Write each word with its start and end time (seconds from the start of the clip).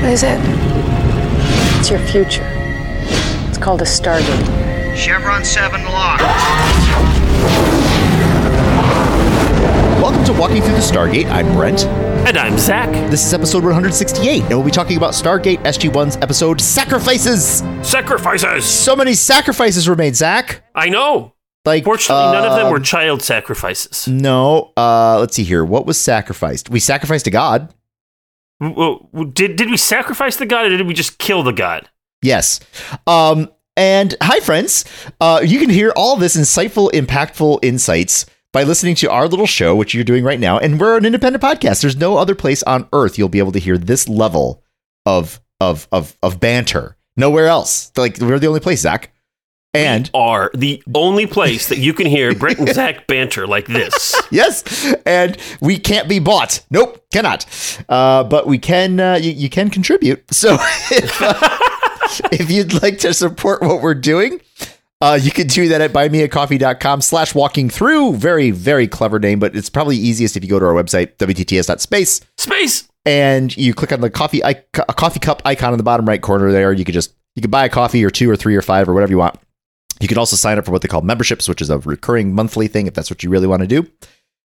What 0.00 0.12
is 0.12 0.22
it? 0.22 0.38
It's 1.78 1.90
your 1.90 1.98
future. 1.98 2.48
It's 3.48 3.58
called 3.58 3.82
a 3.82 3.84
Stargate. 3.84 4.96
Chevron 4.96 5.44
7 5.44 5.84
locked. 5.84 6.22
Welcome 10.00 10.24
to 10.24 10.32
Walking 10.32 10.62
Through 10.62 10.72
the 10.72 10.78
Stargate. 10.78 11.26
I'm 11.30 11.52
Brent. 11.52 11.84
And 12.26 12.38
I'm 12.38 12.56
Zach. 12.56 12.90
This 13.10 13.26
is 13.26 13.34
episode 13.34 13.62
168, 13.62 14.40
and 14.44 14.50
we'll 14.52 14.64
be 14.64 14.70
talking 14.70 14.96
about 14.96 15.12
Stargate 15.12 15.58
SG1's 15.64 16.16
episode 16.16 16.62
Sacrifices. 16.62 17.62
Sacrifices! 17.82 18.64
So 18.64 18.96
many 18.96 19.12
sacrifices 19.12 19.86
were 19.86 19.96
made, 19.96 20.16
Zach. 20.16 20.64
I 20.74 20.88
know. 20.88 21.34
Like, 21.66 21.84
Fortunately, 21.84 22.32
none 22.32 22.46
of 22.46 22.56
them 22.56 22.70
were 22.70 22.78
um, 22.78 22.82
child 22.82 23.20
sacrifices. 23.20 24.08
No, 24.08 24.72
uh, 24.78 25.18
let's 25.20 25.36
see 25.36 25.44
here. 25.44 25.62
What 25.62 25.84
was 25.84 26.00
sacrificed? 26.00 26.70
We 26.70 26.80
sacrificed 26.80 27.26
a 27.26 27.30
god. 27.30 27.74
Did, 28.60 29.56
did 29.56 29.70
we 29.70 29.76
sacrifice 29.76 30.36
the 30.36 30.46
god 30.46 30.66
or 30.66 30.76
did 30.76 30.86
we 30.86 30.94
just 30.94 31.18
kill 31.18 31.42
the 31.42 31.52
god? 31.52 31.88
Yes. 32.22 32.60
Um, 33.06 33.50
and 33.76 34.14
hi, 34.20 34.40
friends. 34.40 34.84
Uh, 35.20 35.40
you 35.42 35.58
can 35.58 35.70
hear 35.70 35.92
all 35.96 36.16
this 36.16 36.36
insightful, 36.36 36.90
impactful 36.92 37.60
insights 37.62 38.26
by 38.52 38.62
listening 38.64 38.94
to 38.96 39.10
our 39.10 39.28
little 39.28 39.46
show, 39.46 39.74
which 39.74 39.94
you're 39.94 40.04
doing 40.04 40.24
right 40.24 40.40
now. 40.40 40.58
And 40.58 40.78
we're 40.78 40.98
an 40.98 41.06
independent 41.06 41.42
podcast. 41.42 41.80
There's 41.80 41.96
no 41.96 42.16
other 42.16 42.34
place 42.34 42.62
on 42.64 42.88
earth 42.92 43.16
you'll 43.16 43.28
be 43.28 43.38
able 43.38 43.52
to 43.52 43.58
hear 43.58 43.78
this 43.78 44.08
level 44.08 44.62
of 45.06 45.40
of 45.60 45.88
of 45.92 46.16
of 46.22 46.40
banter. 46.40 46.96
Nowhere 47.16 47.46
else. 47.46 47.92
Like 47.96 48.18
we're 48.18 48.38
the 48.38 48.48
only 48.48 48.60
place, 48.60 48.80
Zach. 48.80 49.12
And 49.72 50.10
Are 50.14 50.50
the 50.52 50.82
only 50.94 51.26
place 51.26 51.68
that 51.68 51.78
you 51.78 51.94
can 51.94 52.06
hear 52.06 52.34
Brent 52.34 52.58
and 52.58 52.68
Zach 52.68 53.06
banter 53.06 53.46
like 53.46 53.68
this. 53.68 54.20
yes, 54.32 54.94
and 55.06 55.36
we 55.60 55.78
can't 55.78 56.08
be 56.08 56.18
bought. 56.18 56.64
Nope, 56.70 57.04
cannot. 57.12 57.46
Uh, 57.88 58.24
but 58.24 58.48
we 58.48 58.58
can. 58.58 58.98
Uh, 58.98 59.14
you, 59.14 59.30
you 59.30 59.48
can 59.48 59.70
contribute. 59.70 60.24
So 60.34 60.54
if, 60.90 61.22
uh, 61.22 61.58
if 62.32 62.50
you'd 62.50 62.82
like 62.82 62.98
to 62.98 63.14
support 63.14 63.62
what 63.62 63.80
we're 63.80 63.94
doing, 63.94 64.40
uh, 65.00 65.18
you 65.22 65.30
can 65.30 65.46
do 65.46 65.68
that 65.68 65.80
at 65.80 65.92
buymeacoffee.com 65.92 67.00
slash 67.00 67.34
walking 67.34 67.70
through. 67.70 68.16
Very, 68.16 68.50
very 68.50 68.88
clever 68.88 69.20
name, 69.20 69.38
but 69.38 69.54
it's 69.54 69.70
probably 69.70 69.96
easiest 69.96 70.36
if 70.36 70.42
you 70.42 70.50
go 70.50 70.58
to 70.58 70.66
our 70.66 70.74
website, 70.74 71.16
wtts.space, 71.16 72.20
Space! 72.36 72.88
and 73.06 73.56
you 73.56 73.72
click 73.72 73.92
on 73.92 74.00
the 74.00 74.10
coffee 74.10 74.40
a 74.40 74.54
coffee 74.54 75.20
cup 75.20 75.42
icon 75.44 75.72
in 75.72 75.78
the 75.78 75.84
bottom 75.84 76.06
right 76.06 76.20
corner 76.20 76.50
there. 76.50 76.72
You 76.72 76.84
could 76.84 76.94
just 76.94 77.14
you 77.36 77.42
could 77.42 77.52
buy 77.52 77.64
a 77.64 77.68
coffee 77.68 78.04
or 78.04 78.10
two 78.10 78.28
or 78.28 78.34
three 78.36 78.56
or 78.56 78.62
five 78.62 78.88
or 78.88 78.94
whatever 78.94 79.12
you 79.12 79.18
want. 79.18 79.38
You 80.00 80.08
can 80.08 80.18
also 80.18 80.36
sign 80.36 80.58
up 80.58 80.64
for 80.64 80.72
what 80.72 80.82
they 80.82 80.88
call 80.88 81.02
memberships, 81.02 81.48
which 81.48 81.62
is 81.62 81.70
a 81.70 81.78
recurring 81.78 82.34
monthly 82.34 82.68
thing 82.68 82.86
if 82.86 82.94
that's 82.94 83.10
what 83.10 83.22
you 83.22 83.30
really 83.30 83.46
want 83.46 83.62
to 83.62 83.68
do. 83.68 83.88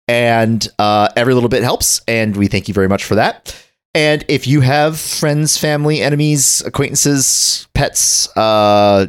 And 0.08 0.68
uh, 0.78 1.10
every 1.16 1.34
little 1.34 1.50
bit 1.50 1.64
helps, 1.64 2.02
and 2.08 2.36
we 2.36 2.48
thank 2.48 2.68
you 2.68 2.74
very 2.74 2.88
much 2.88 3.04
for 3.04 3.16
that. 3.16 3.56
And 3.94 4.24
if 4.30 4.48
you 4.48 4.62
have 4.62 5.00
friends, 5.00 5.58
family, 5.58 6.02
enemies, 6.02 6.62
acquaintances, 6.66 7.68
pets, 7.74 8.36
uh, 8.38 9.08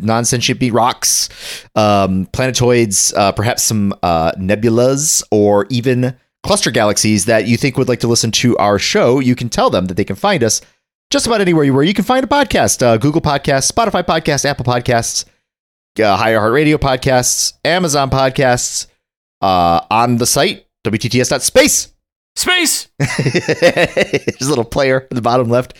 non 0.00 0.24
sentient 0.24 0.72
rocks, 0.72 1.28
um, 1.76 2.26
planetoids, 2.32 3.12
uh, 3.14 3.30
perhaps 3.30 3.62
some 3.62 3.94
uh, 4.02 4.32
nebulas, 4.32 5.22
or 5.30 5.66
even 5.70 6.16
cluster 6.42 6.72
galaxies 6.72 7.26
that 7.26 7.46
you 7.46 7.56
think 7.56 7.78
would 7.78 7.88
like 7.88 8.00
to 8.00 8.08
listen 8.08 8.32
to 8.32 8.56
our 8.58 8.78
show, 8.78 9.20
you 9.20 9.36
can 9.36 9.48
tell 9.48 9.70
them 9.70 9.86
that 9.86 9.94
they 9.94 10.04
can 10.04 10.16
find 10.16 10.42
us 10.42 10.60
just 11.10 11.26
about 11.26 11.40
anywhere 11.40 11.72
where 11.72 11.84
you 11.84 11.94
can 11.94 12.04
find 12.04 12.24
a 12.24 12.28
podcast 12.28 12.82
uh, 12.82 12.96
Google 12.96 13.20
Podcasts, 13.20 13.70
Spotify 13.70 14.02
Podcasts, 14.02 14.44
Apple 14.44 14.64
Podcasts, 14.64 15.24
uh, 16.00 16.16
iHeartRadio 16.18 16.76
Podcasts, 16.76 17.54
Amazon 17.64 18.10
Podcasts, 18.10 18.86
uh, 19.40 19.80
on 19.90 20.16
the 20.18 20.26
site, 20.26 20.66
WTTS.space. 20.84 21.92
Space! 22.36 22.88
There's 22.98 24.40
a 24.42 24.48
little 24.48 24.64
player 24.64 25.02
at 25.02 25.10
the 25.10 25.22
bottom 25.22 25.48
left, 25.48 25.74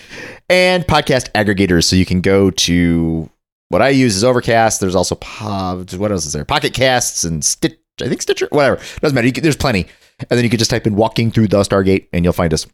and 0.49 0.85
podcast 0.85 1.31
aggregators. 1.33 1.85
So 1.85 1.97
you 1.97 2.07
can 2.07 2.21
go 2.21 2.51
to 2.51 3.29
what 3.71 3.83
I 3.83 3.89
use 3.89 4.15
is 4.15 4.23
Overcast. 4.23 4.81
There's 4.81 4.95
also 4.95 5.17
po- 5.17 5.85
what 5.97 6.13
else 6.13 6.27
is 6.27 6.33
there? 6.33 6.45
Pocket 6.45 6.73
Casts 6.73 7.25
and 7.25 7.45
Stitch. 7.45 7.77
I 8.01 8.09
think 8.09 8.23
Stitcher. 8.23 8.47
Whatever 8.51 8.81
doesn't 9.01 9.15
matter. 9.17 9.27
You 9.27 9.33
can, 9.33 9.43
there's 9.43 9.57
plenty, 9.57 9.87
and 10.21 10.29
then 10.31 10.45
you 10.45 10.51
can 10.51 10.61
just 10.61 10.71
type 10.71 10.87
in 10.87 10.95
"Walking 10.95 11.33
Through 11.33 11.49
the 11.49 11.59
Stargate" 11.63 12.07
and 12.13 12.25
you'll 12.25 12.33
find 12.33 12.55
us. 12.55 12.67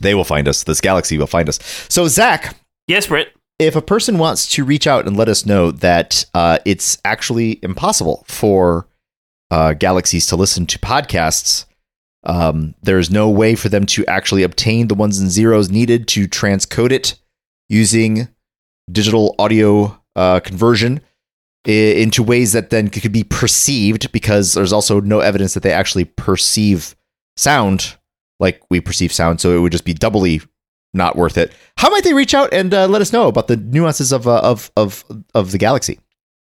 They 0.00 0.14
will 0.14 0.24
find 0.24 0.46
us. 0.46 0.62
This 0.62 0.80
galaxy 0.80 1.18
will 1.18 1.26
find 1.26 1.48
us. 1.48 1.58
So 1.88 2.06
Zach, 2.06 2.56
Yes, 2.86 3.06
Brent. 3.06 3.28
If 3.62 3.76
a 3.76 3.82
person 3.82 4.18
wants 4.18 4.46
to 4.48 4.64
reach 4.64 4.86
out 4.86 5.06
and 5.06 5.16
let 5.16 5.28
us 5.28 5.46
know 5.46 5.70
that 5.70 6.24
uh, 6.34 6.58
it's 6.64 6.98
actually 7.04 7.58
impossible 7.62 8.24
for 8.28 8.88
uh, 9.50 9.74
galaxies 9.74 10.26
to 10.26 10.36
listen 10.36 10.66
to 10.66 10.78
podcasts, 10.78 11.66
um, 12.24 12.74
there's 12.82 13.10
no 13.10 13.28
way 13.28 13.54
for 13.54 13.68
them 13.68 13.86
to 13.86 14.06
actually 14.06 14.42
obtain 14.42 14.88
the 14.88 14.94
ones 14.94 15.18
and 15.18 15.30
zeros 15.30 15.70
needed 15.70 16.06
to 16.08 16.28
transcode 16.28 16.92
it 16.92 17.14
using 17.68 18.28
digital 18.90 19.34
audio 19.38 19.98
uh, 20.16 20.40
conversion 20.40 21.00
into 21.64 22.22
ways 22.22 22.52
that 22.52 22.70
then 22.70 22.88
could 22.88 23.12
be 23.12 23.24
perceived 23.24 24.10
because 24.10 24.54
there's 24.54 24.72
also 24.72 25.00
no 25.00 25.20
evidence 25.20 25.54
that 25.54 25.62
they 25.62 25.72
actually 25.72 26.04
perceive 26.04 26.96
sound 27.36 27.96
like 28.40 28.60
we 28.68 28.80
perceive 28.80 29.12
sound. 29.12 29.40
So 29.40 29.56
it 29.56 29.60
would 29.60 29.72
just 29.72 29.84
be 29.84 29.94
doubly 29.94 30.40
not 30.94 31.16
worth 31.16 31.38
it. 31.38 31.52
How 31.78 31.90
might 31.90 32.04
they 32.04 32.14
reach 32.14 32.34
out 32.34 32.52
and 32.52 32.72
uh, 32.72 32.86
let 32.86 33.02
us 33.02 33.12
know 33.12 33.28
about 33.28 33.48
the 33.48 33.56
nuances 33.56 34.12
of 34.12 34.28
uh, 34.28 34.40
of 34.40 34.70
of 34.76 35.04
of 35.34 35.52
the 35.52 35.58
galaxy? 35.58 35.98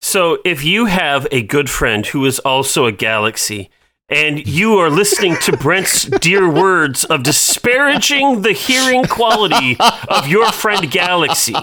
So, 0.00 0.38
if 0.44 0.64
you 0.64 0.86
have 0.86 1.26
a 1.32 1.42
good 1.42 1.68
friend 1.68 2.06
who 2.06 2.24
is 2.24 2.38
also 2.40 2.86
a 2.86 2.92
galaxy, 2.92 3.68
and 4.08 4.46
you 4.46 4.78
are 4.78 4.90
listening 4.90 5.36
to 5.42 5.56
Brent's 5.56 6.04
dear 6.20 6.48
words 6.48 7.04
of 7.04 7.22
disparaging 7.22 8.42
the 8.42 8.52
hearing 8.52 9.04
quality 9.04 9.76
of 10.08 10.28
your 10.28 10.50
friend 10.52 10.90
Galaxy, 10.90 11.54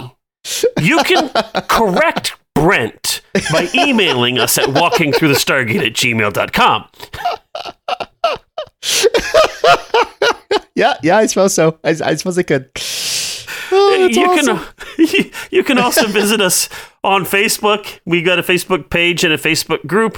you 0.79 0.99
can 1.03 1.29
correct 1.67 2.35
Brent 2.53 3.21
by 3.51 3.69
emailing 3.73 4.37
us 4.37 4.57
at 4.57 4.65
walkingthroughthestargate 4.65 5.85
at 5.85 5.93
gmail.com. 5.93 6.87
Yeah, 10.75 10.97
yeah, 11.01 11.15
I 11.15 11.25
suppose 11.27 11.53
so. 11.53 11.79
I, 11.85 11.91
I 11.91 12.15
suppose 12.15 12.37
I 12.37 12.43
could. 12.43 12.69
Oh, 13.71 14.09
you 14.11 14.25
awesome. 14.25 14.57
can 14.97 15.31
you 15.51 15.63
can 15.63 15.77
also 15.77 16.05
visit 16.07 16.41
us 16.41 16.67
on 17.01 17.23
Facebook. 17.23 18.01
We 18.05 18.21
got 18.21 18.39
a 18.39 18.43
Facebook 18.43 18.89
page 18.89 19.23
and 19.23 19.33
a 19.33 19.37
Facebook 19.37 19.87
group 19.87 20.17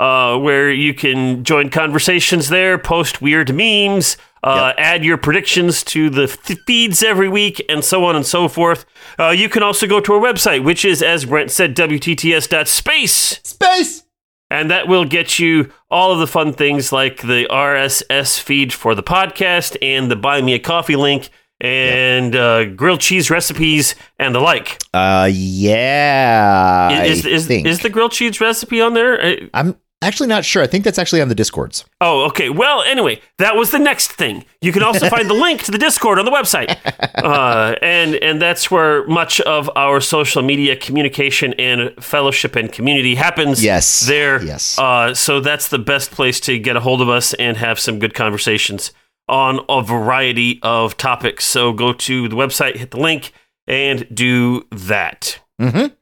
uh, 0.00 0.38
where 0.38 0.72
you 0.72 0.94
can 0.94 1.44
join 1.44 1.68
conversations 1.68 2.48
there, 2.48 2.78
post 2.78 3.20
weird 3.20 3.54
memes, 3.54 4.16
uh, 4.42 4.72
add 4.78 5.04
your 5.04 5.18
predictions 5.18 5.84
to 5.84 6.08
the 6.08 6.26
feeds 6.26 7.02
every 7.02 7.28
week, 7.28 7.62
and 7.68 7.84
so 7.84 8.06
on 8.06 8.16
and 8.16 8.24
so 8.24 8.48
forth. 8.48 8.86
Uh, 9.18 9.28
you 9.28 9.50
can 9.50 9.62
also 9.62 9.86
go 9.86 10.00
to 10.00 10.14
our 10.14 10.20
website, 10.20 10.64
which 10.64 10.86
is, 10.86 11.02
as 11.02 11.26
Brent 11.26 11.50
said, 11.50 11.76
wtts.space. 11.76 13.40
space. 13.42 14.04
And 14.50 14.70
that 14.70 14.88
will 14.88 15.04
get 15.04 15.38
you 15.38 15.70
all 15.90 16.12
of 16.12 16.18
the 16.18 16.26
fun 16.26 16.52
things 16.52 16.92
like 16.92 17.22
the 17.22 17.46
RSS 17.50 18.40
feed 18.40 18.72
for 18.72 18.94
the 18.94 19.02
podcast 19.02 19.76
and 19.80 20.10
the 20.10 20.16
Buy 20.16 20.42
Me 20.42 20.54
a 20.54 20.58
Coffee 20.58 20.96
link 20.96 21.30
and 21.60 22.34
uh, 22.34 22.64
grilled 22.64 23.00
cheese 23.00 23.30
recipes 23.30 23.94
and 24.18 24.34
the 24.34 24.40
like. 24.40 24.82
Uh, 24.92 25.28
yeah. 25.32 27.04
Is, 27.04 27.24
is, 27.24 27.46
think. 27.46 27.66
is 27.66 27.80
the 27.80 27.90
grilled 27.90 28.12
cheese 28.12 28.40
recipe 28.40 28.80
on 28.80 28.94
there? 28.94 29.48
I'm 29.54 29.76
actually 30.02 30.28
not 30.28 30.44
sure. 30.44 30.62
I 30.62 30.66
think 30.66 30.84
that's 30.84 30.98
actually 30.98 31.20
on 31.20 31.28
the 31.28 31.34
discords. 31.34 31.84
Oh, 32.00 32.24
okay. 32.26 32.48
Well, 32.50 32.82
anyway, 32.82 33.20
that 33.38 33.56
was 33.56 33.70
the 33.70 33.78
next 33.78 34.12
thing. 34.12 34.44
You 34.60 34.72
can 34.72 34.82
also 34.82 35.08
find 35.08 35.28
the 35.28 35.34
link 35.46 35.62
to 35.64 35.70
the 35.70 35.78
Discord 35.78 36.18
on 36.18 36.24
the 36.24 36.30
website, 36.30 36.74
uh, 37.22 37.76
and 37.82 38.14
and 38.16 38.40
that's 38.40 38.70
where 38.70 39.06
much 39.06 39.40
of 39.42 39.70
our 39.76 40.00
social 40.00 40.42
media 40.42 40.76
communication 40.76 41.52
and 41.54 41.92
fellowship 42.02 42.56
and 42.56 42.72
community 42.72 43.14
happens. 43.14 43.62
Yes. 43.62 44.00
there. 44.00 44.42
Yes. 44.42 44.78
Uh, 44.78 45.14
so 45.14 45.40
that's 45.40 45.68
the 45.68 45.78
best 45.78 46.10
place 46.10 46.40
to 46.40 46.58
get 46.58 46.76
a 46.76 46.80
hold 46.80 47.00
of 47.00 47.08
us 47.08 47.34
and 47.34 47.56
have 47.56 47.78
some 47.78 47.98
good 47.98 48.14
conversations 48.14 48.92
on 49.28 49.60
a 49.68 49.82
variety 49.82 50.58
of 50.62 50.96
topics. 50.96 51.44
So 51.44 51.72
go 51.72 51.92
to 51.92 52.28
the 52.28 52.34
website, 52.36 52.76
hit 52.76 52.90
the 52.90 52.98
link, 53.00 53.32
and 53.68 54.06
do 54.12 54.66
that. 54.72 55.38
Mm-hmm. 55.60 55.94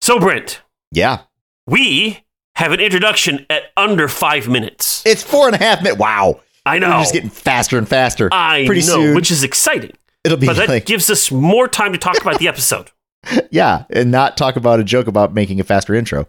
So 0.00 0.18
Brent, 0.18 0.62
Yeah. 0.90 1.18
we 1.66 2.24
have 2.60 2.72
an 2.72 2.80
introduction 2.80 3.44
at 3.50 3.64
under 3.76 4.06
five 4.08 4.48
minutes. 4.48 5.02
It's 5.06 5.22
four 5.22 5.46
and 5.46 5.56
a 5.56 5.58
half 5.58 5.82
minutes. 5.82 5.98
Wow. 6.00 6.40
I 6.66 6.78
know. 6.78 6.88
We're 6.90 7.00
just 7.00 7.12
getting 7.14 7.30
faster 7.30 7.78
and 7.78 7.88
faster. 7.88 8.28
I 8.32 8.64
Pretty 8.66 8.82
know, 8.82 8.94
soon, 8.94 9.14
which 9.16 9.30
is 9.30 9.42
exciting. 9.42 9.92
it'll 10.24 10.36
be 10.38 10.46
But 10.46 10.56
that 10.56 10.68
like, 10.68 10.86
gives 10.86 11.08
us 11.10 11.30
more 11.32 11.66
time 11.68 11.92
to 11.92 11.98
talk 11.98 12.20
about 12.20 12.38
the 12.38 12.48
episode. 12.48 12.90
yeah, 13.50 13.84
and 13.90 14.10
not 14.10 14.36
talk 14.36 14.56
about 14.56 14.78
a 14.80 14.84
joke 14.84 15.06
about 15.06 15.32
making 15.34 15.58
a 15.60 15.64
faster 15.64 15.94
intro. 15.94 16.26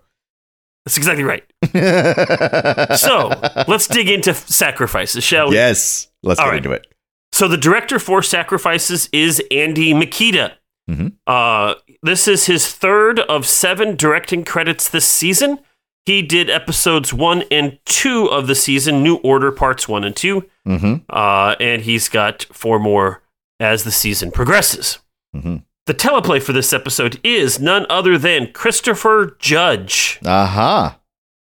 That's 0.85 0.97
exactly 0.97 1.23
right. 1.23 1.43
So 2.97 3.27
let's 3.67 3.87
dig 3.87 4.09
into 4.09 4.33
sacrifices, 4.33 5.23
shall 5.23 5.49
we? 5.49 5.55
yes. 5.55 6.07
Let's 6.23 6.39
All 6.39 6.47
get 6.47 6.49
right. 6.51 6.57
into 6.57 6.71
it. 6.71 6.87
So 7.33 7.47
the 7.47 7.57
director 7.57 7.97
for 7.99 8.21
Sacrifices 8.21 9.09
is 9.13 9.41
Andy 9.51 9.93
Mikita. 9.93 10.53
Mhm. 10.89 11.13
Uh, 11.27 11.75
this 12.03 12.27
is 12.27 12.45
his 12.45 12.67
third 12.71 13.19
of 13.21 13.45
seven 13.47 13.95
directing 13.95 14.43
credits 14.43 14.89
this 14.89 15.07
season. 15.07 15.59
He 16.05 16.21
did 16.23 16.49
episodes 16.49 17.13
one 17.13 17.43
and 17.51 17.77
two 17.85 18.25
of 18.25 18.47
the 18.47 18.55
season, 18.55 19.03
New 19.03 19.15
Order 19.17 19.51
parts 19.51 19.87
one 19.87 20.03
and 20.03 20.15
two, 20.15 20.49
Mm-hmm. 20.67 20.95
uh, 21.09 21.55
and 21.59 21.81
he's 21.83 22.07
got 22.09 22.43
four 22.51 22.79
more 22.79 23.21
as 23.59 23.83
the 23.83 23.91
season 23.91 24.31
progresses. 24.31 24.99
hmm 25.33 25.57
The 25.87 25.93
teleplay 25.93 26.41
for 26.41 26.53
this 26.53 26.73
episode 26.73 27.19
is 27.23 27.59
none 27.59 27.85
other 27.89 28.17
than 28.17 28.51
Christopher 28.51 29.35
Judge. 29.39 30.19
Uh 30.25 30.45
huh. 30.47 30.91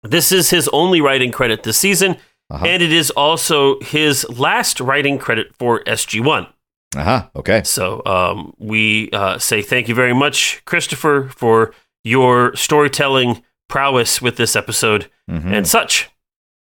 This 0.04 0.31
is 0.31 0.50
his 0.50 0.68
only 0.69 1.01
writing 1.01 1.31
credit 1.31 1.63
this 1.63 1.78
season, 1.78 2.18
Uh-huh. 2.50 2.66
and 2.66 2.81
it 2.81 2.92
is 2.92 3.12
also 3.12 3.80
his 3.81 4.28
last 4.30 4.80
writing 4.80 5.18
credit 5.19 5.54
for 5.60 5.84
SG1. 5.86 6.48
Uh 6.96 7.04
huh. 7.04 7.30
Okay. 7.36 7.62
So 7.66 8.01
um, 8.06 8.54
we 8.57 9.10
uh, 9.12 9.38
say 9.38 9.62
thank 9.62 9.88
you 9.88 9.94
very 9.96 10.13
much, 10.16 10.63
Christopher, 10.66 11.30
for 11.36 11.74
your 12.04 12.56
storytelling 12.56 13.44
prowess 13.69 14.21
with 14.21 14.36
this 14.36 14.56
episode 14.57 15.10
Mhm. 15.31 15.54
and 15.54 15.68
such. 15.68 16.10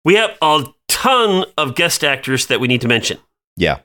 We 0.05 0.15
have 0.17 0.33
a 0.43 0.65
ton 0.89 1.45
of 1.57 1.75
guest 1.77 2.03
actors 2.03 2.47
that 2.47 2.59
we 2.61 2.67
need 2.69 2.81
to 2.81 2.89
mention. 2.89 3.19
Yeah. 3.57 3.79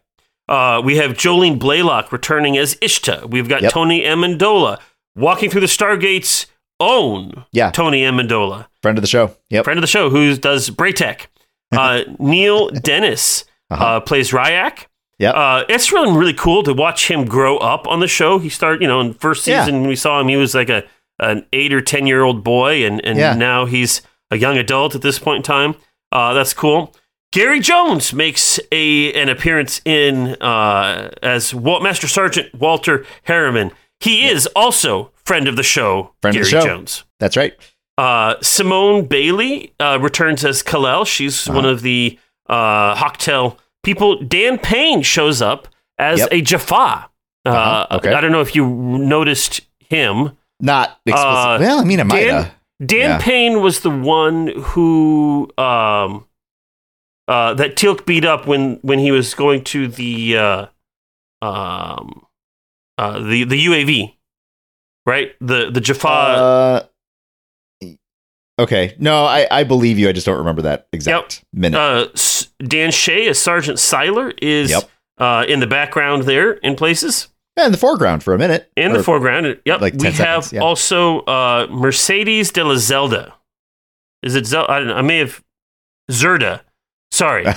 Uh, 0.49 0.81
we 0.83 0.97
have 0.97 1.11
Jolene 1.13 1.59
Blalock 1.59 2.11
returning 2.11 2.57
as 2.57 2.75
Ishta. 2.75 3.29
We've 3.29 3.47
got 3.47 3.61
Yep. 3.61 3.71
Tony 3.73 4.01
Amendola 4.01 4.79
walking 5.15 5.49
through 5.49 5.61
the 5.61 5.67
Stargate's 5.67 6.47
own 6.79 7.45
Yeah. 7.51 7.69
Tony 7.71 8.01
Amendola, 8.03 8.65
Friend 8.81 8.97
of 8.97 9.01
the 9.03 9.07
show. 9.07 9.35
Yep. 9.51 9.63
friend 9.65 9.77
of 9.77 9.81
the 9.81 9.87
show 9.87 10.09
who 10.09 10.35
does 10.35 10.69
Bra'tac. 10.71 11.27
Uh, 11.71 12.01
Neil 12.19 12.69
Denis 12.69 13.45
Uh-huh. 13.69 13.85
uh, 13.85 13.99
plays 14.01 14.31
Rya'c. 14.31 14.87
Yep. 15.19 15.35
Uh, 15.35 15.63
it's 15.69 15.91
really 15.93 16.11
really 16.17 16.33
cool 16.33 16.63
to 16.63 16.73
watch 16.73 17.07
him 17.09 17.23
grow 17.25 17.57
up 17.59 17.87
on 17.87 17.99
the 18.01 18.07
show. 18.09 18.39
He 18.39 18.49
started, 18.49 18.81
you 18.81 18.87
know, 18.89 18.99
in 18.99 19.13
first 19.13 19.47
Yeah. 19.47 19.63
season 19.63 19.79
when 19.81 19.87
we 19.89 19.95
saw 19.95 20.19
him, 20.19 20.27
he 20.27 20.35
was 20.35 20.53
like 20.53 20.67
a 20.69 20.83
an 21.21 21.45
eight 21.53 21.73
or 21.73 21.79
ten 21.81 22.05
year 22.07 22.23
old 22.23 22.43
boy, 22.43 22.85
and 22.85 23.03
and 23.05 23.17
Yeah. 23.17 23.33
now 23.35 23.65
he's 23.65 24.01
a 24.31 24.37
young 24.37 24.57
adult 24.57 24.95
at 24.95 25.01
this 25.01 25.19
point 25.19 25.37
in 25.37 25.43
time. 25.43 25.75
Uh, 26.11 26.33
that's 26.33 26.53
cool. 26.53 26.93
Gary 27.31 27.61
Jones 27.61 28.11
makes 28.13 28.59
a 28.73 29.13
an 29.13 29.29
appearance 29.29 29.79
in 29.85 30.35
uh, 30.41 31.11
as 31.23 31.53
Wa- 31.55 31.79
Master 31.79 32.07
Sergeant 32.07 32.53
Walter 32.53 33.05
Harriman. 33.23 33.71
He 34.01 34.27
is 34.27 34.47
also 34.55 35.11
friend 35.23 35.47
of 35.47 35.55
the 35.55 35.63
show, 35.63 36.13
Friend 36.21 36.35
of 36.35 36.41
Gary 36.41 36.43
the 36.43 36.49
show. 36.61 36.65
Jones. 36.67 37.03
That's 37.19 37.37
right. 37.37 37.53
Uh, 37.97 38.35
Simone 38.41 39.05
Bailey 39.05 39.73
uh, 39.79 39.99
returns 40.01 40.43
as 40.43 40.63
Kalel. 40.63 41.05
She's 41.05 41.47
Uh-huh. 41.47 41.55
one 41.57 41.65
of 41.65 41.81
the 41.83 42.17
uh, 42.49 42.95
Hak'tyl 42.95 43.57
people. 43.83 44.21
Dan 44.23 44.57
Payne 44.57 45.01
shows 45.03 45.41
up 45.41 45.67
as 45.99 46.19
Yep. 46.19 46.29
a 46.31 46.41
Jaffa. 46.41 46.73
Uh, 47.45 47.49
Uh-huh. 47.49 47.97
Okay. 47.97 48.13
I 48.13 48.19
don't 48.21 48.31
know 48.31 48.41
if 48.41 48.55
you 48.55 48.67
noticed 48.67 49.61
him. 49.89 50.31
Not 50.61 50.99
explicit. 51.05 51.27
Uh, 51.27 51.57
well, 51.59 51.79
I 51.79 51.83
mean, 51.83 51.99
I 51.99 52.03
might 52.03 52.23
Dan. 52.23 52.51
Dan 52.85 53.09
Yeah. 53.11 53.17
Payne 53.19 53.61
was 53.61 53.81
the 53.81 53.89
one 53.91 54.47
who 54.47 55.49
um, 55.57 56.25
uh, 57.27 57.53
that 57.55 57.75
Teal'c 57.75 58.05
beat 58.05 58.25
up 58.25 58.47
when 58.47 58.75
when 58.81 58.99
he 58.99 59.11
was 59.11 59.33
going 59.33 59.63
to 59.65 59.87
the 59.87 60.37
uh, 60.37 60.65
um, 61.41 62.25
uh, 62.97 63.19
the 63.19 63.43
the 63.43 63.65
UAV, 63.65 64.13
right? 65.05 65.33
The 65.41 65.69
the 65.71 65.81
Jaffa. 65.81 66.07
Uh, 66.07 66.83
okay. 68.59 68.95
No, 68.99 69.25
I, 69.25 69.47
I 69.51 69.63
believe 69.63 69.97
you. 69.99 70.09
I 70.09 70.11
just 70.11 70.25
don't 70.25 70.37
remember 70.37 70.63
that 70.63 70.87
exact 70.93 71.43
minute. 71.53 71.77
uh, 71.77 72.07
S- 72.13 72.49
Dan 72.59 72.91
Shea 72.91 73.27
as 73.27 73.39
Sergeant 73.39 73.77
Siler 73.77 74.33
is 74.41 74.71
Yep. 74.71 74.89
uh, 75.19 75.45
in 75.47 75.59
the 75.59 75.67
background 75.67 76.23
there 76.23 76.53
in 76.53 76.75
places. 76.75 77.27
Yeah, 77.57 77.65
in 77.65 77.71
the 77.71 77.77
foreground 77.77 78.23
for 78.23 78.33
a 78.33 78.37
minute. 78.37 78.71
In 78.77 78.93
the 78.93 79.03
foreground, 79.03 79.59
yep. 79.65 79.81
like 79.81 79.93
we 79.93 80.09
10 80.09 80.13
have 80.13 80.53
yeah. 80.53 80.61
also 80.61 81.19
uh, 81.21 81.67
Mercedes 81.69 82.51
de 82.51 82.63
la 82.63 82.75
Zelda. 82.75 83.33
Is 84.23 84.35
it 84.35 84.45
Zelda? 84.45 84.71
I, 84.71 84.79
don't 84.79 84.87
know. 84.87 84.95
I 84.95 85.01
may 85.01 85.17
have 85.17 85.43
Zerda. 86.09 86.61
Sorry. 87.11 87.45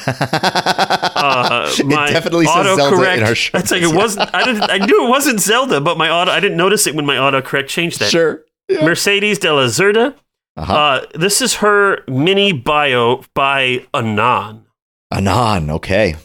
Uh, 1.24 1.72
it 1.78 1.86
my 1.86 2.10
definitely 2.10 2.44
says 2.44 2.76
Zelda 2.76 3.14
in 3.14 3.22
our 3.22 3.34
show. 3.34 3.56
It's 3.56 3.70
like 3.70 3.80
it 3.80 3.94
wasn't. 3.94 4.28
I 4.34 4.44
didn't. 4.44 4.64
I 4.64 4.76
knew 4.76 5.06
it 5.06 5.08
wasn't 5.08 5.40
Zelda, 5.40 5.80
but 5.80 5.96
my 5.96 6.10
auto. 6.10 6.30
I 6.30 6.38
didn't 6.38 6.58
notice 6.58 6.86
it 6.86 6.94
when 6.94 7.06
my 7.06 7.16
autocorrect 7.16 7.68
changed 7.68 7.98
that. 8.00 8.10
Sure. 8.10 8.44
Yeah. 8.68 8.84
Mercedes 8.84 9.38
de 9.38 9.50
la 9.50 9.62
Zerda. 9.68 10.14
Uh-huh. 10.58 10.72
Uh, 10.72 11.06
this 11.14 11.40
is 11.40 11.54
her 11.54 12.04
mini 12.06 12.52
bio 12.52 13.24
by 13.32 13.86
Anon. 13.94 14.66
Anon. 15.10 15.70
Okay. 15.70 16.16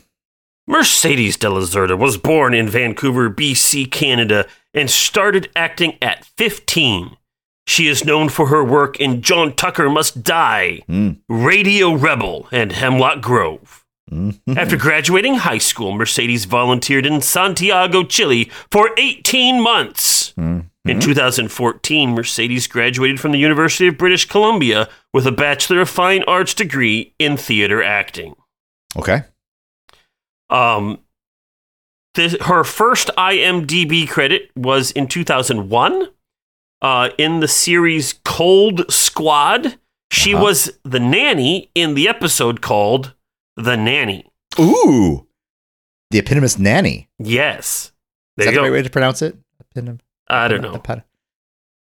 Mercedes 0.70 1.36
de 1.36 1.50
was 1.98 2.18
born 2.18 2.54
in 2.54 2.70
Vancouver, 2.70 3.28
BC, 3.28 3.90
Canada, 3.90 4.46
and 4.72 4.88
started 4.88 5.50
acting 5.56 5.98
at 6.00 6.26
15. 6.38 7.18
She 7.66 7.88
is 7.88 8.06
known 8.06 8.30
for 8.30 8.48
her 8.48 8.64
work 8.64 9.00
in 9.00 9.24
John 9.24 9.56
Tucker 9.56 9.90
Must 9.90 10.24
Die, 10.24 10.82
Mm. 10.88 11.18
Radio 11.28 11.94
Rebel, 11.94 12.48
and 12.52 12.72
Hemlock 12.72 13.20
Grove. 13.20 13.84
Mhm. 14.12 14.40
After 14.56 14.78
graduating 14.78 15.36
high 15.36 15.58
school, 15.58 15.92
Mercedes 15.92 16.46
volunteered 16.46 17.06
in 17.06 17.22
Santiago, 17.22 18.04
Chile 18.04 18.52
for 18.72 18.92
18 18.98 19.60
months. 19.62 20.34
Mhm. 20.40 20.66
In 20.86 21.00
2014, 21.00 22.12
Mercedes 22.12 22.68
graduated 22.68 23.20
from 23.20 23.32
the 23.32 23.40
University 23.40 23.88
of 23.88 23.98
British 23.98 24.26
Columbia 24.26 24.88
with 25.14 25.26
a 25.26 25.32
Bachelor 25.32 25.82
of 25.82 25.90
Fine 25.90 26.24
Arts 26.28 26.54
degree 26.54 27.14
in 27.20 27.38
theater 27.38 27.84
acting. 27.84 28.36
Okay. 28.96 29.24
Um, 30.50 31.00
this, 32.16 32.36
her 32.42 32.64
first 32.64 33.10
IMDb 33.18 34.08
credit 34.10 34.50
was 34.56 34.92
in 34.92 35.08
2001 35.08 36.08
uh, 36.82 37.10
in 37.18 37.40
the 37.40 37.48
series 37.48 38.14
Cold 38.26 38.92
Squad. 38.92 39.78
She 40.12 40.34
Uh-huh. 40.34 40.44
was 40.44 40.80
the 40.84 41.00
nanny 41.00 41.70
in 41.76 41.94
the 41.94 42.08
episode 42.08 42.62
called 42.62 43.14
The 43.56 43.76
Nanny. 43.78 44.26
Ooh. 44.60 45.28
The 46.10 46.18
eponymous 46.20 46.58
nanny. 46.58 47.08
Yes. 47.20 47.92
Is 48.38 48.46
that 48.46 48.54
the 48.56 48.62
right 48.62 48.72
way 48.72 48.82
to 48.82 48.90
pronounce 48.90 49.22
it? 49.22 49.38
Eponym- 49.76 50.00
I 50.28 50.48
don't 50.48 50.62
know. 50.62 50.74
epon- 50.74 51.04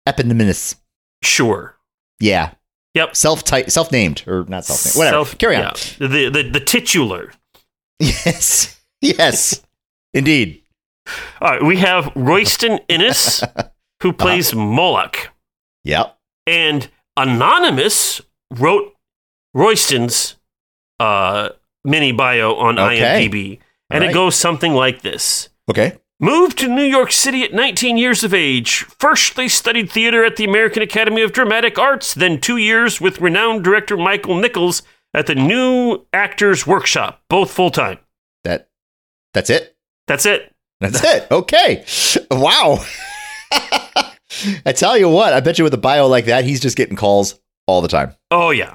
Eponymous. 0.07 0.77
Sure. 1.23 1.77
Yeah. 2.21 2.53
Yep. 2.95 3.15
Self 3.17 3.43
self 3.69 3.93
named 3.93 4.23
or 4.27 4.45
not 4.49 4.65
self 4.65 4.85
named. 4.87 4.97
Whatever. 4.97 5.15
Self- 5.17 5.39
Carry 5.39 5.57
on. 5.57 5.63
yeah. 5.63 5.73
The, 6.09 6.29
the, 6.31 6.51
the 6.51 6.61
titular. 6.61 7.33
Yes. 8.01 8.81
Yes. 9.01 9.63
Indeed. 10.13 10.63
All 11.41 11.51
right. 11.51 11.63
We 11.63 11.77
have 11.79 12.11
Royston 12.15 12.81
Innes, 12.89 13.41
who 14.03 14.11
Uh-huh. 14.11 14.13
plays 14.19 14.55
Moloch. 14.55 15.31
Yep. 15.85 16.17
And 16.47 16.89
Anonymous 17.17 18.21
wrote 18.51 18.95
Royston's 19.53 20.37
uh, 21.01 21.51
mini 21.85 22.13
bio 22.13 22.55
on 22.55 22.79
Okay. 22.79 23.29
IMDb. 23.29 23.59
And 23.91 24.03
it 24.03 24.09
Alright. 24.09 24.15
goes 24.15 24.37
something 24.37 24.73
like 24.73 25.03
this 25.03 25.49
Okay. 25.71 25.99
Moved 26.21 26.59
to 26.59 26.69
New 26.69 26.85
York 26.85 27.11
City 27.13 27.43
at 27.43 27.53
19 27.53 27.97
years 27.99 28.25
of 28.25 28.33
age. 28.33 28.85
First, 28.99 29.37
they 29.37 29.49
studied 29.49 29.91
theater 29.91 30.25
at 30.25 30.37
the 30.37 30.45
American 30.45 30.83
Academy 30.83 31.23
of 31.23 31.33
Dramatic 31.33 31.79
Arts, 31.79 32.15
then 32.15 32.41
two 32.41 32.57
years 32.57 33.01
with 33.01 33.21
renowned 33.21 33.65
director 33.65 33.97
Michael 33.97 34.37
Nichols 34.37 34.83
at 35.15 35.27
the 35.27 35.35
New 35.35 36.05
Actors 36.13 36.67
Workshop, 36.67 37.23
both 37.29 37.51
full 37.51 37.71
time. 37.71 37.99
That 38.45 38.69
that's 39.33 39.51
it. 39.51 39.77
That's 40.07 40.27
it. 40.27 40.53
That's 40.81 41.03
it. 41.03 41.31
Okay. 41.31 41.85
Wow. 42.31 42.85
I 44.67 44.73
tell 44.73 44.99
you 44.99 45.09
what, 45.09 45.33
I 45.33 45.41
bet 45.41 45.59
you 45.59 45.65
with 45.65 45.75
a 45.75 45.79
bio 45.79 46.09
like 46.09 46.27
that, 46.27 46.45
he's 46.45 46.61
just 46.61 46.77
getting 46.77 46.97
calls 46.97 47.41
all 47.67 47.81
the 47.81 47.89
time. 47.89 48.15
Oh 48.31 48.51
yeah. 48.51 48.75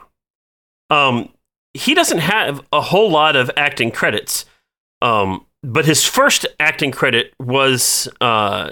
Um, 0.89 1.29
he 1.73 1.93
doesn't 1.93 2.19
have 2.19 2.65
a 2.71 2.81
whole 2.81 3.11
lot 3.11 3.35
of 3.35 3.51
acting 3.55 3.91
credits. 3.91 4.45
Um, 5.01 5.45
but 5.61 5.85
his 5.85 6.05
first 6.05 6.45
acting 6.59 6.91
credit 6.91 7.33
was 7.39 8.07
uh, 8.21 8.71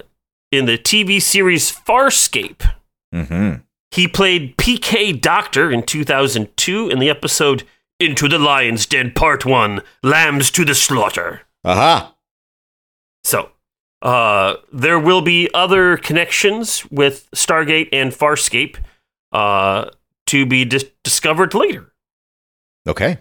in 0.52 0.66
the 0.66 0.78
TV 0.78 1.22
series 1.22 1.72
Farscape. 1.72 2.70
Mm-hmm. 3.14 3.62
He 3.92 4.08
played 4.08 4.58
PK 4.58 5.20
Doctor 5.20 5.72
in 5.72 5.84
2002 5.84 6.90
in 6.90 7.00
the 7.00 7.10
episode 7.10 7.64
Into 8.00 8.28
the 8.28 8.40
Lion's 8.40 8.86
Den 8.86 9.12
Part 9.12 9.46
1 9.46 9.82
Lambs 10.04 10.52
to 10.52 10.66
the 10.66 10.76
Slaughter. 10.76 11.42
Aha. 11.64 12.16
So, 13.24 13.52
uh, 14.02 14.56
there 14.72 15.00
will 15.00 15.22
be 15.22 15.50
other 15.54 15.98
connections 15.98 16.86
with 16.92 17.30
Stargate 17.32 17.90
and 17.92 18.12
Farscape 18.12 18.78
uh, 19.32 19.90
to 20.28 20.46
be 20.46 20.66
dis- 20.66 20.86
discovered 21.04 21.54
later. 21.54 21.92
Okay. 22.88 23.20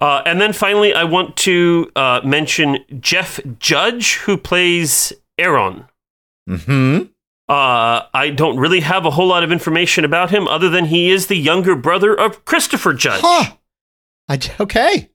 Uh, 0.00 0.22
and 0.24 0.40
then 0.40 0.52
finally, 0.52 0.94
I 0.94 1.04
want 1.04 1.36
to 1.38 1.90
uh, 1.96 2.20
mention 2.24 2.78
Jeff 3.00 3.40
Judge, 3.58 4.14
who 4.16 4.36
plays 4.36 5.12
Aaron. 5.36 5.86
Mm-hmm. 6.48 7.06
Uh, 7.48 8.02
I 8.12 8.30
don't 8.34 8.58
really 8.58 8.80
have 8.80 9.06
a 9.06 9.10
whole 9.10 9.26
lot 9.28 9.42
of 9.42 9.50
information 9.50 10.04
about 10.04 10.30
him 10.30 10.46
other 10.46 10.68
than 10.68 10.86
he 10.86 11.10
is 11.10 11.28
the 11.28 11.36
younger 11.36 11.74
brother 11.74 12.14
of 12.18 12.44
Christopher 12.44 12.92
Judge. 12.92 13.20
Huh. 13.24 13.54
I, 14.28 14.38
okay. 14.60 15.08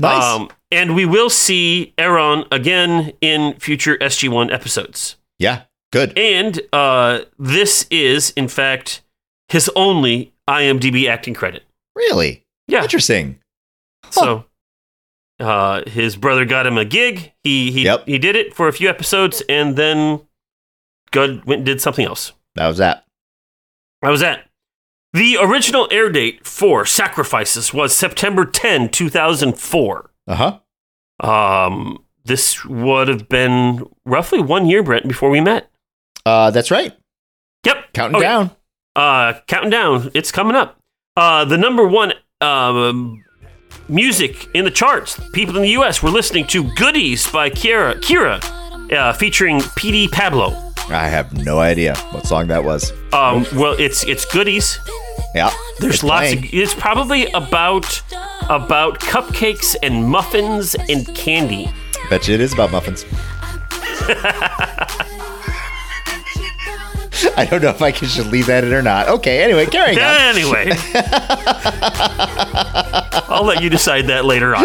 Nice. 0.00 0.24
Um, 0.24 0.50
and 0.72 0.94
we 0.96 1.04
will 1.04 1.30
see 1.30 1.94
Aaron 1.96 2.44
again 2.50 3.12
in 3.20 3.54
future 3.60 3.96
SG1 3.98 4.52
episodes. 4.52 5.16
yeah. 5.38 5.62
Good. 5.92 6.16
And 6.16 6.60
uh, 6.72 7.22
this 7.36 7.84
is, 7.90 8.30
in 8.36 8.46
fact, 8.46 9.02
his 9.48 9.68
only 9.74 10.32
IMDb 10.48 11.08
acting 11.08 11.34
credit. 11.34 11.64
Really 11.96 12.44
Yeah. 12.68 12.82
interesting. 12.84 13.40
So 14.10 14.44
Uh, 15.40 15.82
his 15.88 16.14
brother 16.16 16.44
got 16.44 16.64
him 16.66 16.78
a 16.78 16.84
gig. 16.84 17.32
He 17.42 17.72
he 17.72 17.84
Yep. 17.86 18.06
he 18.06 18.18
did 18.18 18.36
it 18.36 18.54
for 18.54 18.68
a 18.68 18.72
few 18.72 18.88
episodes, 18.88 19.42
and 19.48 19.74
then 19.74 20.20
God 21.10 21.44
went 21.44 21.60
and 21.60 21.66
did 21.66 21.80
something 21.80 22.04
else. 22.06 22.32
That 22.54 22.68
was 22.68 22.78
that. 22.78 23.04
That 24.02 24.10
was 24.10 24.20
that. 24.20 24.46
The 25.12 25.36
original 25.40 25.88
air 25.90 26.08
date 26.10 26.46
for 26.46 26.86
Sacrifices 26.86 27.74
was 27.74 27.94
September 27.94 28.44
10, 28.44 28.90
2004. 28.90 30.10
Uh 30.28 30.34
huh. 31.20 31.26
Um, 31.28 32.04
this 32.24 32.64
would 32.64 33.08
have 33.08 33.28
been 33.28 33.84
roughly 34.06 34.40
one 34.40 34.66
year, 34.66 34.82
Brent, 34.82 35.08
before 35.08 35.30
we 35.30 35.40
met. 35.40 35.68
Uh, 36.24 36.50
that's 36.50 36.70
right. 36.70 36.96
Yep. 37.66 37.92
Counting 37.92 38.16
Okay. 38.16 38.24
down. 38.26 38.50
Uh, 38.94 39.34
counting 39.48 39.70
down. 39.70 40.10
It's 40.14 40.30
coming 40.30 40.54
up. 40.56 40.78
Uh, 41.16 41.44
the 41.44 41.58
number 41.58 41.86
one 41.86 42.12
um, 42.40 43.22
music 43.88 44.48
in 44.54 44.64
the 44.64 44.70
charts. 44.70 45.20
People 45.32 45.56
in 45.56 45.62
the 45.62 45.70
U.S. 45.70 46.02
were 46.02 46.10
listening 46.10 46.46
to 46.48 46.72
"Goodies" 46.76 47.30
by 47.30 47.50
Ciara, 47.50 48.00
Ciara, 48.00 48.40
uh, 48.92 49.12
featuring 49.12 49.60
Petey 49.76 50.08
Pablo. 50.08 50.69
I 50.90 51.08
have 51.08 51.32
no 51.44 51.58
idea 51.60 51.94
what 52.10 52.26
song 52.26 52.48
that 52.48 52.64
was. 52.64 52.92
Um, 53.12 53.46
well, 53.54 53.74
it's 53.78 54.04
it's 54.04 54.24
"Goodies." 54.24 54.78
Yeah. 55.34 55.50
There's 55.78 56.02
lots. 56.02 56.20
playing. 56.20 56.38
Of, 56.38 56.54
it's 56.54 56.74
probably 56.74 57.26
about 57.32 58.02
about 58.48 59.00
cupcakes 59.00 59.76
and 59.82 60.08
muffins 60.08 60.74
and 60.88 61.06
candy. 61.14 61.72
Bet 62.08 62.26
you 62.26 62.34
it 62.34 62.40
is 62.40 62.52
about 62.52 62.72
muffins. 62.72 63.04
I 67.36 67.44
don't 67.44 67.62
know 67.62 67.68
if 67.70 67.82
I 67.82 67.92
can- 67.92 68.08
should 68.08 68.26
leave 68.28 68.46
that 68.46 68.64
in 68.64 68.72
or 68.72 68.82
not. 68.82 69.08
Okay, 69.08 69.42
anyway, 69.42 69.66
carrying 69.66 69.98
on. 69.98 70.04
Anyway, 70.30 70.70
I'll 73.28 73.44
let 73.44 73.62
you 73.62 73.70
decide 73.70 74.06
that 74.08 74.24
later 74.24 74.54
on. 74.54 74.64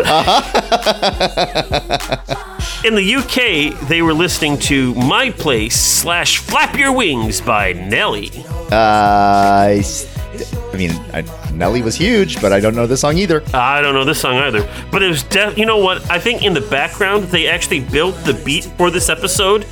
In 2.86 2.94
the 2.96 3.16
UK, 3.16 3.88
they 3.88 4.02
were 4.02 4.14
listening 4.14 4.58
to 4.60 4.94
"My 4.96 5.32
Place" 5.32 5.76
slash 5.80 6.38
"Flap 6.38 6.76
Your 6.78 6.92
Wings" 6.92 7.42
by 7.42 7.74
Nelly. 7.74 8.32
Uh, 8.72 9.82
I 9.82 10.78
mean, 10.78 10.92
I, 11.14 11.24
Nelly 11.54 11.82
was 11.82 11.96
huge, 11.96 12.42
but 12.42 12.52
I 12.54 12.60
don't 12.60 12.76
know 12.76 12.86
this 12.86 13.02
song 13.02 13.18
either. 13.18 13.42
I 13.54 13.82
don't 13.82 13.94
know 13.96 14.04
this 14.06 14.20
song 14.22 14.36
either, 14.36 14.68
but 14.92 15.02
it 15.02 15.08
was 15.08 15.24
def- 15.24 15.58
you 15.58 15.66
know 15.66 15.78
what? 15.78 16.08
I 16.12 16.20
think 16.20 16.44
in 16.44 16.54
the 16.54 16.62
background 16.62 17.24
they 17.26 17.48
actually 17.48 17.80
built 17.80 18.16
the 18.26 18.34
beat 18.46 18.66
for 18.78 18.92
this 18.92 19.10
episode 19.10 19.66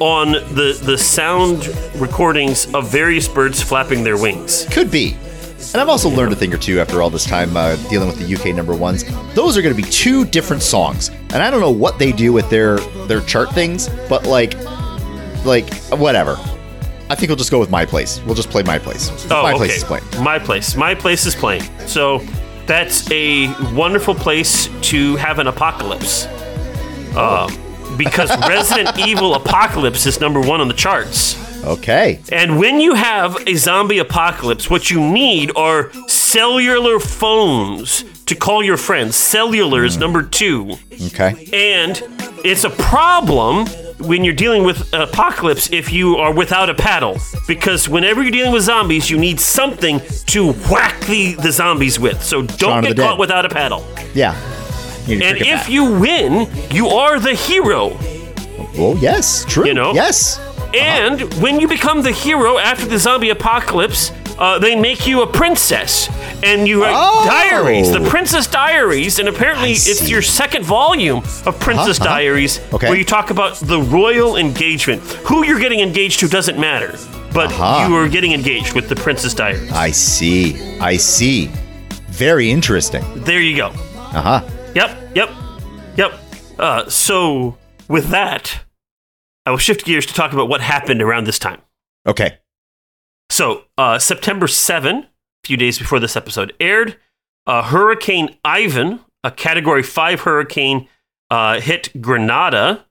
on 0.00 0.32
the 0.32 0.78
the 0.82 0.98
sound 0.98 1.68
recordings 1.96 2.72
of 2.74 2.90
various 2.90 3.28
birds 3.28 3.62
flapping 3.62 4.04
their 4.04 4.16
wings. 4.16 4.66
Could 4.70 4.90
be. 4.90 5.16
And 5.72 5.80
I've 5.80 5.88
also 5.88 6.08
learned 6.08 6.32
a 6.32 6.36
thing 6.36 6.54
or 6.54 6.58
two 6.58 6.80
after 6.80 7.02
all 7.02 7.10
this 7.10 7.24
time 7.24 7.56
uh, 7.56 7.76
dealing 7.88 8.08
with 8.08 8.18
the 8.18 8.34
UK 8.34 8.54
number 8.54 8.74
ones. 8.74 9.04
Those 9.34 9.56
are 9.56 9.62
going 9.62 9.74
to 9.74 9.82
be 9.82 9.88
two 9.90 10.24
different 10.24 10.62
songs, 10.62 11.08
and 11.08 11.42
I 11.42 11.50
don't 11.50 11.60
know 11.60 11.70
what 11.70 11.98
they 11.98 12.12
do 12.12 12.32
with 12.32 12.48
their 12.50 12.78
their 13.08 13.20
chart 13.22 13.52
things, 13.52 13.88
but 14.08 14.24
like, 14.26 14.54
like 15.44 15.72
whatever. 15.90 16.36
I 17.08 17.14
think 17.14 17.28
we'll 17.28 17.36
just 17.36 17.50
go 17.50 17.60
with 17.60 17.70
my 17.70 17.86
place. 17.86 18.20
We'll 18.24 18.34
just 18.34 18.50
play 18.50 18.62
my 18.64 18.78
place. 18.78 19.10
Oh, 19.30 19.42
my 19.42 19.50
okay. 19.50 19.58
place 19.58 19.76
is 19.76 19.84
playing. 19.84 20.04
My 20.20 20.38
place. 20.38 20.74
My 20.76 20.94
place 20.94 21.24
is 21.24 21.36
playing. 21.36 21.62
So 21.86 22.18
that's 22.66 23.08
a 23.12 23.46
wonderful 23.72 24.14
place 24.14 24.68
to 24.88 25.14
have 25.16 25.38
an 25.38 25.46
apocalypse. 25.46 26.26
Um, 27.16 27.50
because 27.96 28.30
Resident 28.48 28.98
Evil 29.06 29.34
Apocalypse 29.34 30.06
is 30.06 30.20
number 30.20 30.40
one 30.40 30.60
on 30.60 30.68
the 30.68 30.74
charts. 30.74 31.36
Okay. 31.64 32.20
And 32.30 32.58
when 32.58 32.80
you 32.80 32.94
have 32.94 33.36
a 33.46 33.54
zombie 33.54 33.98
apocalypse, 33.98 34.70
what 34.70 34.90
you 34.90 35.00
need 35.00 35.50
are 35.56 35.92
cellular 36.08 37.00
phones 37.00 38.04
to 38.26 38.34
call 38.36 38.62
your 38.62 38.76
friends. 38.76 39.16
Cellular 39.16 39.84
is 39.84 39.94
hmm. 39.94 40.00
number 40.00 40.22
two. 40.22 40.76
Okay. 41.08 41.48
And 41.52 42.00
it's 42.44 42.64
a 42.64 42.70
problem 42.70 43.66
when 43.98 44.22
you're 44.22 44.34
dealing 44.34 44.62
with 44.62 44.92
apocalypse 44.92 45.72
if 45.72 45.92
you 45.92 46.16
are 46.16 46.32
without 46.32 46.70
a 46.70 46.74
paddle. 46.74 47.18
Because 47.48 47.88
whenever 47.88 48.22
you're 48.22 48.30
dealing 48.30 48.52
with 48.52 48.62
zombies, 48.62 49.10
you 49.10 49.18
need 49.18 49.40
something 49.40 50.00
to 50.26 50.52
whack 50.70 51.00
the, 51.06 51.34
the 51.34 51.50
zombies 51.50 51.98
with. 51.98 52.22
So 52.22 52.46
Shaun 52.46 52.58
don't 52.58 52.78
of 52.78 52.82
the 52.82 52.88
get 52.88 52.96
Dead. 52.98 53.02
caught 53.08 53.18
without 53.18 53.44
a 53.44 53.48
paddle. 53.48 53.84
Yeah. 54.14 54.34
And 55.08 55.22
if 55.38 55.68
you 55.68 55.84
win, 55.98 56.48
you 56.70 56.88
are 56.88 57.18
the 57.20 57.34
hero. 57.34 57.96
oh 58.78 58.96
yes, 59.00 59.44
true. 59.46 59.66
You 59.66 59.74
know? 59.74 59.92
yes. 59.94 60.40
And 60.74 61.32
when 61.40 61.60
you 61.60 61.68
become 61.68 62.02
the 62.02 62.12
hero 62.12 62.58
after 62.58 62.86
the 62.86 62.98
zombie 62.98 63.30
apocalypse, 63.30 64.10
uh, 64.38 64.58
they 64.58 64.74
make 64.78 65.06
you 65.06 65.22
a 65.22 65.26
princess. 65.26 66.08
And 66.42 66.68
you 66.68 66.82
write 66.82 66.92
Oh. 66.94 67.24
diaries, 67.24 67.90
the 67.92 68.00
Princess 68.10 68.46
Diaries, 68.46 69.18
and 69.18 69.28
apparently 69.28 69.70
it's 69.72 70.10
your 70.10 70.20
second 70.20 70.64
volume 70.64 71.18
of 71.46 71.58
Princess 71.58 71.98
Uh-huh, 71.98 72.08
uh-huh. 72.10 72.18
Diaries, 72.18 72.60
Okay. 72.74 72.88
where 72.88 72.98
you 72.98 73.04
talk 73.06 73.30
about 73.30 73.54
the 73.60 73.80
royal 73.80 74.36
engagement. 74.36 75.00
Who 75.24 75.44
you're 75.46 75.58
getting 75.60 75.80
engaged 75.80 76.20
to 76.20 76.28
doesn't 76.28 76.58
matter, 76.58 76.98
but 77.32 77.46
Uh-huh. 77.50 77.86
you 77.88 77.96
are 77.96 78.08
getting 78.08 78.32
engaged 78.32 78.74
with 78.74 78.88
the 78.90 78.96
Princess 78.96 79.32
Diaries. 79.32 79.72
I 79.72 79.92
see. 79.92 80.56
I 80.80 80.98
see. 80.98 81.50
Very 82.10 82.50
interesting. 82.50 83.02
There 83.24 83.40
you 83.40 83.56
go. 83.56 83.68
Uh 83.96 84.20
huh. 84.20 84.40
Yep, 84.76 85.16
yep, 85.16 85.30
yep. 85.96 86.12
Uh, 86.58 86.86
so, 86.90 87.56
with 87.88 88.08
that, 88.08 88.62
I 89.46 89.50
will 89.50 89.56
shift 89.56 89.86
gears 89.86 90.04
to 90.04 90.12
talk 90.12 90.34
about 90.34 90.50
what 90.50 90.60
happened 90.60 91.00
around 91.00 91.24
this 91.24 91.38
time. 91.38 91.62
Okay. 92.06 92.36
So, 93.30 93.64
uh, 93.78 93.98
September 93.98 94.46
7, 94.46 94.96
a 94.96 95.06
few 95.44 95.56
days 95.56 95.78
before 95.78 95.98
this 95.98 96.14
episode 96.14 96.52
aired, 96.60 96.98
uh, 97.46 97.62
Hurricane 97.62 98.36
Ivan, 98.44 99.00
a 99.24 99.30
Category 99.30 99.82
5 99.82 100.20
hurricane, 100.20 100.88
uh, 101.30 101.58
hit 101.58 102.02
Grenada, 102.02 102.84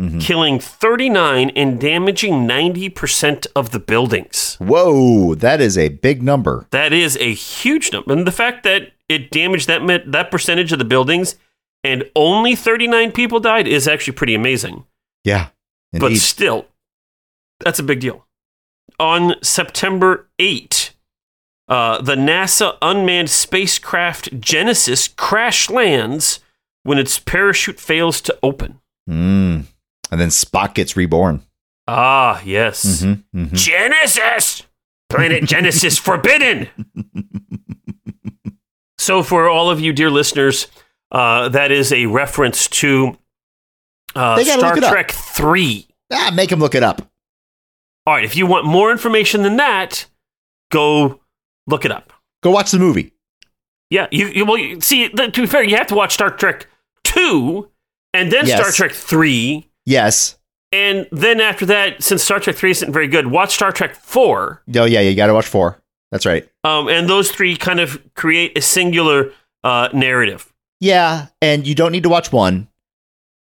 Mhm. 0.00 0.20
killing 0.20 0.60
39 0.60 1.50
and 1.56 1.80
damaging 1.80 2.46
90% 2.46 3.48
of 3.56 3.70
the 3.72 3.80
buildings. 3.80 4.56
Whoa, 4.60 5.34
that 5.34 5.60
is 5.60 5.76
a 5.76 5.88
big 5.88 6.22
number. 6.22 6.66
That 6.70 6.92
is 6.92 7.16
a 7.16 7.34
huge 7.34 7.92
number. 7.92 8.12
And 8.12 8.24
the 8.26 8.30
fact 8.32 8.62
that 8.62 8.92
it 9.08 9.30
damaged 9.32 9.66
that, 9.66 9.82
that 10.12 10.30
percentage 10.30 10.70
of 10.72 10.78
the 10.78 10.84
buildings 10.84 11.34
and 11.82 12.04
only 12.14 12.54
39 12.54 13.10
people 13.10 13.40
died 13.40 13.66
is 13.66 13.88
actually 13.88 14.12
pretty 14.12 14.34
amazing. 14.34 14.84
Yeah. 15.24 15.48
But 15.92 16.14
still, 16.16 16.66
that's 17.60 17.78
a 17.78 17.82
big 17.82 17.98
deal. 18.00 18.24
On 19.00 19.34
September 19.42 20.28
8, 20.38 20.92
uh, 21.68 22.00
the 22.02 22.14
NASA 22.14 22.76
unmanned 22.82 23.30
spacecraft 23.30 24.40
Genesis 24.40 25.08
crash 25.08 25.68
lands 25.70 26.40
when 26.84 26.98
its 26.98 27.18
parachute 27.18 27.80
fails 27.80 28.20
to 28.22 28.38
open. 28.42 28.80
Mm. 29.08 29.64
And 30.10 30.20
then 30.20 30.28
Spock 30.28 30.74
gets 30.74 30.96
reborn. 30.96 31.42
Ah, 31.86 32.40
yes. 32.44 33.02
Mhm, 33.02 33.24
mhm. 33.34 33.52
Genesis! 33.54 34.62
Planet 35.08 35.44
Genesis 35.44 35.98
forbidden! 36.08 36.68
so, 38.98 39.22
for 39.22 39.48
all 39.48 39.70
of 39.70 39.80
you, 39.80 39.92
dear 39.92 40.10
listeners, 40.10 40.66
uh, 41.12 41.48
that 41.50 41.70
is 41.72 41.92
a 41.92 42.06
reference 42.06 42.68
to 42.68 43.16
uh, 44.14 44.42
Star 44.42 44.76
up. 44.76 44.90
Trek 44.92 45.10
3. 45.12 45.86
Ah, 46.12 46.30
make 46.34 46.50
him 46.50 46.58
look 46.58 46.74
it 46.74 46.82
up. 46.82 47.02
All 48.06 48.14
right, 48.14 48.24
if 48.24 48.36
you 48.36 48.46
want 48.46 48.64
more 48.66 48.90
information 48.90 49.42
than 49.42 49.56
that, 49.56 50.06
go 50.72 51.20
look 51.66 51.84
it 51.84 51.92
up. 51.92 52.12
Go 52.42 52.50
watch 52.50 52.70
the 52.70 52.78
movie. 52.78 53.12
Yeah, 53.90 54.06
you, 54.10 54.26
you 54.28 54.44
well, 54.46 54.56
you- 54.58 54.80
see, 54.80 55.08
to 55.10 55.30
be 55.30 55.46
fair, 55.46 55.62
you 55.62 55.76
have 55.76 55.86
to 55.88 55.94
watch 55.94 56.14
Star 56.14 56.30
Trek 56.30 56.66
2 57.04 57.70
and 58.14 58.32
then 58.32 58.46
Yes. 58.46 58.58
Star 58.60 58.72
Trek 58.72 58.92
3. 58.96 59.67
Yes. 59.88 60.36
And 60.70 61.08
then 61.10 61.40
after 61.40 61.64
that, 61.64 62.02
since 62.02 62.22
Star 62.22 62.38
Trek 62.40 62.56
3 62.56 62.70
isn't 62.72 62.92
very 62.92 63.08
good, 63.08 63.28
watch 63.28 63.54
Star 63.54 63.72
Trek 63.72 63.94
4. 63.94 64.62
Oh, 64.76 64.84
yeah, 64.84 65.00
you 65.00 65.16
got 65.16 65.28
to 65.28 65.34
watch 65.34 65.46
four. 65.46 65.80
That's 66.12 66.26
right. 66.26 66.46
Um, 66.62 66.88
and 66.88 67.08
those 67.08 67.30
three 67.30 67.56
kind 67.56 67.80
of 67.80 68.02
create 68.14 68.56
a 68.56 68.60
singular 68.60 69.32
uh, 69.64 69.88
narrative. 69.94 70.52
Yeah, 70.80 71.28
and 71.40 71.66
you 71.66 71.74
don't 71.74 71.92
need 71.92 72.02
to 72.02 72.10
watch 72.10 72.32
one. 72.32 72.68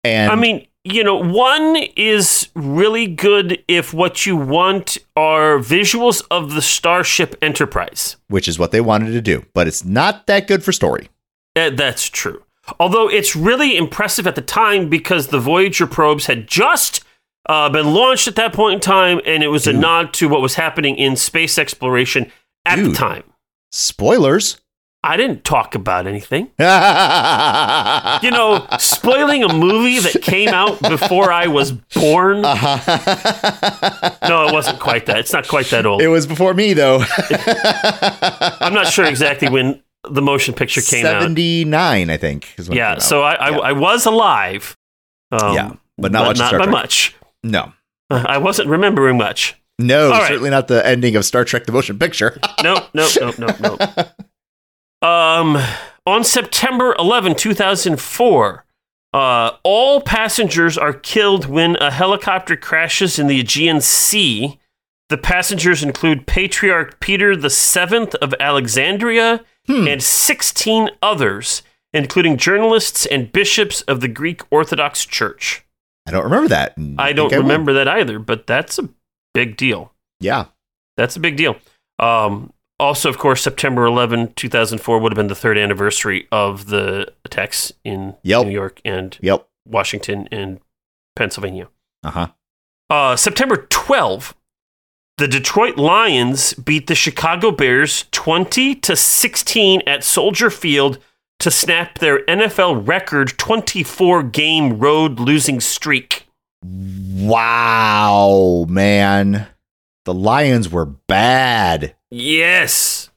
And 0.03 0.31
I 0.31 0.35
mean, 0.35 0.67
you 0.83 1.03
know, 1.03 1.15
one 1.15 1.75
is 1.95 2.49
really 2.53 3.07
good 3.07 3.63
if 3.67 3.91
what 3.93 4.25
you 4.27 4.37
want 4.37 4.97
are 5.15 5.57
visuals 5.57 6.23
of 6.29 6.53
the 6.53 6.61
Starship 6.61 7.35
Enterprise. 7.41 8.17
which 8.27 8.47
is 8.47 8.59
what 8.59 8.71
they 8.71 8.81
wanted 8.81 9.11
to 9.13 9.21
do, 9.21 9.45
but 9.53 9.67
it's 9.67 9.83
not 9.83 10.27
that 10.27 10.47
good 10.47 10.63
for 10.63 10.71
story. 10.71 11.09
Uh, 11.55 11.71
that's 11.71 12.07
true. 12.07 12.43
Although 12.79 13.09
it's 13.09 13.35
really 13.35 13.77
impressive 13.77 14.27
at 14.27 14.35
the 14.35 14.41
time 14.41 14.89
because 14.89 15.27
the 15.27 15.39
Voyager 15.39 15.87
probes 15.87 16.25
had 16.25 16.47
just 16.47 17.03
uh, 17.47 17.69
been 17.69 17.93
launched 17.93 18.27
at 18.27 18.35
that 18.35 18.53
point 18.53 18.75
in 18.75 18.79
time, 18.79 19.21
and 19.25 19.43
it 19.43 19.47
was 19.47 19.65
a 19.67 19.73
nod 19.73 20.13
to 20.15 20.27
what 20.29 20.41
was 20.41 20.55
happening 20.55 20.95
in 20.97 21.15
space 21.15 21.57
exploration 21.57 22.31
at 22.65 22.75
the 22.77 22.91
time. 22.93 23.23
Spoilers. 23.71 24.59
I 25.01 25.15
didn't 25.15 25.45
talk 25.45 25.75
about 25.75 26.07
anything. 26.07 26.51
You 28.21 28.31
know, 28.31 28.67
spoiling 28.79 29.43
a 29.43 29.53
movie 29.53 29.99
that 29.99 30.21
came 30.21 30.49
out 30.49 30.81
before 30.81 31.31
I 31.31 31.47
was 31.47 31.71
born. 31.71 32.43
Uh-huh. 32.43 34.11
No, 34.27 34.47
it 34.47 34.53
wasn't 34.53 34.79
quite 34.79 35.05
that. 35.05 35.19
It's 35.19 35.31
not 35.31 35.47
quite 35.47 35.67
that 35.67 35.85
old. 35.85 36.01
it 36.01 36.09
was 36.09 36.27
before 36.27 36.53
me 36.53 36.73
though. 36.73 36.99
I'm 38.59 38.73
not 38.73 38.87
sure 38.87 39.05
exactly 39.05 39.47
when 39.49 39.81
the 40.09 40.21
motion 40.21 40.53
picture 40.53 40.81
came 40.81 41.05
out. 41.05 41.21
79, 41.21 42.09
I 42.09 42.17
think. 42.17 42.53
Yeah, 42.69 42.99
so 42.99 43.21
I, 43.23 43.33
I, 43.33 43.49
Yeah. 43.49 43.57
I 43.57 43.71
was 43.73 44.05
alive. 44.05 44.77
Um, 45.31 45.53
Yeah, 45.53 45.73
but 45.97 46.11
not 46.11 46.27
watching 46.27 46.57
not 46.57 46.65
by 46.65 46.71
much. 46.71 47.15
No. 47.43 47.73
I 48.09 48.37
wasn't 48.37 48.69
remembering 48.69 49.17
much. 49.17 49.55
No, 49.77 50.05
All 50.07 50.11
right. 50.19 50.27
certainly 50.27 50.49
not 50.49 50.67
the 50.67 50.85
ending 50.85 51.15
of 51.15 51.23
Star 51.25 51.45
Trek 51.45 51.65
the 51.65 51.71
Motion 51.71 51.97
Picture. 51.97 52.37
No, 52.63 52.85
no, 52.93 53.07
no, 53.21 53.31
no, 53.37 53.55
no. 53.59 55.07
Um, 55.07 55.57
on 56.05 56.23
September 56.25 56.95
11, 56.99 57.35
2004, 57.35 58.65
uh, 59.13 59.51
all 59.63 60.01
passengers 60.01 60.77
are 60.77 60.93
killed 60.93 61.45
when 61.45 61.77
a 61.77 61.91
helicopter 61.91 62.55
crashes 62.57 63.17
in 63.17 63.27
the 63.27 63.39
Aegean 63.39 63.79
Sea. 63.79 64.59
The 65.07 65.17
passengers 65.17 65.81
include 65.81 66.27
Patriarch 66.27 66.99
Peter 66.99 67.35
the 67.35 67.49
Seventh 67.49 68.15
of 68.15 68.33
Alexandria 68.39 69.43
Hmm. 69.69 69.87
and 69.87 70.01
16 70.01 70.89
others, 71.03 71.61
including 71.93 72.37
journalists 72.37 73.05
and 73.05 73.31
bishops 73.31 73.81
of 73.81 74.01
the 74.01 74.07
Greek 74.07 74.41
Orthodox 74.51 75.05
Church. 75.05 75.63
I 76.07 76.11
don't 76.11 76.23
remember 76.23 76.47
that. 76.49 76.73
I 76.97 77.13
don't 77.13 77.29
think 77.29 77.43
would. 77.43 77.51
remember 77.51 77.73
that 77.73 77.87
either, 77.87 78.17
but 78.17 78.47
that's 78.47 78.79
a 78.79 78.89
big 79.35 79.57
deal. 79.57 79.93
Yeah. 80.19 80.45
That's 80.97 81.15
a 81.15 81.19
big 81.19 81.37
deal. 81.37 81.55
Um, 81.99 82.51
also, 82.79 83.09
of 83.09 83.17
course, 83.19 83.41
September 83.43 83.85
11, 83.85 84.33
2004 84.33 84.99
would 84.99 85.11
have 85.11 85.15
been 85.17 85.27
the 85.27 85.35
third 85.35 85.57
anniversary 85.57 86.27
of 86.31 86.67
the 86.67 87.13
attacks 87.23 87.71
in 87.83 88.15
Yep. 88.23 88.45
New 88.47 88.51
York 88.51 88.81
and 88.83 89.17
Yep. 89.21 89.47
Washington 89.67 90.27
and 90.31 90.59
Pennsylvania. 91.15 91.67
Uh 92.03 92.09
huh. 92.11 92.27
Uh, 92.89 93.15
September 93.15 93.67
12, 93.69 94.33
the 95.19 95.27
Detroit 95.27 95.77
Lions 95.77 96.53
beat 96.53 96.87
the 96.87 96.95
Chicago 96.95 97.51
Bears 97.51 98.05
20 98.11 98.73
to 98.75 98.95
16 98.95 99.81
at 99.85 100.01
Soldier 100.01 100.49
Field 100.49 100.97
to 101.39 101.51
snap 101.51 101.99
their 101.99 102.23
NFL 102.25 102.87
record 102.87 103.37
24 103.37 104.23
game 104.23 104.79
road 104.79 105.19
losing 105.19 105.59
streak. 105.59 106.25
Wow, 106.63 108.65
man. 108.69 109.47
The 110.05 110.13
Lions 110.13 110.69
were 110.69 110.85
bad. 110.85 111.97
Yes. 112.09 113.09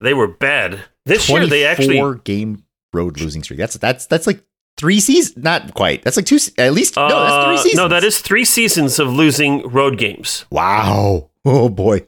They 0.00 0.14
were 0.14 0.26
bad. 0.26 0.80
This 1.06 1.28
year 1.28 1.46
they 1.46 1.64
actually 1.64 1.98
24 1.98 2.14
game 2.16 2.64
road 2.92 3.20
losing 3.20 3.44
streak. 3.44 3.60
That's 3.60 3.74
that's 3.74 4.06
that's 4.06 4.26
like 4.26 4.44
three 4.78 5.00
seasons. 5.00 5.36
Not 5.36 5.74
quite. 5.74 6.02
That's 6.02 6.16
like 6.16 6.26
two. 6.26 6.38
At 6.58 6.72
least 6.72 6.96
no. 6.96 7.08
That's 7.08 7.44
three 7.46 7.54
Uh, 7.54 7.58
seasons. 7.58 7.76
No, 7.76 7.88
that 7.88 8.04
is 8.04 8.20
three 8.20 8.44
seasons 8.44 8.98
of 8.98 9.08
losing 9.12 9.66
road 9.68 9.98
games. 9.98 10.44
wow. 10.50 11.28
Oh 11.44 11.68
boy. 11.68 12.06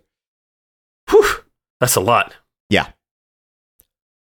Whew, 1.10 1.26
that's 1.80 1.96
a 1.96 2.00
lot. 2.00 2.34
Yeah. 2.70 2.86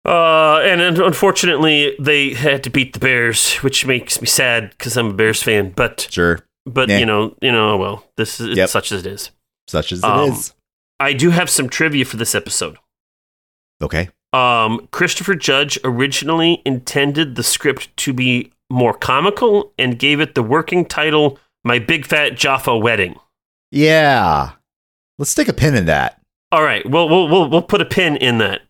Uh, 0.05 0.61
and 0.63 0.81
un- 0.81 1.01
unfortunately, 1.03 1.95
they 1.99 2.35
had 2.35 2.63
to 2.65 2.71
beat 2.71 2.93
the 2.93 2.99
Bears, 2.99 3.55
which 3.57 3.85
makes 3.87 4.21
me 4.21 4.27
sad 4.27 4.71
because 4.71 4.97
I'm 4.97 5.09
a 5.09 5.13
Bears 5.15 5.43
fan. 5.43 5.71
But 5.71 6.09
Sure. 6.11 6.41
but 6.67 6.89
Yeah. 6.89 6.99
you 6.99 7.07
know 7.07 7.35
you 7.41 7.53
know 7.53 7.77
well 7.77 8.05
this 8.17 8.41
is 8.41 8.57
Yep. 8.57 8.69
such 8.69 8.93
as 8.93 9.05
it 9.07 9.13
is. 9.13 9.31
Such 9.67 9.93
as 9.93 10.03
Um, 10.05 10.31
it 10.31 10.33
is. 10.35 10.55
I 11.01 11.13
do 11.13 11.31
have 11.31 11.49
some 11.51 11.69
trivia 11.69 12.05
for 12.05 12.17
this 12.17 12.35
episode. 12.35 12.77
Okay. 13.83 14.09
Um, 14.33 14.89
Christopher 14.91 15.35
Judge 15.35 15.79
originally 15.85 16.63
intended 16.65 17.35
the 17.35 17.43
script 17.43 17.97
to 17.99 18.13
be 18.13 18.53
more 18.71 18.93
comical 18.93 19.73
and 19.79 19.99
gave 19.99 20.21
it 20.21 20.35
the 20.35 20.43
working 20.43 20.85
title 20.85 21.39
"My 21.65 21.79
Big 21.79 22.05
Fat 22.05 22.37
Jaffa 22.37 22.77
Wedding." 22.77 23.17
Yeah. 23.71 24.53
Let's 25.19 25.31
stick 25.31 25.49
a 25.49 25.53
pin 25.53 25.75
in 25.75 25.87
that. 25.87 26.21
All 26.53 26.63
right, 26.63 26.89
we'll 26.89 27.09
we'll 27.09 27.29
we'll, 27.29 27.51
we'll 27.51 27.63
put 27.63 27.81
a 27.81 27.87
pin 27.87 28.17
in 28.17 28.39
that. 28.39 28.63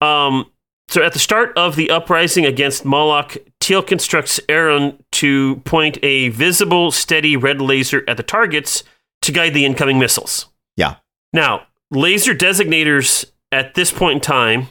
Um, 0.00 0.50
so 0.88 1.02
at 1.02 1.12
the 1.12 1.18
start 1.18 1.56
of 1.56 1.76
the 1.76 1.90
uprising 1.90 2.46
against 2.46 2.84
Moloch, 2.84 3.36
Teal 3.60 3.82
constructs 3.82 4.38
Aaron 4.48 5.02
to 5.12 5.56
point 5.64 5.98
a 6.02 6.28
visible, 6.28 6.90
steady 6.90 7.36
red 7.36 7.60
laser 7.60 8.04
at 8.06 8.16
the 8.16 8.22
targets 8.22 8.84
to 9.22 9.32
guide 9.32 9.54
the 9.54 9.64
incoming 9.64 9.98
missiles. 9.98 10.46
Yeah. 10.76 10.96
Now, 11.32 11.66
laser 11.90 12.34
designators 12.34 13.24
at 13.50 13.74
this 13.74 13.90
point 13.90 14.16
in 14.16 14.20
time, 14.20 14.68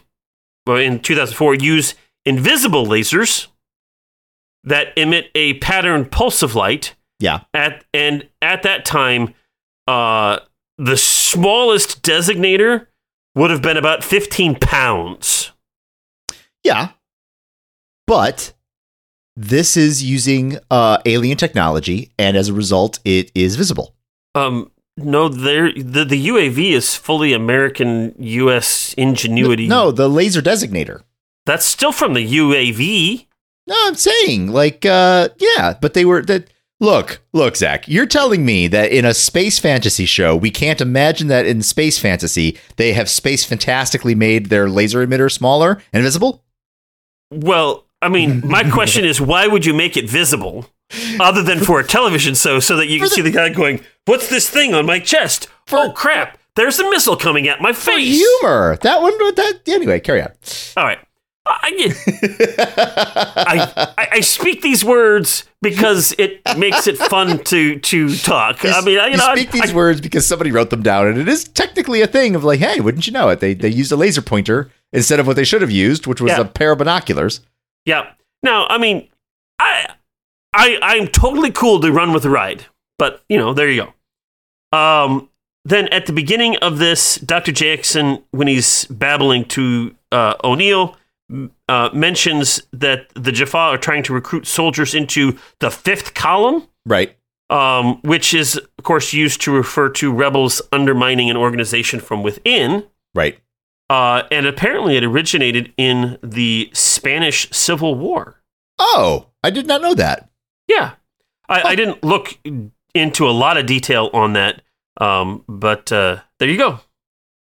in 0.68 1.00
2004, 1.00 1.56
use 1.56 1.96
invisible 2.26 2.86
lasers 2.86 3.48
that 4.64 4.88
emit 4.98 5.30
a 5.36 5.54
patterned 5.60 6.12
pulse 6.12 6.42
of 6.42 6.56
light 6.56 6.96
Yeah. 7.20 7.42
at 7.54 7.86
and 7.94 8.28
at 8.42 8.64
that 8.64 8.84
time 8.86 9.34
uh 9.88 10.40
the 10.78 10.98
smallest 10.98 12.02
designator 12.02 12.88
would 13.36 13.52
have 13.52 13.62
been 13.62 13.78
about 13.78 14.04
15 14.04 14.56
pounds 14.56 15.52
Yeah. 16.64 16.90
But 18.08 18.54
this 19.36 19.76
is 19.78 20.04
using 20.04 20.58
uh, 20.72 20.98
alien 21.06 21.38
technology, 21.38 22.12
and 22.18 22.38
as 22.38 22.48
a 22.50 22.54
result, 22.54 23.00
it 23.04 23.32
is 23.36 23.56
visible. 23.56 23.94
um 24.34 24.72
no 24.98 25.28
there 25.30 25.72
the, 25.74 26.06
the 26.06 26.28
uav 26.28 26.58
is 26.74 26.96
fully 26.96 27.34
american 27.34 28.14
us 28.20 28.94
ingenuity 28.98 29.68
No, 29.68 29.92
the 29.92 30.08
laser 30.10 30.42
designator. 30.42 31.02
that's 31.46 31.66
still 31.66 31.92
from 31.92 32.14
the 32.14 32.26
uav 32.26 33.28
No, 33.68 33.76
I'm 33.88 33.96
saying 33.96 34.52
like 34.52 34.86
uh 34.86 35.30
yeah, 35.38 35.74
but 35.82 35.94
they 35.94 36.06
were 36.06 36.22
that 36.24 36.50
look, 36.82 37.22
look, 37.34 37.56
Zach, 37.56 37.88
you're 37.88 38.06
telling 38.06 38.46
me 38.46 38.68
that 38.68 38.92
in 38.92 39.06
a 39.06 39.14
space 39.14 39.60
fantasy 39.60 40.06
show, 40.06 40.36
we 40.36 40.52
can't 40.52 40.82
imagine 40.82 41.30
that 41.30 41.46
in 41.46 41.62
space 41.62 41.98
fantasy 41.98 42.58
they 42.76 42.92
have 42.94 43.10
space 43.10 43.44
fantastically 43.46 44.14
made 44.14 44.48
their 44.48 44.70
laser 44.70 45.06
emitter 45.06 45.32
smaller 45.32 45.82
and 45.94 46.04
visible? 46.04 46.44
well 47.32 47.86
i 48.04 48.08
mean 48.08 48.48
my 48.48 48.64
question 48.70 49.04
is 49.04 49.20
why 49.20 49.48
would 49.48 49.66
you 49.66 49.74
make 49.74 49.98
it 49.98 50.08
visible 50.08 50.66
other 51.20 51.42
than 51.44 51.60
for 51.60 51.80
a 51.80 51.84
television 51.84 52.36
show 52.36 52.60
so 52.60 52.76
that 52.78 52.88
you 52.88 53.00
can 53.00 53.10
the- 53.10 53.16
see 53.16 53.22
the 53.22 53.32
guy 53.32 53.50
going 53.50 53.82
what's 54.06 54.30
this 54.30 54.50
thing 54.50 54.74
on 54.74 54.86
my 54.86 55.00
chest 55.00 55.48
oh 55.72 55.92
crap 55.96 56.38
there's 56.56 56.80
a 56.80 56.90
missile 56.90 57.16
coming 57.18 57.48
at 57.50 57.60
my 57.62 57.74
For 57.74 57.92
face 57.92 58.18
humor. 58.18 58.78
That 58.82 59.02
one 59.02 59.18
that 59.36 59.62
anyway, 59.68 60.00
carry 60.00 60.22
on. 60.22 60.32
all 60.78 60.86
right 60.86 61.00
I, 61.48 61.94
I, 62.58 63.94
I, 63.98 64.08
I 64.14 64.20
speak 64.22 64.62
these 64.64 64.84
words 64.84 65.44
because 65.62 66.14
it 66.18 66.42
makes 66.58 66.88
it 66.88 66.98
fun 66.98 67.44
to 67.46 67.80
to 67.80 68.16
talk. 68.18 68.66
I 68.66 68.82
mean, 68.82 68.98
I, 69.00 69.06
you 69.08 69.12
you 69.12 69.18
know, 69.18 69.36
speak 69.36 69.54
I, 69.54 69.60
these 69.60 69.74
words 69.74 70.02
because 70.02 70.26
somebody 70.26 70.52
wrote 70.52 70.72
them 70.72 70.82
down, 70.82 71.08
and 71.08 71.18
it 71.20 71.28
is 71.28 71.44
technically 71.44 72.02
a 72.02 72.08
thing 72.08 72.36
of 72.36 72.44
like, 72.44 72.60
hey, 72.60 72.80
wouldn't 72.80 73.06
you 73.06 73.14
know 73.14 73.30
it? 73.30 73.42
They 73.42 73.54
they 73.54 73.70
used 73.70 73.92
a 73.92 73.96
laser 73.96 74.24
pointer 74.24 74.72
instead 74.92 75.20
of 75.20 75.28
what 75.28 75.36
they 75.36 75.44
should 75.44 75.62
have 75.62 75.70
used, 75.72 76.08
which 76.08 76.20
was 76.20 76.32
Yeah. 76.32 76.42
a 76.42 76.46
pair 76.46 76.72
of 76.72 76.80
binoculars. 76.80 77.42
yeah. 77.86 78.12
Now, 78.42 78.66
I 78.68 78.78
mean, 78.80 79.08
I 79.60 79.88
I 80.56 80.78
I'm 80.82 81.08
totally 81.08 81.52
cool 81.52 81.80
to 81.82 81.92
run 81.92 82.14
with 82.14 82.24
the 82.24 82.30
ride, 82.30 82.66
but 82.98 83.24
you 83.30 83.38
know, 83.38 83.54
there 83.54 83.70
you 83.70 83.88
go. 84.72 84.78
Um, 84.78 85.30
then 85.64 85.88
at 85.90 86.06
the 86.06 86.14
beginning 86.14 86.58
of 86.58 86.78
this, 86.80 87.16
Doctor 87.16 87.52
Jackson, 87.52 88.24
when 88.32 88.48
he's 88.48 88.86
babbling 88.86 89.46
to 89.50 89.96
uh, 90.12 90.36
O'Neill. 90.44 90.98
Uh, 91.68 91.90
mentions 91.92 92.62
that 92.72 93.08
the 93.16 93.32
Jaffa 93.32 93.58
are 93.58 93.80
trying 93.80 94.04
to 94.04 94.14
recruit 94.14 94.46
soldiers 94.46 94.94
into 94.94 95.36
the 95.58 95.72
fifth 95.72 96.14
column, 96.14 96.68
Right. 96.86 97.18
um, 97.50 98.00
which 98.04 98.32
is, 98.36 98.58
of 98.58 98.84
course, 98.84 99.12
used 99.12 99.42
to 99.42 99.52
refer 99.52 99.90
to 99.90 100.14
rebels 100.14 100.62
undermining 100.72 101.32
an 101.32 101.36
organization 101.36 102.00
from 102.00 102.22
within. 102.22 102.86
Right. 103.16 103.40
Uh, 103.90 104.22
and 104.30 104.46
apparently, 104.46 104.98
it 104.98 105.04
originated 105.04 105.74
in 105.78 106.20
the 106.22 106.70
Spanish 106.74 107.50
Civil 107.50 107.96
War. 107.96 108.44
Oh, 108.78 109.30
I 109.44 109.50
did 109.50 109.66
not 109.66 109.82
know 109.82 109.96
that. 109.96 110.30
Yeah, 110.68 110.94
I, 111.48 111.62
I 111.62 111.76
didn't 111.76 112.04
look 112.04 112.38
into 112.94 113.28
a 113.28 113.32
lot 113.32 113.58
of 113.58 113.66
detail 113.66 114.10
on 114.14 114.34
that, 114.34 114.62
um, 114.98 115.44
but 115.48 115.92
uh, 115.92 116.22
there 116.40 116.50
you 116.50 116.58
go. 116.58 116.80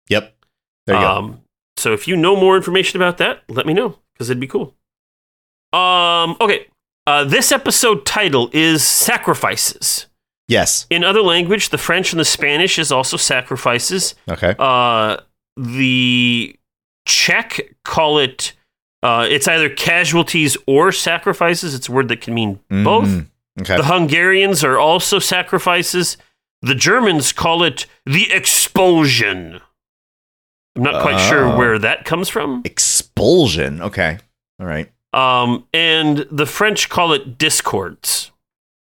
Yep. 0.08 0.36
There 0.86 0.96
you 0.96 1.00
go. 1.02 1.08
um, 1.08 1.40
So 1.78 1.92
if 1.92 2.06
you 2.06 2.16
know 2.16 2.36
more 2.36 2.56
information 2.56 3.00
about 3.00 3.18
that, 3.18 3.42
let 3.48 3.66
me 3.66 3.72
know 3.74 3.98
because 4.12 4.28
it'd 4.30 4.40
be 4.40 4.46
cool. 4.46 4.74
Um, 5.72 6.36
okay, 6.40 6.66
uh, 7.06 7.24
this 7.24 7.50
episode 7.50 8.04
title 8.06 8.50
is 8.52 8.86
Sacrifices. 8.86 10.06
Yes. 10.46 10.86
In 10.90 11.02
other 11.02 11.22
language, 11.22 11.70
the 11.70 11.78
French 11.78 12.12
and 12.12 12.20
the 12.20 12.24
Spanish 12.24 12.78
is 12.78 12.92
also 12.92 13.16
sacrifices. 13.16 14.14
Okay. 14.28 14.54
Uh, 14.58 15.16
the 15.56 16.54
Czech 17.06 17.74
call 17.84 18.18
it. 18.18 18.52
Uh, 19.04 19.26
it's 19.28 19.46
either 19.46 19.68
casualties 19.68 20.56
or 20.66 20.90
sacrifices. 20.90 21.74
It's 21.74 21.88
a 21.88 21.92
word 21.92 22.08
that 22.08 22.22
can 22.22 22.32
mean 22.34 22.58
both. 22.70 23.06
Mhm. 23.08 23.26
Okay. 23.60 23.76
The 23.76 23.84
Hungarians 23.84 24.64
are 24.64 24.78
also 24.78 25.18
sacrifices. 25.18 26.16
The 26.62 26.74
Germans 26.74 27.30
call 27.32 27.62
it 27.62 27.84
the 28.06 28.32
expulsion. 28.32 29.60
I'm 30.76 30.82
not 30.82 31.02
quite 31.02 31.20
sure 31.28 31.44
Oh. 31.52 31.56
where 31.56 31.78
that 31.78 32.04
comes 32.06 32.28
from. 32.30 32.62
Expulsion. 32.64 33.80
Okay. 33.82 34.18
All 34.58 34.66
right. 34.66 34.90
Um, 35.12 35.66
and 35.72 36.26
the 36.32 36.46
French 36.46 36.88
call 36.88 37.12
it 37.12 37.38
discords. 37.38 38.32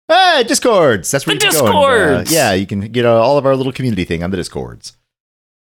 Hey, 0.08 0.44
Discords. 0.46 1.10
That's 1.10 1.26
where 1.26 1.36
The 1.36 1.44
you 1.44 1.50
can 1.52 1.60
go. 1.60 1.66
and, 1.66 1.74
uh, 1.76 2.08
Discords! 2.20 2.32
yeah, 2.32 2.52
you 2.54 2.66
can 2.66 2.80
get 2.92 3.04
uh, 3.04 3.20
all 3.20 3.38
of 3.38 3.44
our 3.46 3.54
little 3.54 3.72
community 3.72 4.04
thing 4.04 4.22
on 4.24 4.30
the 4.30 4.36
Discords. 4.36 4.96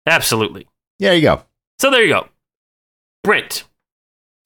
Absolutely. 0.06 0.66
Yeah, 0.98 1.10
there 1.10 1.16
you 1.16 1.22
go. 1.22 1.42
So 1.80 1.90
there 1.90 2.02
you 2.02 2.12
go. 2.14 2.28
Brent, 3.22 3.64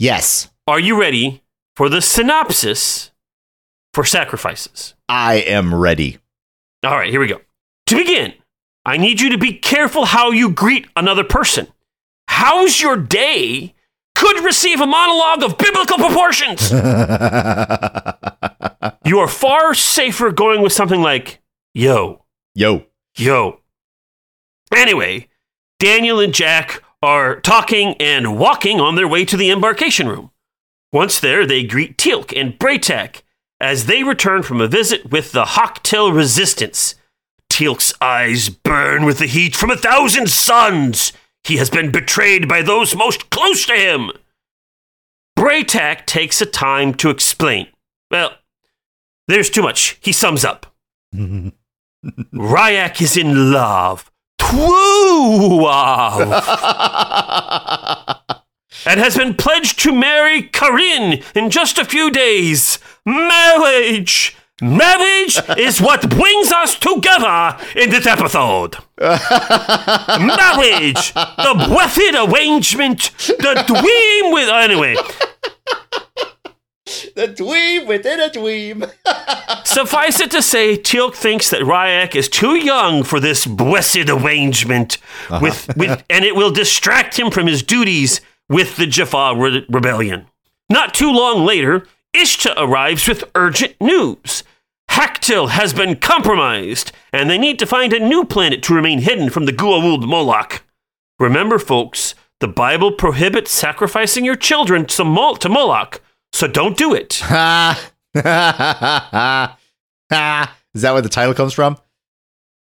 Yes, 0.03 0.51
are 0.67 0.81
you 0.81 1.01
ready 1.01 1.45
for 1.77 1.89
the 1.89 2.03
synopsis 2.03 3.13
for 3.95 4.05
sacrifices? 4.05 4.95
I 5.09 5.35
am 5.35 5.73
ready. 5.73 6.19
All 6.83 6.97
right, 6.97 7.09
here 7.09 7.21
we 7.21 7.29
go. 7.29 7.41
To 7.87 7.97
begin, 7.97 8.35
I 8.85 8.97
need 8.97 9.21
you 9.21 9.31
to 9.31 9.39
be 9.39 9.53
careful 9.53 10.07
how 10.07 10.33
you 10.33 10.51
greet 10.51 10.89
another 10.97 11.23
person. 11.23 11.69
How's 12.27 12.81
your 12.81 12.97
day 12.97 13.77
could 14.17 14.43
receive 14.43 14.81
a 14.81 14.87
monologue 14.87 15.45
of 15.45 15.57
biblical 15.57 15.99
proportions. 15.99 16.73
you 19.05 19.21
are 19.21 19.29
far 19.29 19.73
safer 19.73 20.33
going 20.33 20.63
with 20.63 20.73
something 20.73 21.01
like, 21.01 21.41
yo, 21.75 22.25
Yo. 22.57 22.87
yo. 23.17 23.61
Anyway, 24.75 25.29
Daniel 25.79 26.19
and 26.19 26.35
Jack 26.35 26.83
are 27.03 27.41
talking 27.41 27.97
and 28.01 28.39
walking 28.39 28.81
on 28.81 28.95
their 28.95 29.09
way 29.09 29.25
to 29.25 29.37
the 29.37 29.51
embarkation 29.51 30.09
room. 30.09 30.31
Once 30.93 31.19
there, 31.19 31.47
they 31.47 31.65
greet 31.65 31.99
Teal'c 31.99 32.33
and 32.39 32.59
Bra'tac 32.59 33.23
as 33.61 33.87
they 33.87 34.03
return 34.03 34.43
from 34.43 34.61
a 34.61 34.69
visit 34.69 35.11
with 35.11 35.33
the 35.33 35.45
Hak'tyl 35.45 36.15
Resistance. 36.15 36.95
Teal'c's 37.51 37.93
eyes 38.01 38.49
burn 38.49 39.05
with 39.05 39.19
the 39.19 39.27
heat 39.27 39.57
from 39.57 39.71
a 39.71 39.77
thousand 39.77 40.29
suns. 40.29 41.13
He 41.45 41.57
has 41.57 41.71
been 41.71 41.91
betrayed 41.91 42.49
by 42.49 42.63
those 42.63 42.95
most 42.95 43.31
close 43.31 43.67
to 43.67 43.75
him. 43.75 44.11
Bra'tac 45.37 46.07
takes 46.07 46.41
a 46.41 46.47
time 46.47 46.95
to 46.95 47.11
explain. 47.11 47.69
Well, 48.11 48.33
there's 49.29 49.51
too 49.51 49.63
much. 49.63 49.99
He 50.01 50.13
sums 50.13 50.45
up. 50.45 50.67
Rya'c 51.15 53.01
is 53.01 53.17
in 53.17 53.51
love. 53.53 54.12
Twoowav! 54.53 56.21
and 58.87 59.01
has 59.01 59.17
been 59.17 59.33
pledged 59.35 59.79
to 59.81 59.95
marry 59.95 60.43
Karin 60.43 61.23
in 61.35 61.49
just 61.49 61.79
a 61.79 61.87
few 61.87 62.11
days. 62.11 62.79
Marriage! 63.07 64.37
Marriage 64.61 65.39
is 65.57 65.81
what 65.81 66.11
brings 66.11 66.53
us 66.53 66.79
together 66.79 67.57
in 67.77 67.89
this 67.89 68.07
episode. 68.07 68.77
Marriage! 69.01 71.15
The 71.15 71.65
blessed 71.67 72.15
arrangement, 72.15 73.11
the 73.27 73.65
dream 73.67 74.33
with. 74.35 74.51
Anyway, 74.51 74.97
the 77.15 77.29
dweeb 77.29 77.87
within 77.87 78.21
a 78.21 78.29
dweeb. 78.29 78.91
suffice 79.67 80.21
it 80.21 80.31
to 80.31 80.43
say, 80.43 80.77
Teal'c 80.77 81.15
thinks 81.15 81.51
that 81.51 81.63
Rya'c 81.63 82.15
is 82.15 82.29
too 82.29 82.57
young 82.57 83.03
for 83.03 83.21
this 83.21 83.47
blessed 83.47 84.09
arrangement, 84.09 84.99
uh-huh. 85.29 85.41
with, 85.43 85.77
with, 85.77 86.05
and 86.11 86.25
it 86.25 86.37
will 86.37 86.51
distract 86.51 87.19
him 87.19 87.31
from 87.31 87.47
his 87.47 87.63
duties 87.63 88.21
with 88.49 88.77
the 88.77 88.87
Jaffa 88.87 89.35
re- 89.37 89.67
rebellion. 89.69 90.27
Not 90.71 90.95
too 90.95 91.11
long 91.11 91.45
later, 91.45 91.87
Ishta 92.15 92.55
arrives 92.57 93.09
with 93.09 93.25
urgent 93.35 93.75
news. 93.81 94.45
Hak'tyl 94.91 95.51
has 95.51 95.73
been 95.73 95.97
compromised, 95.97 96.93
and 97.13 97.31
they 97.31 97.39
need 97.39 97.59
to 97.59 97.67
find 97.67 97.93
a 97.93 97.99
new 97.99 98.25
planet 98.25 98.63
to 98.65 98.75
remain 98.75 99.01
hidden 99.01 99.31
from 99.31 99.47
the 99.47 99.53
Goa'uld 99.53 100.07
Moloch. 100.07 100.63
Remember, 101.19 101.59
folks, 101.59 102.15
the 102.41 102.49
Bible 102.49 102.93
prohibits 102.93 103.51
sacrificing 103.51 104.25
your 104.25 104.37
children 104.37 104.85
to, 104.87 105.05
Mol- 105.05 105.37
to 105.37 105.49
Moloch, 105.49 106.03
so 106.33 106.47
don't 106.49 106.77
do 106.77 106.95
it. 106.95 107.23
Is 110.75 110.83
that 110.83 110.93
where 110.93 111.01
the 111.03 111.09
title 111.09 111.35
comes 111.35 111.53
from? 111.53 111.77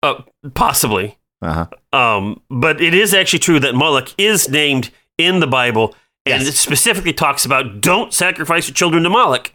Uh, 0.02 0.22
possibly. 0.54 1.18
Uh 1.42 1.66
huh. 1.92 1.98
Um, 1.98 2.42
but 2.50 2.80
it 2.80 2.94
is 2.94 3.14
actually 3.14 3.38
true 3.40 3.60
that 3.60 3.74
Moloch 3.74 4.14
is 4.18 4.48
named 4.48 4.90
in 5.18 5.40
the 5.40 5.46
Bible, 5.46 5.94
and 6.26 6.42
Yes. 6.42 6.48
it 6.54 6.56
specifically 6.56 7.12
talks 7.12 7.44
about 7.44 7.80
don't 7.80 8.12
sacrifice 8.12 8.68
your 8.68 8.74
children 8.74 9.02
to 9.04 9.10
Moloch. 9.10 9.52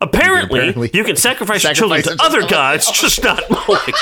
Apparently, 0.00 0.66
you 0.66 0.72
can, 0.72 0.82
apparently 0.82 1.16
sacrifice, 1.16 1.62
your 1.64 1.74
children 1.74 2.02
sacrifice 2.02 2.26
to 2.26 2.38
other 2.38 2.48
gods, 2.48 2.90
just 2.90 3.22
not 3.22 3.42
Moloch. 3.50 3.88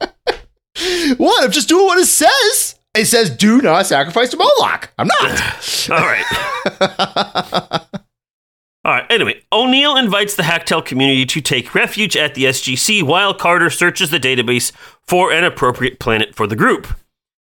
What? 1.18 1.44
I'm 1.44 1.50
just 1.50 1.68
doing 1.68 1.84
what 1.86 1.98
it 1.98 2.06
says. 2.06 2.74
It 2.94 3.06
says, 3.06 3.30
"Do 3.30 3.60
not 3.60 3.86
sacrifice 3.86 4.30
to 4.30 4.36
Moloch." 4.36 4.92
I'm 4.98 5.06
not. 5.06 5.90
All 5.90 5.98
right. 5.98 7.80
All 8.82 8.92
right. 8.92 9.06
Anyway, 9.10 9.42
O'Neill 9.52 9.96
invites 9.96 10.34
the 10.34 10.42
Hak'tyl 10.42 10.84
community 10.84 11.26
to 11.26 11.40
take 11.40 11.74
refuge 11.74 12.16
at 12.16 12.34
the 12.34 12.44
SGC 12.44 13.02
while 13.02 13.34
Carter 13.34 13.70
searches 13.70 14.10
the 14.10 14.18
database 14.18 14.72
for 15.06 15.32
an 15.32 15.44
appropriate 15.44 16.00
planet 16.00 16.34
for 16.34 16.46
the 16.46 16.56
group. 16.56 16.88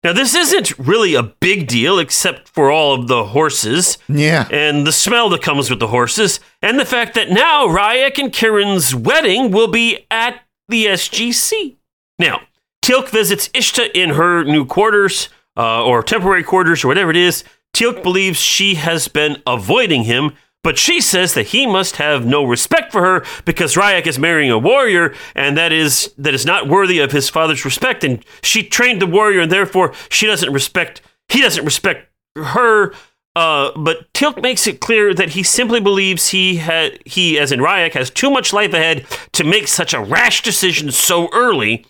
Now, 0.03 0.13
this 0.13 0.35
isn't 0.35 0.77
really 0.79 1.15
a 1.15 1.23
big 1.23 1.69
deal 1.69 2.01
except 2.01 2.49
for 2.49 2.73
all 2.73 2.93
of 2.93 3.07
the 3.07 3.27
horses 3.27 3.99
yeah. 4.09 4.49
and 4.51 4.85
the 4.85 4.91
smell 4.91 5.29
that 5.29 5.43
comes 5.43 5.71
with 5.71 5.79
the 5.79 5.87
horses, 5.87 6.41
and 6.61 6.79
the 6.79 6.85
fact 6.85 7.15
that 7.15 7.31
now 7.31 7.69
Rya'c 7.69 8.19
and 8.19 8.33
Kirin's 8.33 8.97
wedding 8.97 9.53
will 9.53 9.69
be 9.69 10.05
at 10.11 10.41
the 10.69 10.87
SGC. 10.87 11.77
Now, 12.19 12.41
Teal'c 12.83 13.09
visits 13.11 13.49
Ishta 13.49 13.91
in 13.95 14.11
her 14.11 14.45
new 14.45 14.67
quarters, 14.67 15.29
uh, 15.57 15.85
or 15.85 16.03
temporary 16.03 16.43
quarters, 16.43 16.85
or 16.85 16.89
whatever 16.89 17.11
it 17.11 17.17
is. 17.17 17.45
Teal'c 17.73 18.03
believes 18.03 18.39
she 18.39 18.75
has 18.75 19.09
been 19.09 19.41
avoiding 19.47 20.05
him, 20.05 20.33
but 20.63 20.79
she 20.79 21.01
says 21.01 21.35
that 21.35 21.49
he 21.49 21.67
must 21.67 21.97
have 21.97 22.27
no 22.27 22.45
respect 22.45 22.93
for 22.93 23.03
her 23.03 23.25
because 23.45 23.75
Rya'c 23.75 24.07
is 24.07 24.19
marrying 24.19 24.51
a 24.51 24.59
warrior, 24.59 25.15
and 25.35 25.57
that 25.57 25.73
is 25.73 26.13
that 26.19 26.35
is 26.35 26.45
not 26.45 26.69
worthy 26.69 26.99
of 26.99 27.13
his 27.13 27.29
father's 27.29 27.65
respect. 27.65 28.05
And 28.05 28.25
she 28.43 28.63
trained 28.63 29.01
the 29.01 29.07
warrior, 29.07 29.41
and 29.41 29.51
therefore 29.53 29.93
she 30.11 30.27
doesn't 30.27 30.53
respect. 30.53 31.01
He 31.29 31.41
doesn't 31.41 31.65
respect 31.65 32.11
her. 32.37 32.93
Uh, 33.35 33.73
but 33.77 34.13
Teal'c 34.13 34.43
makes 34.43 34.67
it 34.67 34.81
clear 34.81 35.15
that 35.15 35.31
he 35.31 35.43
simply 35.43 35.81
believes 35.81 36.29
he 36.29 36.57
had 36.57 36.99
he, 37.07 37.39
as 37.39 37.51
in 37.51 37.61
Rya'c, 37.61 37.95
has 37.95 38.11
too 38.11 38.31
much 38.31 38.53
life 38.53 38.75
ahead 38.75 39.07
to 39.33 39.45
make 39.45 39.69
such 39.69 39.95
a 39.95 40.01
rash 40.01 40.43
decision 40.43 40.91
so 40.93 41.29
early. 41.33 41.87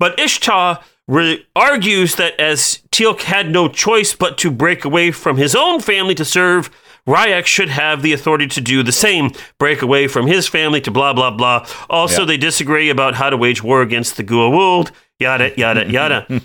But 0.00 0.18
Ishtar 0.18 0.80
re- 1.06 1.46
argues 1.54 2.16
that 2.16 2.38
as 2.40 2.82
Teal'c 2.90 3.20
had 3.22 3.50
no 3.50 3.68
choice 3.68 4.14
but 4.16 4.36
to 4.38 4.50
break 4.50 4.84
away 4.84 5.12
from 5.12 5.36
his 5.36 5.54
own 5.54 5.78
family 5.80 6.16
to 6.16 6.24
serve, 6.24 6.70
Rya'c 7.06 7.46
should 7.46 7.68
have 7.68 8.02
the 8.02 8.12
authority 8.12 8.46
to 8.48 8.60
do 8.60 8.82
the 8.82 8.92
same, 8.92 9.30
break 9.58 9.82
away 9.82 10.08
from 10.08 10.26
his 10.26 10.48
family 10.48 10.80
to 10.80 10.90
blah, 10.90 11.12
blah, 11.12 11.30
blah. 11.30 11.66
Also, 11.88 12.22
Yeah. 12.22 12.26
they 12.26 12.36
disagree 12.36 12.90
about 12.90 13.14
how 13.14 13.30
to 13.30 13.36
wage 13.36 13.62
war 13.62 13.80
against 13.82 14.16
the 14.16 14.24
Goa'uld, 14.24 14.90
yada, 15.18 15.52
yada, 15.56 15.86
yada. 15.88 16.26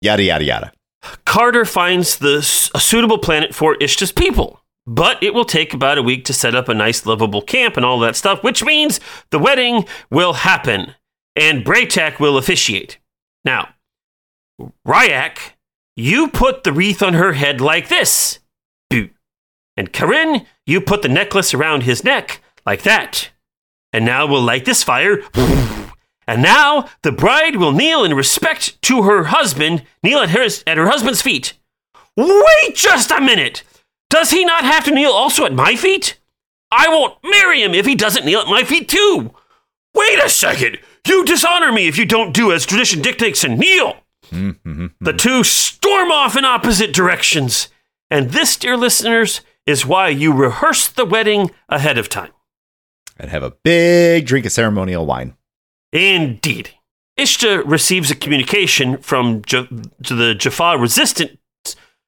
Yada 0.00 0.22
yada 0.24 0.44
yada. 0.44 0.72
Carter 1.24 1.64
finds 1.64 2.18
the, 2.18 2.38
a 2.74 2.80
suitable 2.80 3.18
planet 3.18 3.54
for 3.54 3.76
Ishta's 3.76 4.10
people, 4.10 4.60
but 4.86 5.22
it 5.22 5.32
will 5.34 5.44
take 5.44 5.72
about 5.74 5.96
a 5.98 6.02
week 6.02 6.24
to 6.24 6.32
set 6.32 6.56
up 6.56 6.68
a 6.68 6.74
nice, 6.74 7.06
livable 7.06 7.42
camp 7.42 7.76
and 7.76 7.86
all 7.86 8.00
that 8.00 8.16
stuff, 8.16 8.42
which 8.42 8.64
means 8.64 8.98
the 9.30 9.38
wedding 9.38 9.84
will 10.10 10.32
happen 10.32 10.94
and 11.36 11.64
Bra'tac 11.64 12.20
will 12.20 12.36
officiate. 12.36 12.98
Now, 13.44 13.70
Rya'c, 14.86 15.38
you 15.96 16.28
put 16.28 16.64
the 16.64 16.72
wreath 16.72 17.02
on 17.02 17.14
her 17.14 17.32
head 17.32 17.60
like 17.60 17.88
this. 17.88 18.38
And 19.76 19.92
Karin, 19.92 20.46
you 20.66 20.80
put 20.80 21.02
the 21.02 21.08
necklace 21.08 21.54
around 21.54 21.82
his 21.84 22.04
neck 22.04 22.42
like 22.66 22.82
that. 22.82 23.30
And 23.92 24.04
now 24.04 24.26
we'll 24.26 24.42
light 24.42 24.64
this 24.64 24.82
fire. 24.82 25.22
And 26.24 26.40
now 26.40 26.88
the 27.02 27.10
bride 27.10 27.56
will 27.56 27.72
kneel 27.72 28.04
in 28.04 28.14
respect 28.14 28.80
to 28.82 29.02
her 29.02 29.24
husband, 29.24 29.82
kneel 30.04 30.20
at 30.20 30.30
her, 30.30 30.46
at 30.66 30.78
her 30.78 30.86
husband's 30.86 31.20
feet. 31.20 31.54
Wait 32.16 32.74
just 32.74 33.10
a 33.10 33.20
minute! 33.20 33.64
Does 34.08 34.30
he 34.30 34.44
not 34.44 34.64
have 34.64 34.84
to 34.84 34.94
kneel 34.94 35.10
also 35.10 35.44
at 35.44 35.52
my 35.52 35.74
feet? 35.74 36.20
I 36.70 36.88
won't 36.88 37.18
marry 37.24 37.62
him 37.62 37.74
if 37.74 37.86
he 37.86 37.96
doesn't 37.96 38.24
kneel 38.24 38.40
at 38.40 38.46
my 38.46 38.62
feet 38.62 38.88
too. 38.88 39.34
Wait 39.94 40.22
a 40.22 40.28
second! 40.28 40.78
You 41.06 41.24
dishonor 41.24 41.72
me 41.72 41.88
if 41.88 41.98
you 41.98 42.04
don't 42.06 42.32
do 42.32 42.52
as 42.52 42.64
tradition 42.66 43.02
dictates 43.02 43.44
and 43.44 43.58
kneel. 43.58 43.96
Mm-hmm. 44.30 44.86
The 45.00 45.12
two 45.12 45.44
storm 45.44 46.10
off 46.10 46.36
in 46.36 46.44
opposite 46.44 46.94
directions. 46.94 47.68
And 48.10 48.30
this, 48.30 48.56
dear 48.56 48.76
listeners, 48.76 49.40
is 49.66 49.86
why 49.86 50.08
you 50.08 50.32
rehearse 50.32 50.88
the 50.88 51.04
wedding 51.04 51.50
ahead 51.68 51.98
of 51.98 52.08
time. 52.08 52.30
And 53.18 53.30
have 53.30 53.42
a 53.42 53.52
big 53.62 54.26
drink 54.26 54.46
of 54.46 54.52
ceremonial 54.52 55.06
wine. 55.06 55.36
Indeed. 55.92 56.70
Ishta 57.18 57.62
receives 57.66 58.10
a 58.10 58.14
communication 58.16 58.96
from 58.98 59.42
J- 59.42 59.68
to 60.04 60.14
the 60.14 60.34
Jaffa 60.34 60.78
resistant 60.78 61.38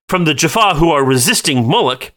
from 0.09 0.25
the 0.25 0.35
Jaffa 0.35 0.75
who 0.77 0.91
are 0.91 1.05
resisting 1.05 1.67
Moloch. 1.69 2.13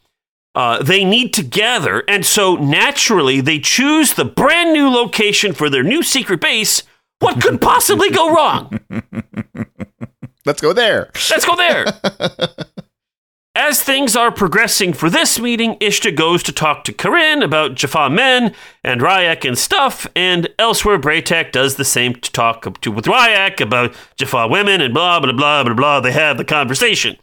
Uh, 0.58 0.82
they 0.82 1.06
need 1.06 1.36
to 1.36 1.44
gather, 1.44 2.04
and 2.08 2.26
so 2.26 2.56
naturally 2.56 3.40
they 3.42 3.60
choose 3.60 4.16
the 4.16 4.26
brand 4.26 4.74
new 4.74 4.90
location 4.90 5.54
for 5.54 5.70
their 5.70 5.84
new 5.84 6.02
secret 6.02 6.42
base. 6.42 6.82
What 7.20 7.40
could 7.40 7.62
possibly 7.62 8.10
go 8.10 8.34
wrong? 8.34 8.80
Let's 10.48 10.60
go 10.60 10.74
there. 10.74 11.12
Let's 11.30 11.46
go 11.46 11.56
there. 11.56 11.86
as 13.56 13.84
things 13.84 14.16
are 14.16 14.32
progressing 14.32 14.94
for 14.94 15.12
this 15.12 15.40
meeting, 15.40 15.76
Ishta 15.76 16.16
goes 16.16 16.42
to 16.42 16.52
talk 16.52 16.84
to 16.86 16.92
Karin 16.92 17.44
about 17.44 17.76
Jaffa 17.76 18.10
men 18.10 18.56
and 18.84 19.00
Rya'c 19.00 19.48
and 19.48 19.56
stuff, 19.56 20.08
and 20.16 20.50
elsewhere 20.58 20.98
Bra'tac 20.98 21.52
does 21.52 21.76
the 21.76 21.86
same 21.86 22.16
to 22.16 22.32
talk 22.32 22.82
to 22.82 22.92
with 22.92 23.06
Rya'c 23.06 23.62
about 23.62 23.94
Jaffa 24.16 24.48
women 24.48 24.82
and 24.82 24.92
blah 24.92 25.20
blah 25.20 25.34
blah 25.34 25.64
blah 25.64 25.76
blah. 25.76 26.00
They 26.00 26.14
have 26.14 26.38
the 26.38 26.46
conversation. 26.46 27.18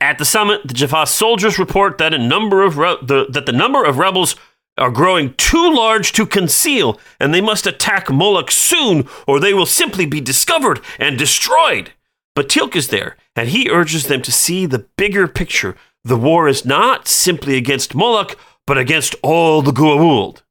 At 0.00 0.18
the 0.18 0.24
summit, 0.24 0.62
the 0.66 0.74
Jaffa 0.74 1.06
soldiers 1.06 1.58
report 1.58 1.98
that 1.98 2.14
a 2.14 2.18
number 2.18 2.62
of 2.62 2.78
re- 2.78 2.98
the, 3.02 3.26
that 3.30 3.46
the 3.46 3.52
number 3.52 3.84
of 3.84 3.98
rebels 3.98 4.36
are 4.78 4.90
growing 4.90 5.34
too 5.34 5.74
large 5.74 6.12
to 6.12 6.26
conceal, 6.26 7.00
and 7.18 7.32
they 7.32 7.40
must 7.40 7.66
attack 7.66 8.10
Moloch 8.10 8.50
soon, 8.50 9.08
or 9.26 9.40
they 9.40 9.54
will 9.54 9.66
simply 9.66 10.04
be 10.04 10.20
discovered 10.20 10.80
and 10.98 11.18
destroyed. 11.18 11.92
But 12.34 12.48
Teal'c 12.50 12.76
is 12.76 12.88
there, 12.88 13.16
and 13.34 13.48
he 13.48 13.70
urges 13.70 14.06
them 14.06 14.20
to 14.22 14.32
see 14.32 14.66
the 14.66 14.86
bigger 14.98 15.26
picture. 15.26 15.76
The 16.04 16.16
war 16.16 16.46
is 16.46 16.66
not 16.66 17.08
simply 17.08 17.56
against 17.56 17.94
Moloch, 17.94 18.38
but 18.66 18.76
against 18.76 19.14
all 19.22 19.62
the 19.62 19.72
Goa'uld. 19.72 20.42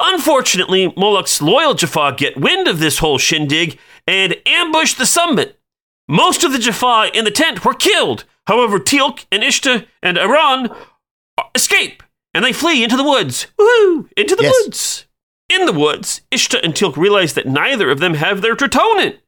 Unfortunately, 0.00 0.92
Moloch's 0.96 1.40
loyal 1.40 1.74
Jaffa 1.74 2.14
get 2.16 2.36
wind 2.36 2.66
of 2.66 2.80
this 2.80 2.98
whole 2.98 3.18
shindig 3.18 3.78
and 4.08 4.36
ambush 4.44 4.94
the 4.94 5.06
summit. 5.06 5.60
Most 6.08 6.42
of 6.42 6.52
the 6.52 6.58
Jaffa 6.58 7.10
in 7.14 7.24
the 7.24 7.30
tent 7.30 7.64
were 7.64 7.74
killed. 7.74 8.24
However, 8.46 8.78
Teal'c 8.78 9.24
and 9.30 9.42
Ishta 9.42 9.86
and 10.02 10.18
Aran 10.18 10.68
escape, 11.54 12.02
and 12.34 12.44
they 12.44 12.52
flee 12.52 12.82
into 12.82 12.96
the 12.96 13.04
woods. 13.04 13.46
Woohoo! 13.58 14.08
Into 14.16 14.34
the 14.36 14.42
Yes. 14.44 14.54
woods. 14.64 15.06
In 15.48 15.66
the 15.66 15.72
woods, 15.72 16.22
Ishta 16.30 16.60
and 16.62 16.74
Teal'c 16.74 16.96
realize 16.96 17.34
that 17.34 17.46
neither 17.46 17.90
of 17.90 18.00
them 18.00 18.14
have 18.14 18.40
their 18.42 18.56
tretonin. 18.56 19.18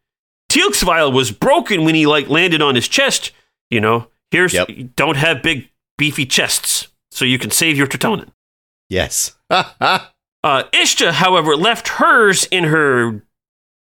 Teal'c's 0.51 0.83
vial 0.83 1.13
was 1.13 1.31
broken 1.31 1.85
when 1.85 1.95
he 1.95 2.07
like 2.07 2.29
landed 2.29 2.63
on 2.63 2.75
his 2.75 2.89
chest. 2.89 3.31
You 3.71 3.81
know, 3.81 4.09
here's 4.31 4.53
Yep. 4.55 4.69
don't 4.97 5.17
have 5.17 5.43
big 5.43 5.71
beefy 5.99 6.27
chests, 6.27 6.89
so 7.11 7.25
you 7.25 7.39
can 7.39 7.51
save 7.51 7.77
your 7.77 7.87
tretonin. 7.87 8.31
Yes. 8.89 9.37
Uh, 10.45 10.65
Ishta, 10.75 11.13
however, 11.13 11.57
left 11.57 11.89
hers 11.89 12.45
in 12.51 12.65
her 12.65 13.23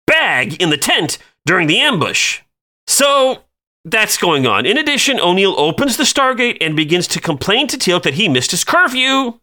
bag 0.06 0.62
in 0.62 0.70
the 0.70 0.78
tent 0.78 1.18
during 1.44 1.66
the 1.66 1.78
ambush. 1.78 2.40
So 2.86 3.42
that's 3.84 4.16
going 4.16 4.46
on. 4.46 4.66
In 4.66 4.78
addition, 4.78 5.20
O'Neill 5.20 5.54
opens 5.58 5.96
the 5.96 6.04
Stargate 6.04 6.58
and 6.60 6.74
begins 6.74 7.06
to 7.08 7.20
complain 7.20 7.66
to 7.68 7.76
Teal'c 7.76 8.02
that 8.04 8.14
he 8.14 8.28
missed 8.28 8.50
his 8.50 8.64
curfew. 8.64 9.40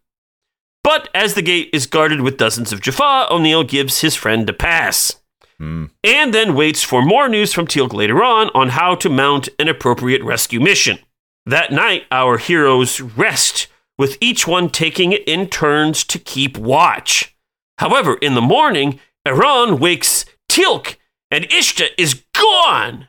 But 0.84 1.10
as 1.14 1.36
the 1.36 1.44
gate 1.44 1.70
is 1.74 1.86
guarded 1.86 2.22
with 2.22 2.38
dozens 2.38 2.74
of 2.74 2.82
Jaffa, 2.82 3.28
O'Neill 3.30 3.64
gives 3.64 4.02
his 4.02 4.16
friend 4.16 4.50
a 4.50 4.54
pass. 4.54 5.16
Hmm. 5.60 5.86
And 6.04 6.34
then 6.34 6.56
waits 6.56 6.84
for 6.84 7.04
more 7.04 7.30
news 7.30 7.54
from 7.54 7.68
Teal'c 7.68 7.94
later 7.94 8.24
on 8.24 8.50
on 8.56 8.70
how 8.70 8.96
to 8.96 9.10
mount 9.10 9.50
an 9.60 9.68
appropriate 9.68 10.24
rescue 10.24 10.60
mission. 10.60 10.98
That 11.46 11.72
night, 11.72 12.06
our 12.12 12.40
heroes 12.40 13.00
rest, 13.00 13.68
with 13.98 14.18
each 14.20 14.48
one 14.48 14.70
taking 14.70 15.12
it 15.12 15.24
in 15.28 15.48
turns 15.48 16.04
to 16.06 16.18
keep 16.18 16.58
watch. 16.58 17.36
However, 17.78 18.16
in 18.16 18.34
the 18.34 18.42
morning, 18.42 19.00
Iran 19.28 19.78
wakes 19.78 20.26
Teal'c, 20.50 20.96
and 21.30 21.48
Ishta 21.50 21.90
is 21.98 22.24
gone. 22.34 23.08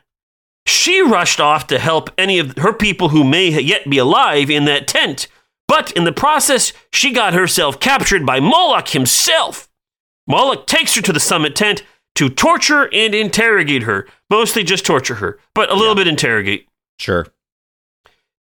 She 0.65 1.01
rushed 1.01 1.39
off 1.39 1.67
to 1.67 1.79
help 1.79 2.09
any 2.17 2.39
of 2.39 2.57
her 2.57 2.73
people 2.73 3.09
who 3.09 3.23
may 3.23 3.49
yet 3.49 3.89
be 3.89 3.97
alive 3.97 4.49
in 4.49 4.65
that 4.65 4.87
tent, 4.87 5.27
but 5.67 5.91
in 5.91 6.03
the 6.03 6.11
process, 6.11 6.73
she 6.91 7.11
got 7.11 7.33
herself 7.33 7.79
captured 7.79 8.25
by 8.25 8.39
Moloch 8.39 8.89
himself. 8.89 9.69
Moloch 10.27 10.67
takes 10.67 10.95
her 10.95 11.01
to 11.01 11.13
the 11.13 11.19
summit 11.19 11.55
tent 11.55 11.83
to 12.15 12.29
torture 12.29 12.89
and 12.93 13.13
interrogate 13.13 13.83
her, 13.83 14.07
mostly 14.29 14.63
just 14.63 14.85
torture 14.85 15.15
her, 15.15 15.39
but 15.53 15.69
a 15.69 15.75
little 15.75 15.95
bit 15.95 16.07
interrogate. 16.07 16.67
Sure. 16.99 17.27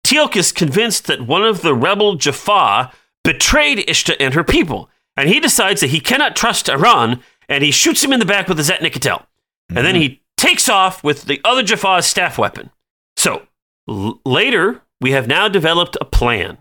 Teal'c 0.03 0.36
is 0.36 0.51
convinced 0.51 1.05
that 1.08 1.27
one 1.27 1.43
of 1.43 1.62
the 1.62 1.75
rebel 1.75 2.15
Jaffa 2.15 2.91
betrayed 3.23 3.79
Ishta 3.79 4.15
and 4.19 4.34
her 4.34 4.43
people, 4.43 4.89
and 5.15 5.29
he 5.29 5.39
decides 5.39 5.82
that 5.82 5.91
he 5.91 5.99
cannot 5.99 6.36
trust 6.36 6.69
Iran, 6.69 7.21
and 7.47 7.63
he 7.63 7.71
shoots 7.71 8.03
him 8.03 8.12
in 8.12 8.19
the 8.19 8.25
back 8.25 8.47
with 8.47 8.60
a 8.60 8.63
zat'nik'tel. 8.63 9.25
And 9.69 9.86
then 9.86 9.95
hmm. 9.95 10.01
he 10.01 10.21
takes 10.39 10.69
off 10.69 11.04
with 11.04 11.23
the 11.25 11.41
other 11.43 11.63
Jaffa's 11.63 12.06
staff 12.06 12.38
weapon. 12.38 12.69
So, 13.17 13.47
l- 13.88 14.19
later, 14.25 14.82
we 15.02 15.12
have 15.12 15.28
now 15.28 15.47
developed 15.47 15.97
a 16.02 16.06
plan. 16.06 16.58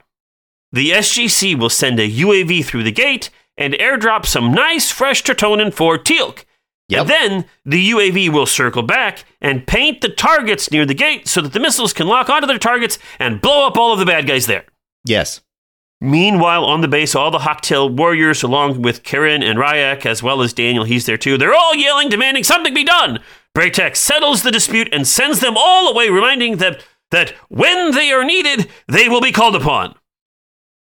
The 0.72 0.90
SGC 0.90 1.58
will 1.58 1.70
send 1.70 1.98
a 1.98 2.10
UAV 2.10 2.64
through 2.64 2.82
the 2.82 2.92
gate 2.92 3.30
and 3.56 3.74
airdrop 3.74 4.26
some 4.26 4.52
nice 4.52 4.90
fresh 4.90 5.22
tretonin 5.22 5.72
for 5.72 5.98
Teal'c. 5.98 6.44
Yep. 6.88 7.00
And 7.02 7.08
then 7.10 7.44
the 7.66 7.90
UAV 7.90 8.30
will 8.30 8.46
circle 8.46 8.82
back 8.82 9.24
and 9.40 9.66
paint 9.66 10.00
the 10.00 10.08
targets 10.08 10.70
near 10.70 10.86
the 10.86 10.94
gate 10.94 11.28
so 11.28 11.42
that 11.42 11.52
the 11.52 11.60
missiles 11.60 11.92
can 11.92 12.06
lock 12.06 12.30
onto 12.30 12.46
their 12.46 12.58
targets 12.58 12.98
and 13.18 13.40
blow 13.40 13.66
up 13.66 13.76
all 13.76 13.92
of 13.92 13.98
the 13.98 14.06
bad 14.06 14.26
guys 14.26 14.46
there. 14.46 14.64
Yes. 15.04 15.42
Meanwhile, 16.00 16.64
on 16.64 16.80
the 16.80 16.88
base, 16.88 17.14
all 17.14 17.30
the 17.30 17.40
Hak'tyl 17.40 17.94
warriors, 17.96 18.42
along 18.42 18.82
with 18.82 19.02
Karen 19.02 19.42
and 19.42 19.58
Rya'c, 19.58 20.06
as 20.06 20.22
well 20.22 20.42
as 20.42 20.52
Daniel, 20.52 20.84
he's 20.84 21.06
there 21.06 21.18
too, 21.18 21.36
they're 21.36 21.54
all 21.54 21.74
yelling, 21.74 22.08
demanding 22.08 22.44
something 22.44 22.72
be 22.72 22.84
done. 22.84 23.18
Bra'tac 23.54 23.96
settles 23.96 24.42
the 24.42 24.50
dispute 24.50 24.88
and 24.92 25.06
sends 25.06 25.40
them 25.40 25.54
all 25.56 25.88
away, 25.88 26.10
reminding 26.10 26.56
them 26.58 26.76
that 27.10 27.30
when 27.48 27.92
they 27.92 28.12
are 28.12 28.24
needed, 28.24 28.68
they 28.86 29.08
will 29.08 29.20
be 29.20 29.32
called 29.32 29.56
upon. 29.56 29.94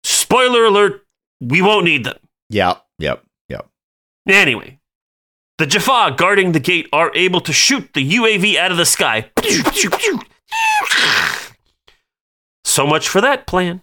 Spoiler 0.03 0.65
alert, 0.65 1.05
we 1.39 1.61
won't 1.61 1.85
need 1.85 2.03
them. 2.03 2.17
Yep. 2.49 2.85
Yep. 2.99 3.23
Yep. 3.49 3.69
Anyway, 4.27 4.79
the 5.57 5.65
Jaffa 5.65 6.15
guarding 6.17 6.51
the 6.51 6.59
gate 6.59 6.87
are 6.93 7.11
able 7.15 7.41
to 7.41 7.53
shoot 7.53 7.93
the 7.93 8.07
UAV 8.17 8.55
out 8.57 8.71
of 8.71 8.77
the 8.77 8.85
sky. 8.85 9.29
So 12.63 12.85
much 12.85 13.07
for 13.07 13.21
that 13.21 13.47
plan. 13.47 13.81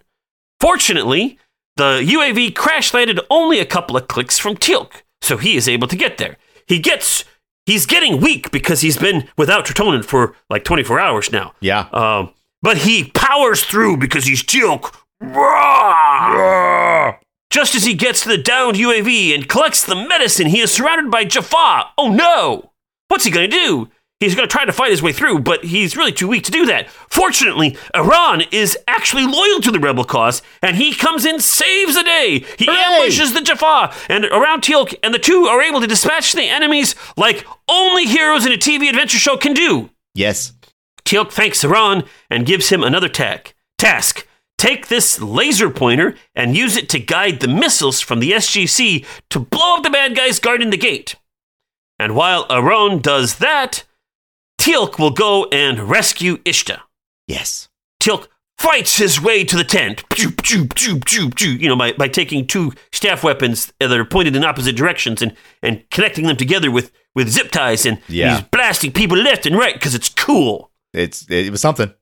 Fortunately, 0.60 1.38
the 1.76 2.00
UAV 2.02 2.54
crash 2.54 2.94
landed 2.94 3.20
only 3.28 3.58
a 3.60 3.66
couple 3.66 3.96
of 3.96 4.08
clicks 4.08 4.38
from 4.38 4.56
Teal'c, 4.56 5.02
so 5.20 5.36
he 5.36 5.56
is 5.56 5.68
able 5.68 5.88
to 5.88 5.96
get 5.96 6.18
there. 6.18 6.36
He 6.66 6.78
gets 6.78 7.24
he's 7.66 7.84
getting 7.86 8.20
weak 8.20 8.50
because 8.50 8.80
he's 8.80 8.96
been 8.96 9.28
without 9.36 9.66
tretonin 9.66 10.04
for 10.04 10.34
like 10.48 10.64
24 10.64 10.98
hours 10.98 11.30
now. 11.30 11.52
Yeah. 11.60 11.88
Um, 11.92 12.32
but 12.62 12.78
he 12.78 13.04
powers 13.10 13.64
through 13.64 13.98
because 13.98 14.24
he's 14.24 14.42
Teal'c. 14.42 14.94
Just 17.50 17.74
as 17.74 17.84
he 17.84 17.94
gets 17.94 18.22
to 18.22 18.28
the 18.28 18.38
downed 18.38 18.76
UAV 18.76 19.34
and 19.34 19.48
collects 19.48 19.84
the 19.84 19.94
medicine, 19.94 20.48
he 20.48 20.60
is 20.60 20.72
surrounded 20.72 21.10
by 21.10 21.24
Jaffa. 21.24 21.84
Oh 21.96 22.08
no! 22.12 22.72
What's 23.08 23.24
he 23.24 23.30
gonna 23.30 23.48
do? 23.48 23.88
He's 24.18 24.34
gonna 24.34 24.48
try 24.48 24.64
to 24.64 24.72
fight 24.72 24.90
his 24.90 25.02
way 25.02 25.12
through, 25.12 25.40
but 25.40 25.64
he's 25.64 25.94
really 25.94 26.12
too 26.12 26.26
weak 26.28 26.44
to 26.44 26.50
do 26.50 26.64
that. 26.66 26.88
Fortunately, 27.10 27.76
Iran 27.94 28.44
is 28.50 28.78
actually 28.88 29.26
loyal 29.26 29.60
to 29.60 29.70
the 29.70 29.78
rebel 29.78 30.04
cause, 30.04 30.40
and 30.62 30.76
he 30.76 30.94
comes 30.94 31.26
in, 31.26 31.38
saves 31.38 31.94
the 31.94 32.02
day. 32.02 32.44
He 32.58 32.64
Hooray! 32.64 32.76
ambushes 32.76 33.34
the 33.34 33.42
Jaffa 33.42 33.94
and 34.08 34.24
around 34.24 34.62
Teal'c, 34.62 34.94
and 35.02 35.12
the 35.12 35.18
two 35.18 35.44
are 35.44 35.60
able 35.60 35.82
to 35.82 35.86
dispatch 35.86 36.32
the 36.32 36.48
enemies 36.48 36.94
like 37.18 37.46
only 37.68 38.06
heroes 38.06 38.46
in 38.46 38.52
a 38.52 38.56
TV 38.56 38.88
adventure 38.88 39.18
show 39.18 39.36
can 39.36 39.52
do. 39.52 39.90
Yes. 40.14 40.54
Teal'c 41.04 41.30
thanks 41.30 41.62
Iran 41.62 42.04
and 42.30 42.46
gives 42.46 42.70
him 42.70 42.82
another 42.82 43.10
tack, 43.10 43.54
task. 43.76 44.26
Take 44.56 44.88
this 44.88 45.20
laser 45.20 45.68
pointer 45.68 46.14
and 46.34 46.56
use 46.56 46.76
it 46.78 46.88
to 46.88 46.98
guide 46.98 47.40
the 47.40 47.48
missiles 47.48 48.00
from 48.00 48.20
the 48.20 48.32
SGC 48.32 49.04
to 49.28 49.38
blow 49.38 49.76
up 49.76 49.82
the 49.82 49.90
bad 49.90 50.16
guys 50.16 50.38
guarding 50.38 50.70
the 50.70 50.78
gate. 50.78 51.16
And 51.98 52.14
while 52.16 52.46
Aron 52.48 53.00
does 53.00 53.36
that, 53.36 53.84
Teal'c 54.66 54.98
will 54.98 55.10
go 55.10 55.44
and 55.52 55.78
rescue 55.78 56.38
Ishta. 56.38 56.80
Yes. 57.28 57.68
Teal'c 58.02 58.26
fights 58.58 58.96
his 58.96 59.20
way 59.20 59.44
to 59.44 59.56
the 59.56 59.62
tent, 59.62 60.02
pew, 60.08 60.30
pew, 60.32 60.66
pew, 60.66 60.98
pew, 60.98 61.30
pew, 61.30 61.50
you 61.50 61.68
know, 61.68 61.76
by, 61.76 61.92
by 61.92 62.08
taking 62.08 62.44
two 62.46 62.72
staff 62.90 63.22
weapons 63.22 63.72
that 63.78 63.92
are 63.92 64.04
pointed 64.04 64.34
in 64.34 64.42
opposite 64.44 64.74
directions 64.74 65.22
and, 65.22 65.36
and 65.62 65.88
connecting 65.92 66.26
them 66.26 66.36
together 66.36 66.70
with, 66.70 66.90
with 67.14 67.28
zip 67.28 67.52
ties, 67.52 67.86
and 67.86 68.00
Yeah. 68.08 68.38
he's 68.38 68.44
blasting 68.48 68.90
people 68.92 69.16
left 69.16 69.46
and 69.46 69.56
right 69.56 69.74
because 69.74 69.94
it's 69.94 70.08
cool. 70.08 70.72
It's 70.92 71.26
it 71.30 71.50
was 71.52 71.60
something. 71.60 71.92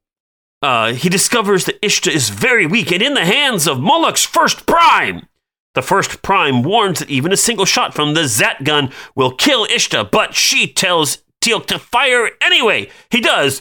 uh, 0.62 0.94
he 0.94 1.10
discovers 1.10 1.66
that 1.66 1.82
Ishta 1.82 2.10
is 2.10 2.30
very 2.30 2.64
weak 2.64 2.90
and 2.92 3.02
in 3.02 3.12
the 3.12 3.24
hands 3.26 3.66
of 3.66 3.78
Moloch's 3.78 4.24
first 4.24 4.64
prime. 4.66 5.26
The 5.74 5.82
first 5.82 6.22
prime 6.22 6.62
warns 6.62 7.00
that 7.00 7.10
even 7.10 7.30
a 7.32 7.36
single 7.36 7.66
shot 7.66 7.92
from 7.94 8.14
the 8.14 8.26
Zat 8.28 8.64
gun 8.64 8.90
will 9.16 9.32
kill 9.34 9.66
Ishta, 9.66 10.10
but 10.10 10.34
she 10.34 10.72
tells 10.72 11.18
Teal'c 11.44 11.66
to 11.66 11.78
fire 11.78 12.30
anyway. 12.40 12.88
He 13.10 13.20
does. 13.20 13.60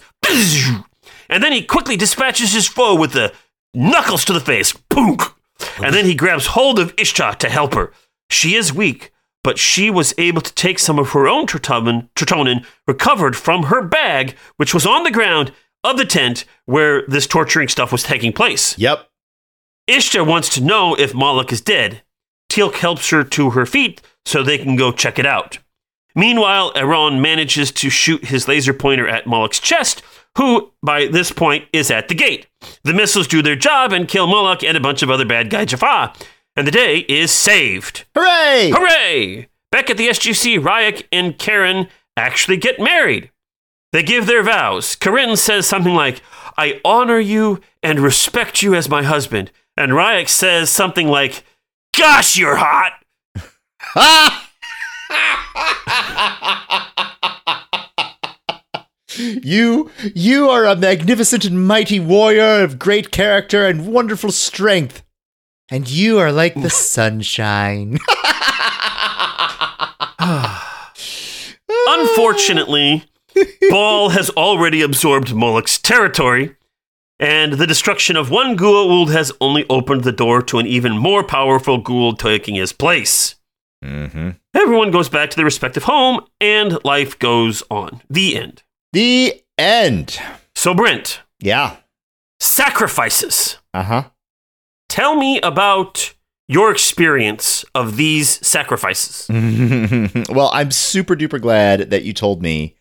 And 1.30 1.44
then 1.44 1.52
he 1.52 1.62
quickly 1.64 1.98
dispatches 1.98 2.54
his 2.54 2.66
foe 2.66 2.96
with 2.96 3.12
the 3.12 3.34
knuckles 3.74 4.24
to 4.26 4.34
the 4.34 4.40
face. 4.40 4.72
Poonk. 4.90 5.34
And 5.84 5.94
then 5.94 6.06
he 6.06 6.16
grabs 6.16 6.48
hold 6.48 6.80
of 6.80 6.96
Ishta 6.96 7.36
to 7.36 7.50
help 7.50 7.74
her. 7.74 7.92
She 8.30 8.56
is 8.56 8.74
weak, 8.74 9.12
but 9.44 9.60
she 9.60 9.90
was 9.90 10.14
able 10.18 10.42
to 10.42 10.54
take 10.54 10.80
some 10.80 10.98
of 10.98 11.10
her 11.10 11.28
own 11.28 11.46
tretonin, 11.46 12.08
tretonin 12.16 12.66
recovered 12.88 13.36
from 13.36 13.64
her 13.64 13.82
bag, 13.82 14.38
which 14.56 14.74
was 14.74 14.86
on 14.86 15.04
the 15.04 15.12
ground 15.12 15.52
of 15.84 15.98
the 15.98 16.06
tent 16.06 16.46
where 16.66 17.06
this 17.08 17.28
torturing 17.28 17.68
stuff 17.68 17.92
was 17.92 18.04
taking 18.04 18.32
place. 18.32 18.78
Yep. 18.78 19.10
Ishta 19.90 20.26
wants 20.26 20.48
to 20.56 20.64
know 20.64 20.96
if 20.96 21.14
Moloch 21.14 21.52
is 21.52 21.60
dead. 21.60 22.02
Teal'c 22.50 22.76
helps 22.76 23.10
her 23.10 23.26
to 23.26 23.50
her 23.50 23.66
feet 23.66 24.02
so 24.26 24.42
they 24.42 24.58
can 24.58 24.78
go 24.78 24.94
check 24.94 25.20
it 25.20 25.26
out. 25.26 25.58
Meanwhile, 26.16 26.72
Iran 26.76 27.22
manages 27.22 27.72
to 27.72 27.90
shoot 27.90 28.26
his 28.26 28.48
laser 28.48 28.74
pointer 28.74 29.08
at 29.08 29.26
Moloch's 29.26 29.60
chest, 29.60 30.04
who 30.38 30.72
by 30.84 31.08
this 31.08 31.32
point 31.32 31.66
is 31.74 31.90
at 31.90 32.08
the 32.08 32.16
gate. 32.16 32.48
The 32.84 32.94
missiles 32.94 33.28
do 33.28 33.42
their 33.42 33.56
job 33.56 33.92
and 33.92 34.08
kill 34.08 34.28
Moloch 34.28 34.64
and 34.64 34.78
a 34.78 34.82
bunch 34.82 35.02
of 35.02 35.10
other 35.10 35.26
bad 35.26 35.50
guy 35.50 35.66
Jaffa, 35.66 36.14
and 36.56 36.68
the 36.68 36.72
day 36.72 37.00
is 37.00 37.32
saved. 37.32 38.06
Hooray! 38.16 38.72
Hooray! 38.74 39.48
Back 39.72 39.90
at 39.90 39.98
the 39.98 40.08
SGC, 40.08 40.60
Rya'c 40.60 41.04
and 41.12 41.38
Karen 41.38 41.88
actually 42.16 42.58
get 42.58 42.80
married. 42.80 43.32
They 43.92 44.04
give 44.04 44.28
their 44.28 44.44
vows. 44.44 44.96
Corinne 44.96 45.36
says 45.36 45.66
something 45.66 45.94
like, 45.94 46.22
I 46.58 46.80
honor 46.86 47.20
you 47.20 47.60
and 47.82 48.00
respect 48.00 48.62
you 48.62 48.76
as 48.76 48.90
my 48.90 49.02
husband. 49.04 49.52
And 49.76 49.94
Rya'c 49.94 50.30
says 50.30 50.70
something 50.70 51.08
like, 51.08 51.44
Gosh, 51.98 52.38
you're 52.38 52.58
hot. 52.58 52.94
You, 59.16 59.92
you 60.16 60.50
are 60.50 60.66
a 60.66 60.76
magnificent 60.76 61.46
and 61.46 61.68
mighty 61.68 62.00
warrior 62.00 62.64
of 62.64 62.80
great 62.80 63.12
character 63.12 63.66
and 63.66 63.88
wonderful 63.88 64.32
strength. 64.32 65.04
And 65.70 65.90
you 65.90 66.20
are 66.20 66.32
like 66.32 66.56
the 66.56 66.70
sunshine. 66.70 68.00
Unfortunately, 71.88 73.04
Ba'al 73.36 74.12
has 74.12 74.30
already 74.32 74.82
absorbed 74.82 75.34
Moloch's 75.34 75.78
territory, 75.78 76.56
and 77.20 77.54
the 77.54 77.68
destruction 77.68 78.16
of 78.16 78.30
one 78.30 78.56
Goa'uld 78.56 79.12
has 79.12 79.32
only 79.42 79.66
opened 79.70 80.04
the 80.04 80.12
door 80.12 80.42
to 80.44 80.60
an 80.60 80.68
even 80.68 80.98
more 80.98 81.24
powerful 81.24 81.82
Goa'uld 81.82 82.20
taking 82.20 82.56
his 82.56 82.74
place. 82.74 83.36
Mm-hmm. 83.84 84.30
Everyone 84.56 84.92
goes 84.92 85.10
back 85.10 85.30
to 85.32 85.36
their 85.36 85.46
respective 85.46 85.84
home, 85.84 86.26
and 86.40 86.78
life 86.86 87.18
goes 87.20 87.64
on. 87.70 88.02
The 88.10 88.38
end. 88.38 88.64
The 88.94 89.42
end. 89.58 90.20
So, 90.56 90.74
Brent, 90.74 91.22
Yeah. 91.40 91.78
sacrifices. 92.40 93.58
Uh 93.74 93.84
huh. 93.84 94.04
Tell 94.90 95.16
me 95.16 95.40
about 95.42 96.14
your 96.48 96.72
experience 96.72 97.66
of 97.74 97.98
these 97.98 98.46
sacrifices. 98.46 99.28
well, 100.30 100.50
I'm 100.54 100.72
super 100.72 101.16
duper 101.16 101.42
glad 101.42 101.90
that 101.90 102.04
you 102.04 102.14
told 102.14 102.42
me 102.42 102.76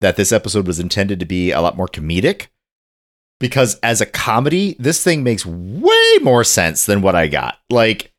that 0.00 0.16
this 0.16 0.32
episode 0.32 0.66
was 0.66 0.80
intended 0.80 1.20
to 1.20 1.26
be 1.26 1.50
a 1.50 1.60
lot 1.60 1.76
more 1.76 1.88
comedic 1.88 2.46
because 3.38 3.78
as 3.82 4.00
a 4.00 4.06
comedy, 4.06 4.76
this 4.78 5.02
thing 5.04 5.22
makes 5.22 5.44
way 5.44 6.18
more 6.22 6.44
sense 6.44 6.86
than 6.86 7.02
what 7.02 7.14
I 7.14 7.26
got. 7.26 7.58
Like, 7.68 8.09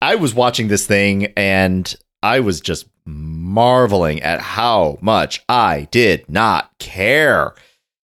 I 0.00 0.14
was 0.14 0.34
watching 0.34 0.68
this 0.68 0.86
thing 0.86 1.32
and 1.36 1.94
I 2.22 2.40
was 2.40 2.60
just 2.60 2.86
marveling 3.06 4.22
at 4.22 4.40
how 4.40 4.98
much 5.00 5.42
I 5.48 5.88
did 5.90 6.28
not 6.30 6.70
care. 6.78 7.54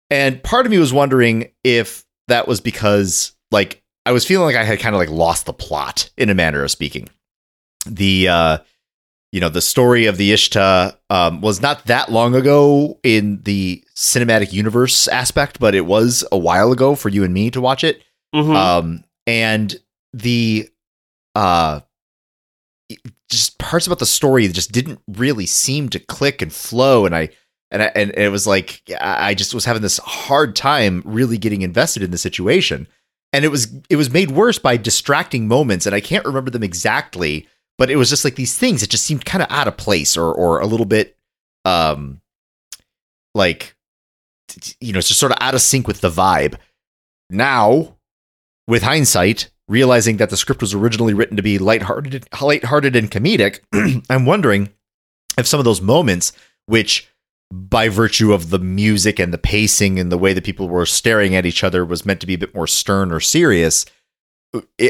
And 0.09 0.41
part 0.43 0.65
of 0.65 0.71
me 0.71 0.77
was 0.79 0.91
wondering 0.93 1.51
if 1.63 2.03
that 2.27 2.47
was 2.47 2.61
because, 2.61 3.33
like, 3.51 3.83
I 4.05 4.11
was 4.11 4.25
feeling 4.25 4.45
like 4.45 4.55
I 4.55 4.63
had 4.63 4.79
kind 4.79 4.95
of 4.95 4.99
like 4.99 5.09
lost 5.09 5.45
the 5.45 5.53
plot 5.53 6.09
in 6.17 6.29
a 6.29 6.35
manner 6.35 6.63
of 6.63 6.71
speaking. 6.71 7.09
The, 7.85 8.27
uh, 8.27 8.57
you 9.31 9.39
know, 9.39 9.49
the 9.49 9.61
story 9.61 10.07
of 10.07 10.17
the 10.17 10.31
Ishta 10.33 10.97
um, 11.11 11.41
was 11.41 11.61
not 11.61 11.85
that 11.85 12.11
long 12.11 12.33
ago 12.33 12.99
in 13.03 13.41
the 13.43 13.83
cinematic 13.95 14.51
universe 14.51 15.07
aspect, 15.07 15.59
but 15.59 15.75
it 15.75 15.85
was 15.85 16.25
a 16.31 16.37
while 16.37 16.71
ago 16.71 16.95
for 16.95 17.09
you 17.09 17.23
and 17.23 17.33
me 17.33 17.51
to 17.51 17.61
watch 17.61 17.83
it. 17.83 18.01
Mhm. 18.33 18.55
Um, 18.55 19.03
and 19.27 19.75
the 20.13 20.67
uh, 21.39 21.79
just 23.29 23.57
parts 23.59 23.87
about 23.87 23.99
the 23.99 24.05
story 24.05 24.45
that 24.45 24.53
just 24.53 24.73
didn't 24.73 24.99
really 25.07 25.45
seem 25.45 25.87
to 25.87 25.99
click 25.99 26.41
and 26.41 26.51
flow, 26.51 27.05
and 27.05 27.15
I 27.15 27.29
and 27.71 27.81
I, 27.81 27.91
and 27.95 28.11
it 28.17 28.29
was 28.29 28.45
like 28.45 28.81
I 28.99 29.33
just 29.35 29.53
was 29.53 29.63
having 29.63 29.81
this 29.81 29.99
hard 29.99 30.53
time 30.53 31.01
really 31.05 31.37
getting 31.37 31.61
invested 31.61 32.03
in 32.03 32.11
the 32.11 32.17
situation, 32.17 32.89
and 33.31 33.45
it 33.45 33.47
was 33.47 33.73
it 33.89 33.95
was 33.95 34.09
made 34.09 34.31
worse 34.31 34.59
by 34.59 34.75
distracting 34.75 35.47
moments, 35.47 35.85
and 35.85 35.95
I 35.95 36.01
can't 36.01 36.25
remember 36.25 36.51
them 36.51 36.63
exactly, 36.63 37.47
but 37.77 37.89
it 37.89 37.95
was 37.95 38.09
just 38.09 38.25
like 38.25 38.35
these 38.35 38.57
things 38.57 38.81
that 38.81 38.89
just 38.89 39.05
seemed 39.05 39.23
kind 39.23 39.41
of 39.41 39.49
out 39.49 39.69
of 39.69 39.77
place 39.77 40.17
or 40.17 40.33
or 40.33 40.59
a 40.59 40.67
little 40.67 40.85
bit 40.85 41.15
um 41.63 42.19
like 43.33 43.77
you 44.81 44.91
know 44.91 44.99
it's 44.99 45.07
just 45.07 45.19
sort 45.21 45.31
of 45.31 45.37
out 45.39 45.55
of 45.55 45.61
sync 45.61 45.87
with 45.87 46.01
the 46.01 46.09
vibe. 46.09 46.55
Now 47.29 47.95
with 48.67 48.83
hindsight 48.83 49.51
realizing 49.69 50.17
that 50.17 50.29
the 50.29 50.37
script 50.37 50.61
was 50.61 50.73
originally 50.73 51.13
written 51.13 51.37
to 51.37 51.43
be 51.43 51.57
lighthearted 51.57 52.27
lighthearted 52.41 52.95
and 52.95 53.11
comedic 53.11 53.59
i'm 54.09 54.25
wondering 54.25 54.69
if 55.37 55.47
some 55.47 55.59
of 55.59 55.65
those 55.65 55.81
moments 55.81 56.33
which 56.65 57.07
by 57.51 57.89
virtue 57.89 58.33
of 58.33 58.49
the 58.49 58.59
music 58.59 59.19
and 59.19 59.33
the 59.33 59.37
pacing 59.37 59.99
and 59.99 60.11
the 60.11 60.17
way 60.17 60.33
that 60.33 60.43
people 60.43 60.67
were 60.67 60.85
staring 60.85 61.35
at 61.35 61.45
each 61.45 61.63
other 61.63 61.85
was 61.85 62.05
meant 62.05 62.19
to 62.19 62.27
be 62.27 62.33
a 62.33 62.37
bit 62.37 62.53
more 62.53 62.67
stern 62.67 63.11
or 63.11 63.19
serious 63.19 63.85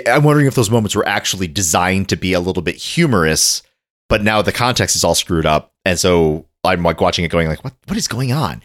i'm 0.08 0.24
wondering 0.24 0.48
if 0.48 0.56
those 0.56 0.72
moments 0.72 0.96
were 0.96 1.08
actually 1.08 1.48
designed 1.48 2.10
to 2.10 2.16
be 2.16 2.34
a 2.34 2.40
little 2.40 2.64
bit 2.64 2.76
humorous 2.76 3.62
but 4.08 4.24
now 4.24 4.42
the 4.42 4.52
context 4.52 4.96
is 4.96 5.04
all 5.04 5.16
screwed 5.16 5.46
up 5.46 5.74
and 5.86 6.00
so 6.00 6.46
i'm 6.64 6.84
like 6.84 7.02
watching 7.02 7.26
it 7.26 7.30
going 7.30 7.48
like 7.48 7.64
what 7.64 7.74
what 7.88 7.98
is 7.98 8.08
going 8.08 8.32
on? 8.32 8.62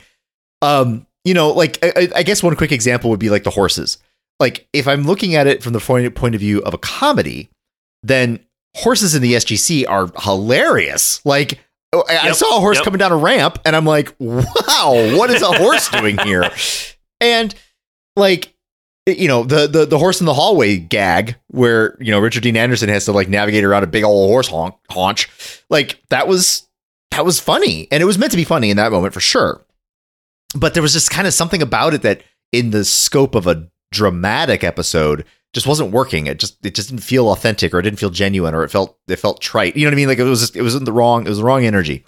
Um 0.63 1.07
you 1.25 1.35
know 1.35 1.51
like 1.51 1.79
I, 1.83 2.09
I 2.15 2.23
guess 2.23 2.43
one 2.43 2.57
quick 2.57 2.73
example 2.73 3.11
would 3.11 3.21
be 3.21 3.31
like 3.31 3.45
the 3.45 3.51
horses 3.51 3.99
like 4.41 4.69
if 4.73 4.87
i'm 4.89 5.05
looking 5.05 5.35
at 5.35 5.47
it 5.47 5.63
from 5.63 5.73
the 5.73 5.81
point, 5.81 6.15
point 6.15 6.35
of 6.35 6.41
view 6.41 6.61
of 6.63 6.75
a 6.75 6.79
comedy 6.79 7.49
then 8.03 8.41
horses 8.77 9.15
in 9.15 9.23
the 9.23 9.35
sgc 9.35 9.89
are 9.89 10.11
hilarious. 10.23 11.25
Like 11.25 11.61
oh, 11.93 12.05
I 12.09 12.17
I 12.19 12.27
Yep, 12.27 12.37
saw 12.37 12.57
a 12.57 12.61
horse 12.61 12.79
yep. 12.79 12.85
coming 12.85 12.99
down 12.99 13.13
a 13.13 13.17
ramp 13.17 13.59
and 13.65 13.75
i'm 13.75 13.87
like 13.87 14.15
wow 14.19 15.17
what 15.17 15.31
is 15.31 15.43
a 15.43 15.53
horse 15.53 15.89
doing 15.89 16.19
here? 16.19 16.51
And 17.21 17.55
like 18.17 18.53
you 19.07 19.29
know 19.29 19.45
the, 19.45 19.67
the 19.67 19.87
the 19.87 19.99
horse 19.99 20.21
in 20.21 20.27
the 20.27 20.35
hallway 20.35 20.77
gag 20.77 21.37
where 21.49 21.97
you 22.01 22.11
know 22.11 22.19
richard 22.19 22.43
dean 22.43 22.57
anderson 22.57 22.89
has 22.91 23.07
to 23.07 23.13
like 23.13 23.29
navigate 23.29 23.65
around 23.65 23.83
a 23.83 23.87
big 23.87 24.05
old 24.05 24.29
horse 24.29 24.49
honk, 24.49 24.75
haunch 24.91 25.63
like 25.71 26.03
that 26.11 26.29
was 26.29 26.67
that 27.15 27.25
was 27.25 27.39
funny. 27.39 27.87
And 27.93 28.03
it 28.03 28.07
was 28.07 28.19
meant 28.19 28.33
to 28.33 28.37
be 28.37 28.45
funny 28.45 28.71
in 28.71 28.77
that 28.77 28.91
moment 28.91 29.15
for 29.15 29.21
sure. 29.21 29.65
But 30.57 30.75
there 30.75 30.83
was 30.83 30.93
just 30.93 31.11
kind 31.11 31.27
of 31.27 31.35
something 31.35 31.63
about 31.63 31.95
it 31.95 32.03
that 32.03 32.23
in 32.53 32.71
the 32.71 32.85
scope 32.85 33.35
of 33.35 33.47
a 33.47 33.69
dramatic 33.95 34.65
episode 34.65 35.25
just 35.55 35.67
wasn't 35.67 35.93
working. 35.93 36.27
It 36.27 36.39
just 36.39 36.65
it 36.67 36.75
just 36.75 36.91
didn't 36.91 37.05
feel 37.05 37.31
authentic 37.31 37.73
or 37.73 37.79
it 37.79 37.83
didn't 37.83 38.01
feel 38.01 38.11
genuine 38.11 38.55
or 38.55 38.65
it 38.65 38.71
felt 38.71 38.99
it 39.09 39.17
felt 39.17 39.41
trite. 39.41 39.77
You 39.77 39.85
know 39.85 39.91
what 39.91 39.95
i 39.95 39.97
mean? 39.97 40.09
Like 40.09 40.19
it 40.19 40.25
was 40.25 40.41
just, 40.41 40.57
it 40.57 40.63
was 40.63 40.75
in 40.75 40.85
the 40.85 40.93
wrong 40.93 41.25
it 41.25 41.29
was 41.29 41.39
the 41.39 41.45
wrong 41.45 41.65
energy. 41.65 42.05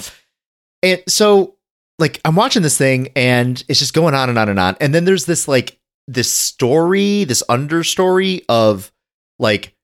And 0.83 1.03
so 1.09 1.55
like 1.99 2.21
i'm 2.25 2.35
watching 2.35 2.63
this 2.63 2.77
thing 2.77 3.09
and 3.17 3.63
it's 3.69 3.79
just 3.79 3.95
going 3.95 4.15
on 4.15 4.29
and 4.29 4.39
on 4.39 4.49
and 4.49 4.59
on. 4.59 4.77
And 4.81 4.93
then 4.93 5.05
there's 5.05 5.25
this 5.25 5.47
like 5.49 5.79
this 6.09 6.31
story 6.31 7.25
this 7.25 7.43
understory 7.49 8.45
of 8.49 8.93
like 9.39 9.75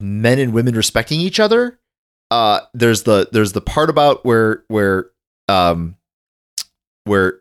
men 0.00 0.38
and 0.38 0.52
women 0.52 0.76
respecting 0.76 1.20
each 1.20 1.40
other. 1.40 1.80
Uh 2.30 2.60
there's 2.72 3.02
the 3.02 3.28
there's 3.32 3.52
the 3.52 3.60
part 3.60 3.90
about 3.90 4.24
where 4.24 4.62
where 4.68 5.10
um 5.48 5.96
where 7.04 7.40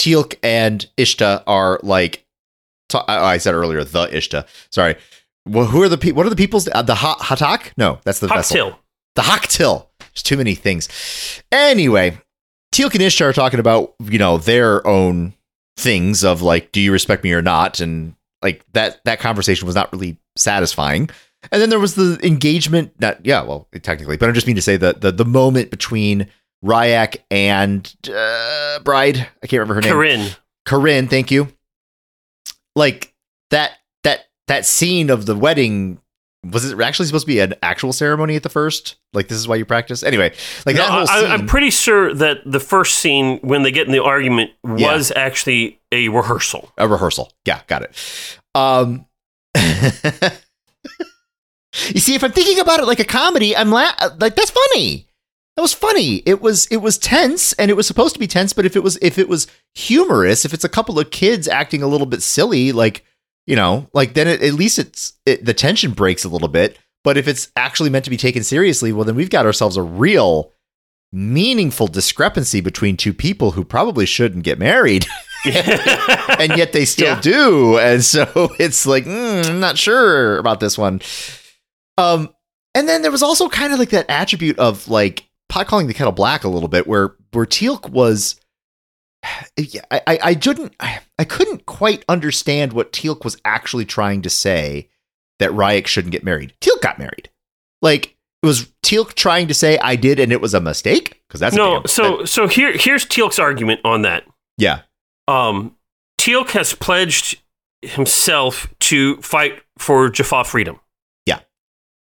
Teal'c 0.00 0.34
and 0.42 0.84
Ishta 0.98 1.44
are 1.46 1.78
like 1.84 2.26
ta- 2.92 3.04
I 3.08 3.34
I 3.34 3.38
said 3.38 3.54
earlier 3.54 3.82
the 3.84 4.06
Ishta. 4.06 4.46
Sorry. 4.70 4.96
Well, 5.46 5.66
who 5.66 5.82
are 5.82 5.88
the 5.88 5.98
people? 5.98 6.18
What 6.18 6.26
are 6.26 6.30
the 6.30 6.36
people's 6.36 6.68
uh, 6.72 6.82
the 6.82 6.94
ha- 6.94 7.18
Ha'tak? 7.20 7.72
No, 7.76 7.98
that's 8.04 8.20
the 8.20 8.28
vessel. 8.28 8.78
The 9.16 9.22
Hak'tyl. 9.22 9.86
There's 9.98 10.22
too 10.22 10.36
many 10.36 10.54
things. 10.54 10.88
Anyway, 11.50 12.18
Teal'c 12.72 12.92
and 12.94 13.02
Ishta 13.02 13.22
are 13.22 13.32
talking 13.32 13.60
about 13.60 13.94
you 14.00 14.18
know 14.18 14.38
their 14.38 14.86
own 14.86 15.34
things 15.76 16.22
of 16.24 16.42
like, 16.42 16.70
do 16.72 16.80
you 16.80 16.92
respect 16.92 17.24
me 17.24 17.32
or 17.32 17.42
not? 17.42 17.80
And 17.80 18.14
like 18.42 18.64
that 18.72 19.04
that 19.04 19.20
conversation 19.20 19.66
was 19.66 19.74
not 19.74 19.92
really 19.92 20.18
satisfying. 20.36 21.10
And 21.50 21.60
then 21.60 21.70
there 21.70 21.80
was 21.80 21.96
the 21.96 22.20
engagement. 22.22 22.92
Not 23.00 23.24
yeah, 23.26 23.42
well, 23.42 23.68
technically, 23.82 24.16
but 24.16 24.28
I 24.28 24.32
just 24.32 24.46
mean 24.46 24.56
to 24.56 24.62
say 24.62 24.76
the 24.76 24.92
the 24.92 25.10
the 25.10 25.24
moment 25.24 25.70
between 25.70 26.28
Rya'c 26.64 27.16
and 27.30 27.92
uh, 28.14 28.78
Bride. 28.80 29.16
I 29.42 29.46
can't 29.48 29.60
remember 29.60 29.74
her 29.74 29.80
name. 29.80 29.92
Corinne. 29.92 30.30
Corinne, 30.64 31.08
thank 31.08 31.32
you. 31.32 31.48
Like 32.76 33.14
that 33.50 33.72
that 34.04 34.26
that 34.48 34.64
scene 34.66 35.10
of 35.10 35.26
the 35.26 35.36
wedding 35.36 35.98
was 36.44 36.64
it 36.64 36.80
actually 36.80 37.06
supposed 37.06 37.22
to 37.24 37.32
be 37.32 37.38
an 37.38 37.54
actual 37.62 37.92
ceremony 37.92 38.34
at 38.34 38.42
the 38.42 38.48
first? 38.48 38.96
Like 39.12 39.28
this 39.28 39.38
is 39.38 39.46
why 39.46 39.54
you 39.56 39.64
practice? 39.64 40.02
Anyway, 40.02 40.34
like 40.66 40.74
No, 40.74 40.82
that 40.82 40.90
whole 40.90 41.08
I, 41.08 41.20
scene. 41.22 41.30
I'm 41.30 41.46
pretty 41.46 41.70
sure 41.70 42.12
that 42.14 42.38
the 42.44 42.58
first 42.58 42.98
scene 42.98 43.38
when 43.42 43.62
they 43.62 43.70
get 43.70 43.86
in 43.86 43.92
the 43.92 44.02
argument 44.02 44.50
was 44.64 45.12
actually 45.14 45.80
a 45.92 46.08
rehearsal. 46.08 46.72
a 46.78 46.88
rehearsal. 46.88 47.32
Yeah, 47.44 47.60
got 47.68 47.82
it. 47.82 48.38
Um 48.54 49.06
You 51.88 52.00
see, 52.00 52.14
if 52.14 52.22
I'm 52.22 52.32
thinking 52.32 52.58
about 52.60 52.80
it 52.80 52.86
like 52.86 53.00
a 53.00 53.04
comedy, 53.04 53.56
I'm 53.56 53.70
la- 53.70 53.94
like 54.18 54.34
that's 54.34 54.50
funny. 54.50 55.06
That 55.56 55.62
was 55.62 55.74
funny. 55.74 56.22
It 56.24 56.40
was 56.40 56.66
it 56.66 56.78
was 56.78 56.96
tense 56.98 57.52
and 57.54 57.70
it 57.70 57.74
was 57.74 57.86
supposed 57.86 58.14
to 58.14 58.20
be 58.20 58.26
tense, 58.26 58.52
but 58.52 58.64
if 58.64 58.74
it 58.76 58.82
was 58.82 58.98
if 59.02 59.18
it 59.18 59.28
was 59.28 59.46
humorous, 59.74 60.44
if 60.44 60.54
it's 60.54 60.64
a 60.64 60.68
couple 60.68 60.98
of 60.98 61.10
kids 61.10 61.46
acting 61.46 61.82
a 61.82 61.86
little 61.86 62.06
bit 62.06 62.22
silly, 62.22 62.72
like 62.72 63.04
you 63.46 63.56
know, 63.56 63.88
like 63.92 64.14
then 64.14 64.28
it, 64.28 64.42
at 64.42 64.54
least 64.54 64.78
it's 64.78 65.12
it, 65.26 65.44
the 65.44 65.52
tension 65.54 65.90
breaks 65.92 66.24
a 66.24 66.28
little 66.28 66.48
bit. 66.48 66.78
But 67.04 67.16
if 67.18 67.26
it's 67.28 67.50
actually 67.56 67.90
meant 67.90 68.04
to 68.04 68.10
be 68.10 68.16
taken 68.16 68.44
seriously, 68.44 68.92
well, 68.92 69.04
then 69.04 69.16
we've 69.16 69.28
got 69.28 69.44
ourselves 69.44 69.76
a 69.76 69.82
real 69.82 70.52
meaningful 71.12 71.88
discrepancy 71.88 72.60
between 72.60 72.96
two 72.96 73.12
people 73.12 73.50
who 73.50 73.64
probably 73.64 74.06
shouldn't 74.06 74.44
get 74.44 74.58
married. 74.58 75.06
and 75.44 76.56
yet 76.56 76.72
they 76.72 76.84
still 76.84 77.16
Yeah. 77.16 77.20
do. 77.20 77.76
And 77.78 78.04
so 78.04 78.52
it's 78.60 78.86
like, 78.86 79.04
mm, 79.04 79.44
I'm 79.44 79.58
not 79.58 79.76
sure 79.76 80.38
about 80.38 80.60
this 80.60 80.78
one. 80.78 81.00
Um, 81.98 82.32
and 82.76 82.88
then 82.88 83.02
there 83.02 83.10
was 83.10 83.24
also 83.24 83.48
kind 83.48 83.72
of 83.72 83.80
like 83.80 83.90
that 83.90 84.06
attribute 84.08 84.60
of 84.60 84.86
like 84.86 85.24
pot 85.52 85.66
calling 85.66 85.86
the 85.86 85.94
kettle 85.94 86.12
black 86.12 86.44
a 86.44 86.48
little 86.48 86.68
bit, 86.68 86.86
where 86.86 87.14
where 87.32 87.46
Teal'c 87.46 87.90
was. 87.90 88.40
I, 89.24 89.78
I, 89.92 90.18
I 90.22 90.34
couldn't, 90.34 90.74
I, 90.80 91.24
couldn't 91.24 91.64
quite 91.64 92.04
understand 92.08 92.72
what 92.72 92.92
Teal'c 92.92 93.22
was 93.22 93.36
actually 93.44 93.84
trying 93.84 94.22
to 94.22 94.30
say 94.30 94.88
that 95.38 95.52
Rya'c 95.52 95.86
shouldn't 95.86 96.10
get 96.10 96.24
married. 96.24 96.54
Teal'c 96.60 96.80
got 96.80 96.98
married. 96.98 97.30
Like, 97.80 98.16
was 98.42 98.72
Teal'c 98.84 99.14
trying 99.14 99.46
to 99.46 99.54
say 99.54 99.78
I 99.78 99.94
did 99.94 100.18
and 100.18 100.32
it 100.32 100.40
was 100.40 100.54
a 100.54 100.60
mistake? 100.60 101.22
Because 101.28 101.38
that's 101.38 101.54
no, 101.54 101.84
so 101.86 102.24
so 102.24 102.48
here 102.48 102.76
here's 102.76 103.06
Teal'c's 103.06 103.38
argument 103.38 103.80
on 103.84 104.02
that. 104.02 104.24
yeah, 104.58 104.80
Um, 105.28 105.76
Teal'c 106.18 106.50
has 106.50 106.74
pledged 106.74 107.40
himself 107.82 108.72
to 108.80 109.16
fight 109.18 109.62
for 109.78 110.08
Jaffa 110.08 110.42
freedom. 110.44 110.80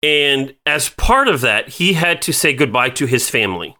And 0.03 0.55
as 0.64 0.88
part 0.90 1.28
of 1.28 1.40
that, 1.42 1.68
he 1.68 1.92
had 1.92 2.22
to 2.22 2.32
say 2.32 2.53
goodbye 2.55 2.90
to 2.90 3.07
his 3.07 3.28
family. 3.28 3.76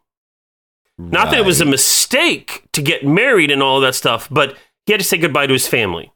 Not 0.99 1.31
that 1.31 1.39
it 1.41 1.47
was 1.47 1.63
a 1.63 1.65
mistake 1.65 2.65
to 2.73 2.83
get 2.83 3.07
married 3.07 3.51
and 3.51 3.63
all 3.63 3.81
that 3.81 3.95
stuff, 3.95 4.29
but 4.31 4.55
he 4.85 4.93
had 4.93 5.01
to 5.01 5.07
say 5.07 5.17
goodbye 5.17 5.47
to 5.47 5.55
his 5.55 5.67
family. 5.67 6.13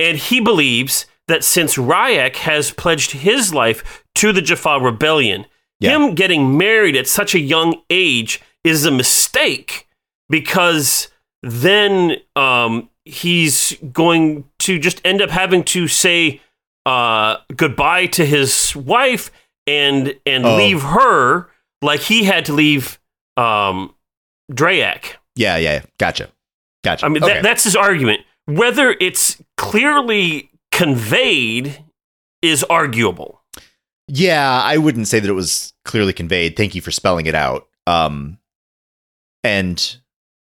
And 0.00 0.16
he 0.16 0.40
believes 0.40 1.04
that 1.28 1.44
since 1.44 1.76
Rya'c 1.76 2.36
has 2.36 2.70
pledged 2.70 3.10
his 3.10 3.52
life 3.52 4.04
to 4.14 4.32
the 4.32 4.40
Jaffa 4.40 4.78
rebellion, 4.80 5.44
Yeah. 5.80 5.96
him 5.96 6.14
getting 6.14 6.56
married 6.56 6.96
at 6.96 7.06
such 7.06 7.34
a 7.34 7.38
young 7.38 7.82
age 7.90 8.40
is 8.64 8.86
a 8.86 8.90
mistake 8.90 9.86
because 10.30 11.08
then 11.42 12.16
um, 12.36 12.88
he's 13.04 13.76
going 13.92 14.44
to 14.60 14.78
just 14.78 15.02
end 15.04 15.20
up 15.20 15.28
having 15.30 15.62
to 15.64 15.88
say 15.88 16.40
uh, 16.86 17.36
goodbye 17.54 18.06
to 18.06 18.24
his 18.24 18.74
wife 18.74 19.30
and 19.66 20.14
and 20.24 20.46
Oh. 20.46 20.56
leave 20.56 20.80
her 20.82 21.48
like 21.82 22.00
he 22.00 22.24
had 22.24 22.46
to 22.46 22.52
leave 22.54 22.98
um, 23.36 23.94
Drey'auc. 24.50 25.16
Yeah, 25.34 25.56
yeah, 25.58 25.72
yeah. 25.74 25.82
Gotcha. 25.98 26.30
Gotcha. 26.84 27.04
I 27.04 27.08
mean, 27.10 27.22
Okay. 27.22 27.34
that, 27.34 27.42
that's 27.42 27.64
his 27.64 27.76
argument. 27.76 28.20
Whether 28.46 28.96
it's 29.00 29.42
clearly 29.58 30.50
conveyed 30.72 31.84
is 32.42 32.62
arguable. 32.64 33.42
yeah, 34.08 34.62
I 34.62 34.78
wouldn't 34.78 35.08
say 35.08 35.18
that 35.18 35.28
it 35.28 35.32
was 35.34 35.74
clearly 35.84 36.12
conveyed. 36.12 36.56
Thank 36.56 36.74
you 36.76 36.80
for 36.80 36.92
spelling 36.92 37.26
it 37.26 37.34
out. 37.34 37.66
Um, 37.88 38.38
and 39.42 39.96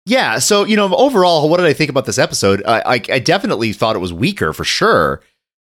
yeah, 0.06 0.38
so 0.38 0.64
you 0.64 0.76
know, 0.76 0.92
overall, 0.94 1.48
what 1.48 1.58
did 1.58 1.66
I 1.66 1.72
think 1.72 1.88
about 1.90 2.04
this 2.04 2.18
episode? 2.18 2.62
I, 2.66 2.80
I, 2.80 3.00
I 3.12 3.18
definitely 3.20 3.72
thought 3.72 3.96
it 3.96 4.00
was 4.00 4.12
weaker 4.12 4.52
for 4.52 4.64
sure. 4.64 5.20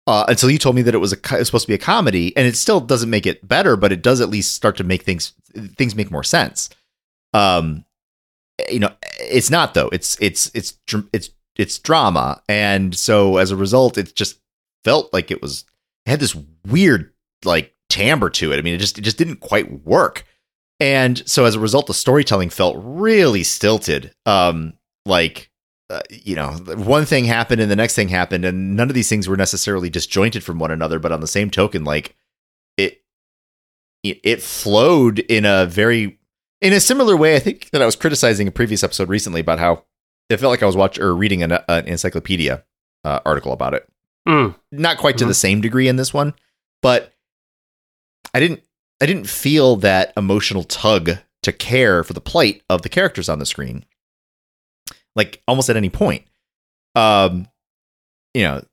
Uh, 0.05 0.25
until 0.27 0.51
you 0.51 0.57
told 0.57 0.75
me 0.75 0.81
that 0.81 0.93
it 0.93 0.99
was 0.99 1.13
a 1.13 1.17
it 1.17 1.39
was 1.39 1.47
supposed 1.47 1.65
to 1.65 1.71
be 1.71 1.75
a 1.75 1.77
comedy, 1.77 2.35
and 2.35 2.45
it 2.45 2.57
still 2.57 2.81
doesn't 2.81 3.09
make 3.09 3.25
it 3.25 3.47
better, 3.47 3.77
but 3.77 3.91
it 3.91 4.01
does 4.01 4.19
at 4.19 4.29
least 4.29 4.53
start 4.53 4.75
to 4.77 4.83
make 4.83 5.03
things 5.03 5.33
things 5.77 5.95
make 5.95 6.11
more 6.11 6.23
sense. 6.23 6.69
Um, 7.33 7.85
you 8.69 8.79
know, 8.79 8.91
it's 9.19 9.49
not 9.49 9.73
though. 9.73 9.87
It's 9.89 10.17
it's 10.19 10.51
it's 10.53 10.77
it's 11.13 11.29
it's 11.55 11.79
drama, 11.79 12.41
and 12.49 12.93
so 12.95 13.37
as 13.37 13.51
a 13.51 13.55
result, 13.55 13.97
it 13.97 14.13
just 14.13 14.39
felt 14.83 15.13
like 15.13 15.31
it 15.31 15.41
was 15.41 15.63
it 16.05 16.09
had 16.11 16.19
this 16.19 16.35
weird 16.67 17.13
like 17.45 17.73
timbre 17.89 18.29
to 18.31 18.51
it. 18.51 18.57
I 18.57 18.61
mean, 18.61 18.73
it 18.73 18.79
just 18.79 18.97
it 18.97 19.03
just 19.03 19.17
didn't 19.17 19.37
quite 19.37 19.85
work. 19.85 20.25
And 20.79 21.25
so 21.27 21.45
as 21.45 21.55
a 21.55 21.61
result, 21.61 21.87
the 21.87 21.93
storytelling 21.93 22.49
felt 22.49 22.75
really 22.79 23.43
stilted. 23.43 24.13
Um, 24.25 24.73
like 25.05 25.49
uh, 25.93 26.01
you 26.09 26.35
know, 26.35 26.51
one 26.75 27.05
thing 27.05 27.25
happened 27.25 27.61
and 27.61 27.69
the 27.71 27.75
next 27.75 27.95
thing 27.95 28.09
happened, 28.09 28.45
and 28.45 28.75
none 28.75 28.89
of 28.89 28.95
these 28.95 29.09
things 29.09 29.27
were 29.27 29.37
necessarily 29.37 29.89
disjointed 29.89 30.43
from 30.43 30.59
one 30.59 30.71
another. 30.71 30.99
But 30.99 31.11
on 31.11 31.21
the 31.21 31.27
same 31.27 31.49
token, 31.49 31.83
like 31.83 32.15
it 32.77 33.01
it, 34.03 34.19
it 34.23 34.41
flowed 34.41 35.19
in 35.19 35.45
a 35.45 35.65
very 35.65 36.19
in 36.61 36.73
a 36.73 36.79
similar 36.79 37.15
way. 37.15 37.35
I 37.35 37.39
think 37.39 37.69
that 37.71 37.81
I 37.81 37.85
was 37.85 37.95
criticizing 37.95 38.47
a 38.47 38.51
previous 38.51 38.83
episode 38.83 39.09
recently 39.09 39.41
about 39.41 39.59
how 39.59 39.83
it 40.29 40.37
felt 40.37 40.51
like 40.51 40.63
I 40.63 40.67
was 40.67 40.75
watching 40.77 41.03
or 41.03 41.13
reading 41.15 41.43
an, 41.43 41.51
an 41.67 41.85
encyclopedia 41.85 42.63
uh, 43.03 43.19
article 43.25 43.51
about 43.53 43.73
it 43.73 43.87
Mm. 44.27 44.55
not 44.71 44.97
quite 44.97 45.17
to 45.17 45.25
Mhm. 45.25 45.27
the 45.27 45.33
same 45.33 45.59
degree 45.59 45.89
in 45.89 45.97
this 45.97 46.13
one, 46.13 46.33
but 46.81 47.13
I 48.33 48.39
didn't 48.39 48.61
I 49.01 49.05
didn't 49.05 49.27
feel 49.29 49.75
that 49.77 50.13
emotional 50.15 50.63
tug 50.63 51.11
to 51.41 51.51
care 51.51 52.05
for 52.05 52.13
the 52.13 52.21
plight 52.21 52.61
of 52.69 52.83
the 52.83 52.89
characters 52.89 53.27
on 53.27 53.39
the 53.39 53.45
screen. 53.45 53.83
Like 55.15 55.41
almost 55.47 55.69
at 55.69 55.77
any 55.77 55.89
point. 55.89 56.23
Um 56.95 57.47
you 58.33 58.43
know, 58.43 58.63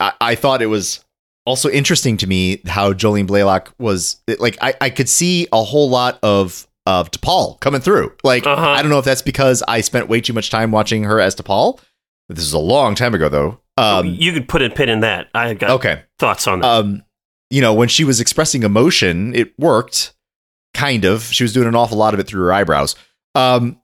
I, 0.00 0.12
I 0.20 0.34
thought 0.34 0.60
it 0.62 0.66
was 0.66 1.04
also 1.46 1.68
interesting 1.70 2.16
to 2.16 2.26
me 2.26 2.60
how 2.66 2.92
Jolene 2.92 3.26
Blalock 3.26 3.68
was 3.78 4.16
like 4.38 4.56
I, 4.60 4.74
I 4.80 4.90
could 4.90 5.08
see 5.08 5.46
a 5.52 5.62
whole 5.62 5.88
lot 5.88 6.18
of 6.22 6.66
of 6.86 7.10
T'Pol 7.10 7.58
coming 7.60 7.80
through. 7.80 8.12
Like 8.24 8.46
Uh-huh. 8.46 8.68
I 8.70 8.82
don't 8.82 8.90
know 8.90 8.98
if 8.98 9.04
that's 9.04 9.22
because 9.22 9.62
I 9.68 9.80
spent 9.80 10.08
way 10.08 10.20
too 10.20 10.32
much 10.32 10.50
time 10.50 10.70
watching 10.70 11.04
her 11.04 11.20
as 11.20 11.34
T'Pol. 11.36 11.80
This 12.28 12.44
is 12.44 12.52
a 12.52 12.58
long 12.58 12.94
time 12.94 13.14
ago 13.14 13.28
though. 13.28 13.60
Um 13.76 14.06
you 14.06 14.32
could 14.32 14.48
put 14.48 14.62
a 14.62 14.70
pin 14.70 14.88
in 14.88 15.00
that. 15.00 15.28
I 15.34 15.54
got 15.54 15.70
okay 15.70 16.02
thoughts 16.18 16.46
on 16.46 16.60
that. 16.60 16.66
um 16.66 17.02
you 17.50 17.60
know 17.60 17.74
when 17.74 17.88
she 17.88 18.04
was 18.04 18.20
expressing 18.20 18.62
emotion 18.62 19.34
it 19.34 19.52
worked 19.58 20.12
kind 20.74 21.04
of 21.04 21.22
she 21.24 21.44
was 21.44 21.52
doing 21.52 21.68
an 21.68 21.74
awful 21.76 21.98
lot 21.98 22.14
of 22.14 22.20
it 22.20 22.26
through 22.26 22.42
her 22.42 22.52
eyebrows 22.52 22.96
um 23.34 23.80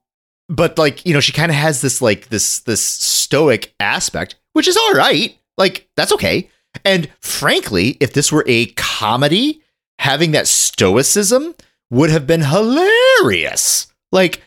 but 0.50 0.76
like 0.76 1.06
you 1.06 1.14
know 1.14 1.20
she 1.20 1.32
kind 1.32 1.50
of 1.50 1.56
has 1.56 1.80
this 1.80 2.02
like 2.02 2.28
this 2.28 2.60
this 2.60 2.82
stoic 2.82 3.72
aspect 3.80 4.34
which 4.52 4.68
is 4.68 4.76
all 4.76 4.92
right. 4.92 5.38
Like 5.56 5.88
that's 5.96 6.12
okay. 6.12 6.50
And 6.84 7.08
frankly 7.20 7.96
if 8.00 8.12
this 8.12 8.30
were 8.30 8.44
a 8.46 8.66
comedy 8.72 9.62
having 9.98 10.32
that 10.32 10.48
stoicism 10.48 11.54
would 11.90 12.10
have 12.10 12.26
been 12.26 12.42
hilarious. 12.42 13.86
Like 14.12 14.42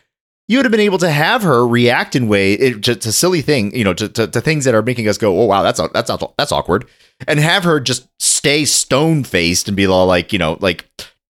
you 0.46 0.58
would 0.58 0.66
have 0.66 0.72
been 0.72 0.80
able 0.80 0.98
to 0.98 1.10
have 1.10 1.42
her 1.42 1.66
react 1.66 2.14
in 2.14 2.28
way 2.28 2.52
it, 2.52 2.82
to, 2.84 2.94
to 2.96 3.12
silly 3.12 3.40
thing 3.40 3.74
you 3.74 3.82
know 3.82 3.94
to, 3.94 4.08
to, 4.10 4.26
to 4.26 4.40
things 4.42 4.66
that 4.66 4.74
are 4.74 4.82
making 4.82 5.08
us 5.08 5.16
go 5.16 5.40
oh 5.40 5.46
wow 5.46 5.62
that's 5.62 5.80
that's 5.92 6.10
that's 6.36 6.52
awkward. 6.52 6.86
And 7.26 7.40
have 7.40 7.64
her 7.64 7.80
just 7.80 8.06
stay 8.20 8.66
stone 8.66 9.24
faced 9.24 9.68
and 9.68 9.76
be 9.76 9.86
all 9.86 10.06
like 10.06 10.34
you 10.34 10.38
know 10.38 10.58
like 10.60 10.86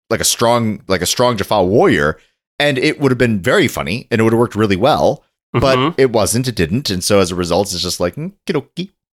like 0.10 0.20
a 0.20 0.26
strong 0.26 0.82
like 0.88 1.02
a 1.02 1.06
strong 1.06 1.38
Jaffa 1.38 1.64
warrior 1.64 2.18
and 2.60 2.78
it 2.78 3.00
would 3.00 3.12
have 3.12 3.18
been 3.18 3.42
very 3.42 3.68
funny 3.68 4.08
and 4.12 4.20
it 4.20 4.24
would 4.24 4.34
have 4.34 4.40
worked 4.40 4.56
really 4.56 4.76
well 4.76 5.24
but 5.54 5.78
Mhm. 5.78 5.96
it 5.98 6.12
wasn't 6.12 6.48
it 6.48 6.56
didn't 6.56 6.90
and 6.90 7.04
so 7.04 7.20
as 7.20 7.30
a 7.32 7.36
result 7.36 7.72
it's 7.74 7.82
just 7.84 8.00
like 8.00 8.16
mm, 8.16 8.32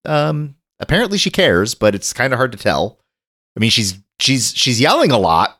um 0.07 0.55
apparently 0.79 1.19
she 1.19 1.31
cares 1.31 1.75
but 1.75 1.95
it's 1.95 2.13
kind 2.13 2.33
of 2.33 2.39
hard 2.39 2.53
to 2.53 2.59
tell. 2.59 2.99
I 3.57 3.61
mean 3.61 3.71
she's 3.71 3.99
she's 4.21 4.53
she's 4.57 4.81
yelling 4.81 5.11
a 5.11 5.19
lot. 5.19 5.59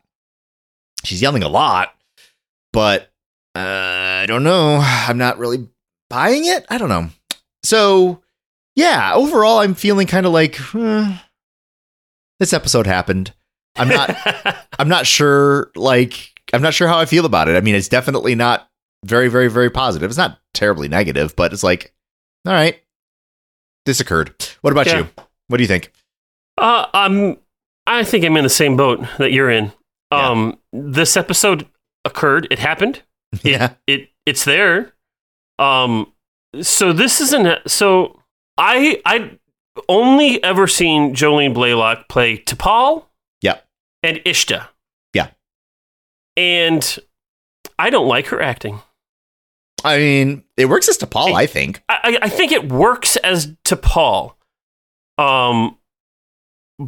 She's 1.05 1.21
yelling 1.23 1.43
a 1.43 1.49
lot 1.49 1.95
but 2.73 3.11
uh, 3.57 4.23
i 4.23 4.27
don't 4.27 4.45
know. 4.45 4.79
I'm 4.81 5.19
not 5.19 5.39
really 5.39 5.67
buying 6.09 6.47
it? 6.47 6.65
I 6.71 6.79
don't 6.79 6.89
know. 6.89 7.09
So 7.65 8.23
yeah 8.77 9.13
overall 9.15 9.59
i'm 9.59 9.75
feeling 9.75 10.07
kind 10.07 10.25
of 10.25 10.33
like 10.33 10.57
huh, 10.57 11.13
this 12.39 12.53
episode 12.53 12.87
happened. 12.87 13.33
I'm 13.77 13.89
not 13.89 14.17
i'm 14.79 14.89
not 14.89 15.07
sure 15.07 15.71
like 15.77 16.30
i'm 16.53 16.63
not 16.63 16.75
sure 16.75 16.89
how 16.89 16.99
i 16.99 17.05
feel 17.07 17.25
about 17.27 17.49
it 17.49 17.57
i 17.57 17.61
mean 17.61 17.75
it's 17.75 17.89
definitely 17.89 18.35
not 18.35 18.69
very 19.05 19.29
very 19.29 19.49
very 19.49 19.71
positive 19.71 20.11
it's 20.11 20.19
not 20.19 20.39
terribly 20.55 20.89
negative 20.89 21.35
but 21.37 21.53
it's 21.53 21.63
like 21.63 21.95
all 22.47 22.53
right 22.53 22.81
this 23.87 24.01
occurred 24.01 24.35
what 24.63 24.73
about 24.73 24.87
Yeah. 24.87 24.99
you 24.99 25.09
what 25.49 25.57
do 25.57 25.63
you 25.63 25.69
think 25.69 25.93
Uh, 26.59 26.87
I'm. 26.93 27.39
I 27.87 28.05
think 28.05 28.25
I'm 28.25 28.37
in 28.37 28.45
the 28.45 28.51
same 28.51 28.77
boat 28.77 29.01
that 29.19 29.33
you're 29.33 29.51
in. 29.51 29.73
Yeah. 30.13 30.29
Um, 30.29 30.59
this 30.73 31.17
episode 31.17 31.67
occurred. 32.05 32.47
It 32.51 32.59
happened. 32.59 33.03
It, 33.33 33.45
yeah 33.45 33.73
It 33.87 34.11
it's 34.27 34.45
there. 34.45 34.93
Um, 35.59 36.13
so 36.61 36.93
this 36.93 37.21
isn't. 37.21 37.69
So 37.71 38.21
I 38.59 39.01
I 39.07 39.39
only 39.89 40.43
ever 40.45 40.67
seen 40.67 41.15
Jolene 41.15 41.55
Blalock 41.55 42.09
play 42.09 42.39
T'Pol. 42.39 43.07
Yeah. 43.41 43.59
And 44.03 44.19
Ishta. 44.19 44.69
Yeah. 46.41 46.67
And 46.67 46.99
I 47.79 47.91
don't 47.91 48.09
like 48.09 48.27
her 48.29 48.41
acting. 48.41 48.81
i 49.85 49.97
mean 49.97 50.45
it 50.57 50.67
works 50.67 50.89
as 50.89 50.99
T'Pol 50.99 51.33
i 51.35 51.47
think 51.47 51.83
I, 51.89 51.99
I 52.05 52.19
I 52.23 52.29
think 52.29 52.53
it 52.53 52.69
works 52.71 53.17
as 53.17 53.47
T'Pol. 53.65 54.35
Um, 55.19 55.77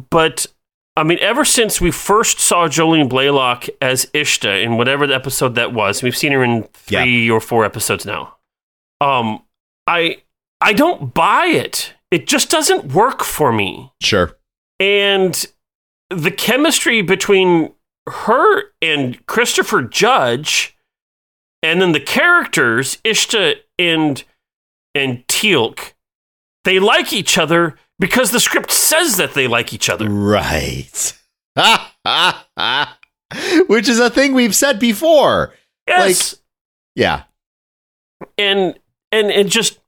but 0.09 0.47
I 0.95 1.03
mean, 1.03 1.17
ever 1.21 1.43
since 1.45 1.81
we 1.81 1.89
first 1.91 2.39
saw 2.39 2.67
Jolene 2.67 3.09
Blalock 3.09 3.67
as 3.81 4.05
Ishta 4.13 4.63
in 4.63 4.77
whatever 4.77 5.07
the 5.07 5.15
episode 5.15 5.55
that 5.55 5.73
was, 5.73 6.03
we've 6.03 6.15
seen 6.17 6.31
her 6.33 6.43
in 6.43 6.63
three 6.73 7.29
or 7.29 7.39
four 7.39 7.65
episodes 7.65 8.05
now. 8.05 8.35
Um, 9.01 9.43
I 9.87 10.21
I 10.61 10.73
don't 10.73 11.13
buy 11.13 11.45
it. 11.47 11.93
It 12.11 12.27
just 12.27 12.49
doesn't 12.51 12.93
work 12.93 13.23
for 13.23 13.51
me. 13.51 13.91
sure 14.01 14.37
And 14.79 15.45
the 16.09 16.31
chemistry 16.31 17.01
between 17.01 17.73
her 18.07 18.63
and 18.81 19.25
Christopher 19.25 19.81
Judge, 19.81 20.77
and 21.61 21.81
then 21.81 21.91
the 21.91 21.99
characters 21.99 22.97
Ishta 23.03 23.55
and 23.79 24.23
and 24.95 25.25
Teal'c, 25.27 25.93
they 26.63 26.79
like 26.79 27.13
each 27.13 27.37
other 27.37 27.75
because 27.99 28.31
the 28.31 28.39
script 28.39 28.71
says 28.71 29.17
that 29.17 29.33
they 29.33 29.47
like 29.47 29.73
each 29.73 29.89
other. 29.89 30.09
Right. 30.09 31.13
Which 33.67 33.89
is 33.89 33.99
a 33.99 34.09
thing 34.09 34.33
we've 34.33 34.55
said 34.55 34.79
before. 34.79 35.53
Yes. 35.87 36.35
Yeah. 36.95 37.23
and 38.37 38.79
and 39.11 39.31
and 39.31 39.49
just 39.49 39.79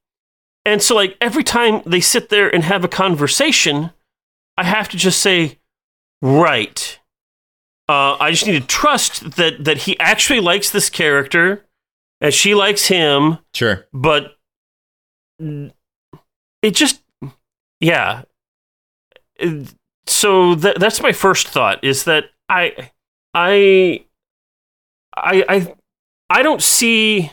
and 0.65 0.81
so 0.81 0.95
like 0.95 1.15
every 1.21 1.43
time 1.43 1.81
they 1.85 2.01
sit 2.01 2.29
there 2.29 2.53
and 2.53 2.63
have 2.63 2.83
a 2.83 2.89
conversation, 2.89 3.91
I 4.57 4.63
have 4.63 4.89
to 4.89 4.97
just 4.97 5.21
say, 5.21 5.59
right. 6.21 6.99
Uh, 7.87 8.17
I 8.19 8.31
just 8.31 8.47
need 8.47 8.59
to 8.59 8.67
trust 8.67 9.31
that 9.37 9.63
that 9.63 9.77
he 9.79 9.97
actually 9.99 10.39
likes 10.39 10.69
this 10.71 10.89
character, 10.89 11.65
and 12.19 12.33
she 12.33 12.55
likes 12.55 12.87
him, 12.87 13.37
Sure. 13.53 13.85
but 13.93 14.37
it 15.39 16.71
just 16.71 17.01
yeah. 17.79 18.23
So 20.07 20.55
that 20.55 20.79
that's 20.79 21.01
my 21.01 21.11
first 21.11 21.47
thought 21.47 21.83
is 21.83 22.05
that 22.05 22.25
i 22.47 22.89
i 23.33 24.05
i 25.17 25.43
i 25.49 25.75
i 26.29 26.41
don't 26.43 26.61
see 26.61 27.31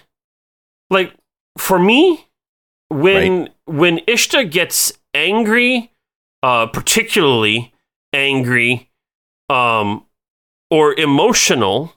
like 0.91 1.15
for 1.59 1.79
me 1.79 2.27
when 2.89 3.51
when 3.67 3.99
ishta 4.09 4.51
gets 4.51 4.93
angry 5.15 5.93
uh 6.43 6.67
particularly 6.67 7.73
angry 8.15 8.91
um 9.51 10.05
or 10.73 10.95
emotional 10.99 11.93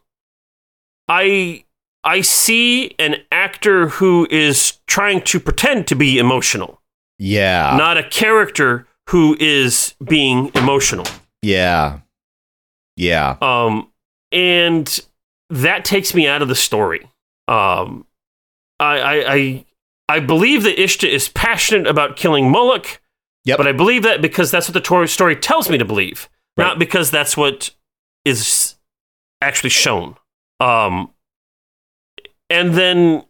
i 1.07 1.63
I 2.03 2.21
see 2.21 2.93
an 2.99 3.15
actor 3.31 3.87
who 3.87 4.27
is 4.29 4.77
trying 4.85 5.21
to 5.21 5.39
pretend 5.39 5.87
to 5.87 5.95
be 5.95 6.19
emotional, 6.19 6.79
Yeah. 7.17 7.75
not 7.77 7.97
a 7.97 8.03
character 8.07 8.85
who 9.09 9.35
is 9.39 9.95
being 10.03 10.51
emotional. 10.53 11.05
yeah. 11.41 11.99
Yeah. 12.95 13.37
Um, 13.41 13.91
and 14.31 14.87
that 15.49 15.83
takes 15.83 16.13
me 16.13 16.27
out 16.27 16.41
of 16.43 16.47
the 16.47 16.55
story. 16.55 17.09
Um, 17.47 18.05
I, 18.79 18.99
I, 18.99 19.33
I, 19.33 19.65
I 20.07 20.19
believe 20.19 20.61
that 20.63 20.77
Ishta 20.77 21.09
is 21.09 21.27
passionate 21.29 21.87
about 21.87 22.17
killing 22.17 22.51
Moloch, 22.51 23.01
Yep. 23.45 23.57
but 23.57 23.67
I 23.67 23.71
believe 23.71 24.03
that 24.03 24.21
because 24.21 24.51
that's 24.51 24.69
what 24.69 24.75
the 24.81 25.07
story 25.07 25.35
tells 25.35 25.69
me 25.71 25.77
to 25.79 25.85
believe, 25.85 26.29
Right. 26.55 26.65
not 26.65 26.77
because 26.79 27.09
that's 27.09 27.35
what 27.35 27.71
is 28.25 28.75
actually 29.41 29.69
shown. 29.69 30.15
Um, 30.59 31.11
and 32.49 32.73
then 32.73 33.23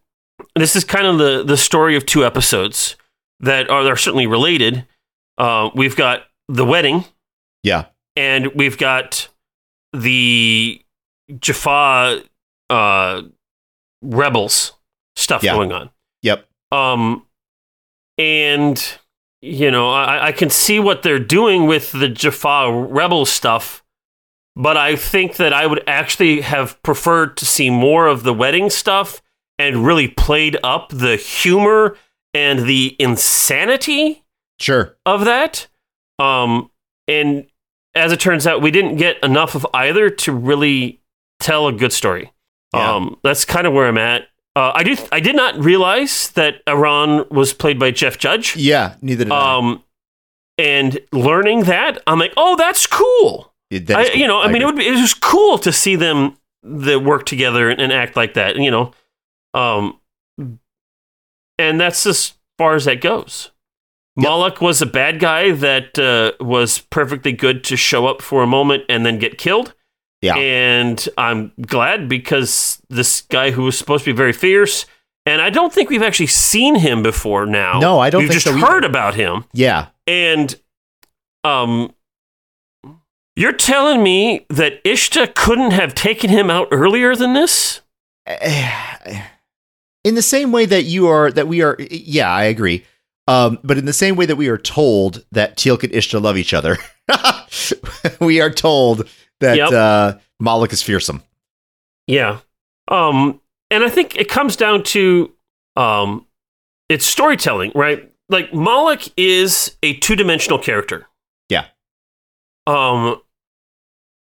this 0.55 0.75
is 0.75 0.83
kind 0.83 1.05
of 1.05 1.17
the 1.17 1.43
the 1.43 1.57
story 1.57 1.95
of 1.95 2.05
two 2.05 2.25
episodes 2.25 2.95
that 3.39 3.69
are, 3.69 3.85
are 3.91 3.95
certainly 3.97 4.27
related. 4.27 4.85
Uh, 5.37 5.69
we've 5.75 5.95
got 5.95 6.23
the 6.47 6.65
wedding, 6.65 7.03
Yeah. 7.63 7.85
and 8.15 8.47
we've 8.55 8.77
got 8.77 9.27
the 9.93 10.81
Jaffa 11.39 12.23
uh, 12.69 13.21
rebels 14.01 14.73
stuff 15.15 15.43
Yeah. 15.43 15.53
going 15.53 15.71
on. 15.71 15.89
Yep. 16.21 16.47
Um, 16.71 17.25
and 18.17 18.97
you 19.41 19.69
know, 19.69 19.91
I, 19.91 20.27
I 20.27 20.31
can 20.31 20.49
see 20.49 20.79
what 20.79 21.03
they're 21.03 21.19
doing 21.19 21.67
with 21.67 21.91
the 21.91 22.09
Jaffa 22.09 22.71
rebel 22.89 23.25
stuff, 23.25 23.83
but 24.55 24.77
I 24.77 24.95
think 24.95 25.35
that 25.37 25.53
I 25.53 25.65
would 25.67 25.83
actually 25.87 26.41
have 26.41 26.81
preferred 26.83 27.37
to 27.37 27.45
see 27.45 27.69
more 27.69 28.07
of 28.07 28.23
the 28.23 28.33
wedding 28.33 28.69
stuff 28.69 29.21
and 29.59 29.85
really 29.85 30.07
played 30.07 30.57
up 30.63 30.89
the 30.89 31.15
humor 31.15 31.97
and 32.33 32.59
the 32.67 32.95
insanity 32.99 34.23
Sure. 34.59 34.95
of 35.05 35.25
that. 35.25 35.67
Um, 36.19 36.69
and 37.07 37.45
as 37.93 38.11
it 38.11 38.19
turns 38.19 38.45
out, 38.47 38.61
we 38.61 38.71
didn't 38.71 38.97
get 38.97 39.21
enough 39.23 39.55
of 39.55 39.65
either 39.73 40.09
to 40.09 40.31
really 40.33 41.01
tell 41.39 41.67
a 41.67 41.73
good 41.73 41.93
story. 41.93 42.31
Yeah. 42.73 42.95
Um, 42.95 43.17
that's 43.23 43.45
kind 43.45 43.65
of 43.67 43.73
where 43.73 43.87
I'm 43.87 43.97
at. 43.97 44.23
Uh, 44.55 44.71
I 44.73 44.83
do. 44.83 44.95
I 45.11 45.19
did 45.19 45.35
not 45.35 45.61
realize 45.61 46.31
that 46.31 46.61
Iran 46.67 47.25
was 47.29 47.53
played 47.53 47.77
by 47.77 47.91
Jeff 47.91 48.17
Judge. 48.17 48.55
Yeah. 48.55 48.95
Neither 49.01 49.25
did 49.25 49.31
I. 49.33 49.57
Um, 49.57 49.83
and 50.57 50.99
learning 51.11 51.63
that, 51.65 52.01
I'm 52.07 52.19
like, 52.19 52.33
oh, 52.37 52.55
that's 52.55 52.87
cool. 52.87 53.53
It- 53.69 53.89
I, 53.91 54.09
cool. 54.09 54.15
you 54.15 54.27
know, 54.27 54.41
I, 54.41 54.47
mean, 54.47 54.57
agree. 54.57 54.63
it 54.63 54.65
would 54.65 54.75
be. 54.77 54.87
It 54.87 55.01
was 55.01 55.13
cool 55.13 55.57
to 55.59 55.71
see 55.71 55.95
them 55.95 56.37
that 56.63 57.03
work 57.03 57.25
together 57.25 57.69
and, 57.69 57.79
and 57.81 57.91
act 57.91 58.15
like 58.15 58.33
that. 58.35 58.55
You 58.57 58.71
know, 58.71 58.91
um, 59.53 59.99
and 61.57 61.79
that's 61.79 62.05
as 62.05 62.33
far 62.57 62.75
as 62.75 62.85
that 62.85 63.01
goes. 63.01 63.51
Yep. 64.17 64.23
Moloch 64.23 64.61
was 64.61 64.81
a 64.81 64.85
bad 64.85 65.19
guy 65.19 65.51
that 65.51 65.99
uh, 65.99 66.31
was 66.43 66.77
perfectly 66.79 67.33
good 67.33 67.63
to 67.65 67.75
show 67.75 68.07
up 68.07 68.21
for 68.21 68.43
a 68.43 68.47
moment 68.47 68.83
and 68.87 69.05
then 69.05 69.19
get 69.19 69.37
killed. 69.37 69.73
Yeah. 70.21 70.35
And 70.37 71.07
I'm 71.17 71.51
glad 71.61 72.07
because 72.07 72.81
this 72.89 73.21
guy 73.23 73.51
who 73.51 73.63
was 73.63 73.77
supposed 73.77 74.05
to 74.05 74.13
be 74.13 74.15
very 74.15 74.31
fierce, 74.31 74.85
and 75.25 75.41
I 75.41 75.49
don't 75.49 75.73
think 75.73 75.89
we've 75.89 76.01
actually 76.01 76.27
seen 76.27 76.75
him 76.75 77.03
before 77.03 77.45
now. 77.45 77.79
No, 77.79 77.99
I 77.99 78.09
don't 78.09 78.21
We've 78.21 78.29
think 78.29 78.41
just 78.41 78.55
so 78.55 78.65
heard 78.65 78.85
about 78.85 79.15
him. 79.15 79.45
Yeah. 79.53 79.87
And 80.07 80.55
um 81.43 81.93
you're 83.35 83.51
telling 83.53 84.01
me 84.03 84.45
that 84.49 84.83
Ishta 84.83 85.33
couldn't 85.35 85.71
have 85.71 85.93
taken 85.93 86.29
him 86.29 86.49
out 86.49 86.67
earlier 86.71 87.15
than 87.15 87.33
this? 87.33 87.81
in 90.03 90.15
the 90.15 90.21
same 90.21 90.51
way 90.51 90.65
that 90.65 90.83
you 90.83 91.07
are 91.07 91.31
that 91.31 91.47
we 91.47 91.61
are 91.61 91.75
yeah 91.79 92.29
i 92.31 92.43
agree 92.43 92.83
um, 93.27 93.57
but 93.63 93.77
in 93.77 93.85
the 93.85 93.93
same 93.93 94.15
way 94.15 94.25
that 94.27 94.35
we 94.35 94.47
are 94.47 94.57
told 94.57 95.25
that 95.31 95.57
teal'c 95.57 95.83
and 95.83 95.93
ishta 95.93 96.21
love 96.21 96.37
each 96.37 96.53
other 96.53 96.77
we 98.19 98.39
are 98.41 98.49
told 98.51 99.07
that 99.39 99.57
Yep. 99.57 99.71
uh, 99.71 100.13
moloch 100.39 100.73
is 100.73 100.81
fearsome 100.81 101.21
Yeah. 102.07 102.39
Um 102.87 103.41
and 103.71 103.83
I 103.83 103.89
think 103.89 104.15
it 104.15 104.29
comes 104.29 104.55
down 104.55 104.83
to 104.83 105.33
um 105.75 106.25
it's 106.87 107.05
storytelling, 107.05 107.71
right? 107.73 108.11
Like 108.29 108.53
Moloch 108.53 109.01
is 109.17 109.75
a 109.81 109.95
two-dimensional 109.97 110.59
character. 110.59 111.07
Yeah. 111.49 111.65
Um 112.67 113.21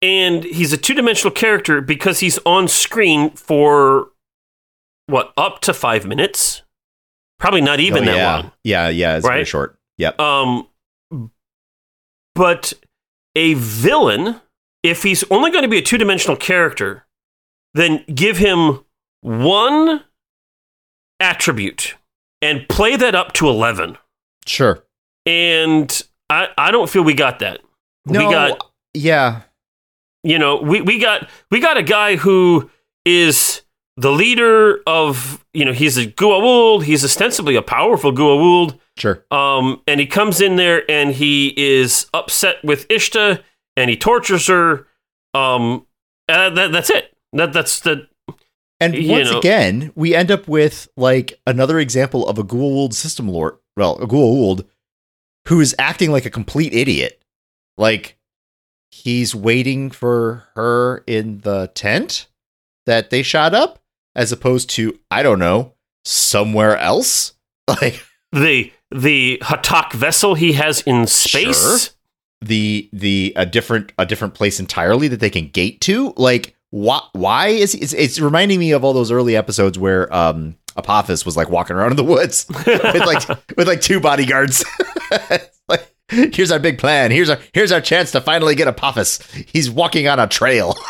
and 0.04 0.44
he's 0.44 0.70
a 0.72 0.76
two-dimensional 0.76 1.32
character 1.32 1.80
because 1.80 2.20
he's 2.20 2.38
on 2.44 2.68
screen 2.68 3.30
for 3.30 4.08
what, 5.06 5.32
up 5.38 5.60
to 5.62 5.72
5 5.72 6.04
minutes? 6.06 6.60
Probably 7.38 7.60
not 7.62 7.80
even 7.80 8.02
Oh, 8.02 8.06
that 8.06 8.16
yeah. 8.16 8.34
long. 8.36 8.52
yeah 8.64 8.88
yeah 8.88 9.16
it's 9.16 9.26
very 9.26 9.38
Right? 9.38 9.48
short 9.48 9.78
yep 9.96 10.18
Um, 10.20 10.68
but 12.34 12.72
a 13.34 13.54
villain, 13.54 14.40
if 14.82 15.02
he's 15.02 15.24
only 15.30 15.50
going 15.50 15.62
to 15.62 15.68
be 15.68 15.78
a 15.78 15.82
two 15.82 15.98
dimensional 15.98 16.36
character, 16.36 17.06
then 17.74 18.04
give 18.14 18.38
him 18.38 18.84
one 19.22 20.04
attribute 21.20 21.94
and 22.42 22.68
play 22.68 22.96
that 22.96 23.14
up 23.14 23.32
to 23.34 23.48
11. 23.48 23.96
sure 24.46 24.84
And 25.26 26.02
I, 26.30 26.48
I 26.58 26.70
don't 26.70 26.88
feel 26.90 27.02
we 27.02 27.14
got 27.14 27.38
that. 27.40 27.60
no 28.06 28.26
We 28.26 28.32
got, 28.32 28.70
yeah 28.94 29.42
you 30.24 30.38
know, 30.38 30.56
we, 30.56 30.80
we 30.80 30.98
got 30.98 31.28
we 31.50 31.60
got 31.60 31.76
a 31.76 31.82
guy 31.82 32.16
who 32.16 32.70
is 33.04 33.60
the 33.96 34.10
leader 34.10 34.80
of, 34.88 35.44
you 35.52 35.64
know, 35.64 35.72
he's 35.72 35.96
a 35.96 36.06
Goa'uld. 36.06 36.82
He's 36.82 37.04
ostensibly 37.04 37.54
a 37.54 37.62
powerful 37.62 38.10
Goa'uld. 38.12 38.76
sure 38.96 39.24
Um, 39.30 39.82
and 39.86 40.00
he 40.00 40.06
comes 40.06 40.40
in 40.40 40.56
there 40.56 40.82
and 40.90 41.12
he 41.12 41.54
is 41.56 42.06
upset 42.12 42.56
with 42.64 42.88
Ishta 42.88 43.42
and 43.76 43.90
he 43.90 43.96
tortures 43.96 44.48
her. 44.48 44.88
Um, 45.34 45.86
and 46.26 46.56
that, 46.56 46.72
that's 46.72 46.90
it. 46.90 47.14
That 47.34 47.52
that's 47.52 47.80
the 47.80 48.08
and 48.80 48.94
once 49.08 49.30
know- 49.30 49.38
again 49.38 49.92
we 49.94 50.14
end 50.14 50.30
up 50.30 50.48
with 50.48 50.88
like 50.96 51.38
another 51.46 51.78
example 51.78 52.26
of 52.28 52.38
a 52.38 52.44
Goa'uld 52.44 52.92
system 52.92 53.28
lord 53.28 53.56
well 53.76 53.96
a 53.98 54.06
Goa'uld 54.06 54.64
who 55.48 55.60
is 55.60 55.74
acting 55.78 56.10
like 56.10 56.24
a 56.26 56.30
complete 56.30 56.72
idiot 56.74 57.22
like 57.76 58.16
he's 59.02 59.34
waiting 59.34 59.90
for 59.90 60.44
her 60.54 61.02
in 61.06 61.40
the 61.40 61.70
tent 61.74 62.26
that 62.86 63.10
they 63.10 63.22
shot 63.22 63.54
up 63.54 63.80
as 64.14 64.30
opposed 64.32 64.70
to 64.70 64.98
i 65.10 65.22
don't 65.22 65.38
know 65.38 65.72
somewhere 66.04 66.76
else 66.76 67.32
like 67.68 68.02
the 68.32 68.72
the 68.94 69.38
Ha'tak 69.42 69.92
vessel 69.92 70.34
he 70.34 70.52
has 70.52 70.80
in 70.82 71.06
space. 71.06 71.60
Sure. 71.60 71.94
the 72.42 72.88
the 72.92 73.32
a 73.36 73.44
different 73.44 73.92
a 73.98 74.06
different 74.06 74.34
place 74.34 74.60
entirely 74.60 75.08
that 75.08 75.20
they 75.20 75.30
can 75.30 75.48
gate 75.48 75.80
to 75.82 76.12
like 76.16 76.54
why 76.70 77.00
why 77.12 77.48
is 77.48 77.74
it's, 77.74 77.92
it's 77.92 78.20
reminding 78.20 78.58
me 78.58 78.72
of 78.72 78.84
all 78.84 78.92
those 78.92 79.10
early 79.10 79.36
episodes 79.36 79.78
where 79.78 80.12
um 80.14 80.56
apophis 80.76 81.24
was 81.24 81.36
like 81.36 81.48
walking 81.48 81.76
around 81.76 81.90
in 81.90 81.96
the 81.96 82.04
woods 82.04 82.46
with 82.66 83.06
like 83.06 83.28
with 83.56 83.66
like 83.66 83.80
two 83.80 84.00
bodyguards 84.00 84.64
like 85.68 85.93
here's 86.32 86.50
our 86.50 86.58
big 86.58 86.78
plan 86.78 87.10
here's 87.10 87.30
our 87.30 87.38
here's 87.52 87.72
our 87.72 87.80
chance 87.80 88.10
to 88.10 88.20
finally 88.20 88.54
get 88.54 88.68
apophis 88.68 89.20
he's 89.46 89.70
walking 89.70 90.06
on 90.06 90.18
a 90.18 90.26
trail 90.26 90.76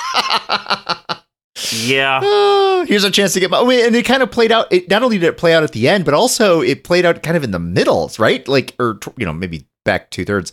Yeah. 1.71 2.21
Oh, 2.23 2.85
here's 2.87 3.05
a 3.05 3.11
chance 3.11 3.33
to 3.35 3.41
get 3.41 3.51
my. 3.51 3.61
I 3.61 3.65
mean, 3.65 3.87
and 3.87 3.97
it 3.97 4.05
kind 4.05 4.23
of 4.23 4.31
played 4.31 4.51
out. 4.51 4.73
It 4.73 4.89
not 4.89 5.03
only 5.03 5.19
did 5.19 5.27
it 5.29 5.39
play 5.39 5.55
out 5.55 5.63
at 5.63 5.73
the 5.73 5.89
end, 5.89 6.05
but 6.05 6.13
also 6.15 6.61
it 6.61 6.85
played 6.85 7.05
out 7.05 7.23
kind 7.23 7.37
of 7.37 7.45
in 7.45 7.53
the 7.53 7.59
middles, 7.59 8.19
right? 8.19 8.47
Like, 8.49 8.75
or 8.79 8.99
you 9.17 9.25
know, 9.25 9.33
maybe 9.33 9.67
back 9.85 10.11
two 10.11 10.25
thirds. 10.25 10.53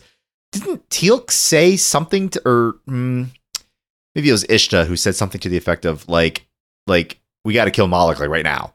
Didn't 0.52 0.88
Teal'c 0.90 1.30
say 1.30 1.76
something 1.76 2.28
to, 2.30 2.42
or 2.48 2.74
mm, 2.88 3.26
maybe 4.14 4.28
it 4.28 4.32
was 4.32 4.44
Ishta 4.44 4.86
who 4.86 4.96
said 4.96 5.14
something 5.16 5.40
to 5.40 5.48
the 5.48 5.56
effect 5.56 5.84
of 5.84 6.08
like, 6.08 6.46
like 6.86 7.18
we 7.44 7.54
got 7.54 7.64
to 7.64 7.70
kill 7.70 7.88
Moloch 7.88 8.20
like 8.20 8.28
right 8.28 8.44
now. 8.44 8.74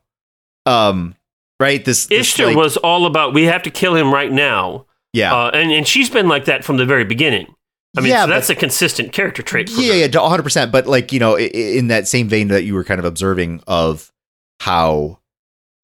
Um, 0.65 1.15
right. 1.59 1.83
This, 1.83 2.07
this 2.07 2.33
Ishta 2.33 2.47
like- 2.47 2.57
was 2.57 2.77
all 2.77 3.05
about 3.05 3.33
we 3.33 3.43
have 3.43 3.63
to 3.63 3.69
kill 3.71 3.95
him 3.95 4.11
right 4.11 4.31
now. 4.31 4.86
Yeah, 5.13 5.33
Uh, 5.35 5.49
and, 5.53 5.71
and 5.71 5.87
she's 5.87 6.09
been 6.09 6.27
like 6.27 6.45
that 6.45 6.63
from 6.63 6.77
the 6.77 6.85
very 6.85 7.05
beginning. 7.05 7.47
I 7.97 8.01
mean, 8.01 8.11
Yeah, 8.11 8.23
so 8.23 8.27
but- 8.27 8.33
that's 8.35 8.49
a 8.49 8.55
consistent 8.55 9.11
character 9.13 9.41
trait 9.41 9.69
for 9.69 9.81
yeah, 9.81 9.93
her. 9.93 9.99
yeah, 10.07 10.19
one 10.21 10.29
hundred 10.29 10.43
percent. 10.43 10.71
But 10.71 10.85
like 10.87 11.11
you 11.13 11.19
know, 11.19 11.37
in 11.37 11.87
that 11.87 12.07
same 12.07 12.27
vein 12.27 12.49
that 12.49 12.63
you 12.63 12.73
were 12.75 12.83
kind 12.83 12.99
of 12.99 13.05
observing 13.05 13.63
of 13.67 14.11
how, 14.59 15.19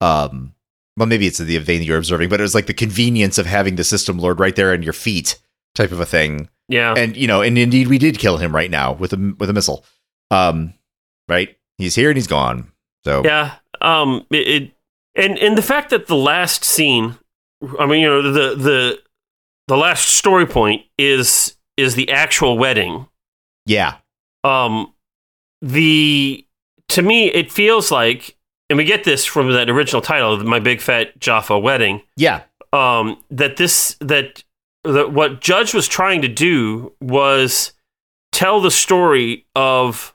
um, 0.00 0.54
well, 0.96 1.06
maybe 1.06 1.26
it's 1.26 1.38
the 1.38 1.58
vein 1.58 1.78
that 1.80 1.84
you're 1.84 1.98
observing, 1.98 2.28
but 2.28 2.40
it 2.40 2.42
was 2.42 2.54
like 2.54 2.66
the 2.66 2.74
convenience 2.74 3.38
of 3.38 3.46
having 3.46 3.76
the 3.76 3.84
system 3.84 4.18
lord 4.18 4.38
right 4.38 4.54
there 4.54 4.72
in 4.74 4.82
your 4.82 4.92
feet, 4.92 5.38
type 5.74 5.90
of 5.92 5.98
a 6.00 6.06
thing. 6.06 6.48
Yeah. 6.68 6.94
And 6.96 7.16
you 7.16 7.26
know, 7.26 7.42
and 7.42 7.58
indeed, 7.58 7.88
we 7.88 7.98
did 7.98 8.18
kill 8.18 8.36
him 8.38 8.54
right 8.54 8.70
now 8.70 8.92
with 8.92 9.12
a 9.12 9.34
with 9.38 9.50
a 9.50 9.52
missile. 9.52 9.84
Um, 10.30 10.74
right? 11.28 11.56
He's 11.78 11.94
here 11.94 12.10
and 12.10 12.16
he's 12.16 12.26
gone. 12.26 12.70
So 13.04 13.22
Yeah. 13.24 13.56
Um. 13.80 14.24
It, 14.30 14.48
it 14.48 14.72
and 15.16 15.38
and 15.38 15.58
the 15.58 15.62
fact 15.62 15.90
that 15.90 16.06
the 16.06 16.14
last 16.16 16.64
scene, 16.64 17.16
I 17.78 17.86
mean, 17.86 18.00
you 18.02 18.08
know, 18.08 18.22
the 18.32 18.54
the 18.54 18.98
the 19.68 19.76
last 19.76 20.08
story 20.08 20.46
point 20.46 20.82
is 20.98 21.56
is 21.76 21.94
the 21.94 22.10
actual 22.10 22.58
wedding. 22.58 23.06
yeah, 23.66 23.96
Um. 24.42 24.92
The 25.62 26.46
to 26.88 27.00
me, 27.00 27.28
it 27.28 27.50
feels 27.50 27.90
like, 27.90 28.36
and 28.68 28.76
we 28.76 28.84
get 28.84 29.04
this 29.04 29.24
from 29.24 29.50
that 29.52 29.70
original 29.70 30.02
title, 30.02 30.36
my 30.44 30.58
big 30.58 30.82
fat 30.82 31.18
Jaffa 31.18 31.58
wedding. 31.58 32.02
yeah, 32.16 32.42
um, 32.74 33.22
that 33.30 33.56
this 33.56 33.96
that 34.00 34.44
that 34.82 35.12
what 35.12 35.40
Judge 35.40 35.72
was 35.72 35.88
trying 35.88 36.20
to 36.20 36.28
do 36.28 36.92
was 37.00 37.72
tell 38.32 38.60
the 38.60 38.70
story 38.70 39.46
of 39.56 40.14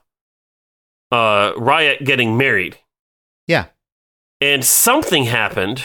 uh, 1.10 1.52
Rya'c 1.54 2.04
getting 2.04 2.36
married, 2.36 2.78
yeah, 3.48 3.66
and 4.40 4.64
something 4.64 5.24
happened. 5.24 5.84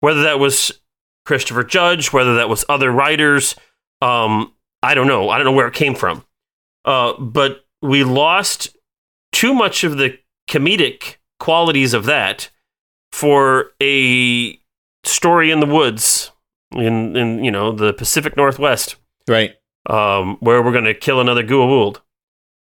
Whether 0.00 0.22
that 0.22 0.38
was 0.38 0.80
Christopher 1.24 1.64
Judge, 1.64 2.12
whether 2.12 2.36
that 2.36 2.48
was 2.48 2.64
other 2.68 2.90
writers, 2.90 3.54
um, 4.02 4.52
I 4.82 4.94
don't 4.94 5.06
know. 5.06 5.30
I 5.30 5.38
don't 5.38 5.46
know 5.46 5.52
where 5.52 5.68
it 5.68 5.74
came 5.74 5.94
from. 5.94 6.24
Uh, 6.84 7.14
but 7.18 7.64
we 7.80 8.04
lost 8.04 8.76
too 9.32 9.54
much 9.54 9.84
of 9.84 9.96
the 9.96 10.18
comedic 10.48 11.16
qualities 11.40 11.94
of 11.94 12.04
that 12.04 12.50
for 13.12 13.72
a 13.82 14.58
story 15.04 15.50
in 15.50 15.60
the 15.60 15.66
woods 15.66 16.30
in 16.72 17.16
in 17.16 17.44
you 17.44 17.50
know 17.50 17.72
the 17.72 17.92
Pacific 17.92 18.36
Northwest, 18.36 18.96
right. 19.28 19.54
um, 19.88 20.36
where 20.40 20.62
we're 20.62 20.72
going 20.72 20.84
to 20.84 20.94
kill 20.94 21.20
another 21.20 21.44
Goa'uld, 21.44 21.98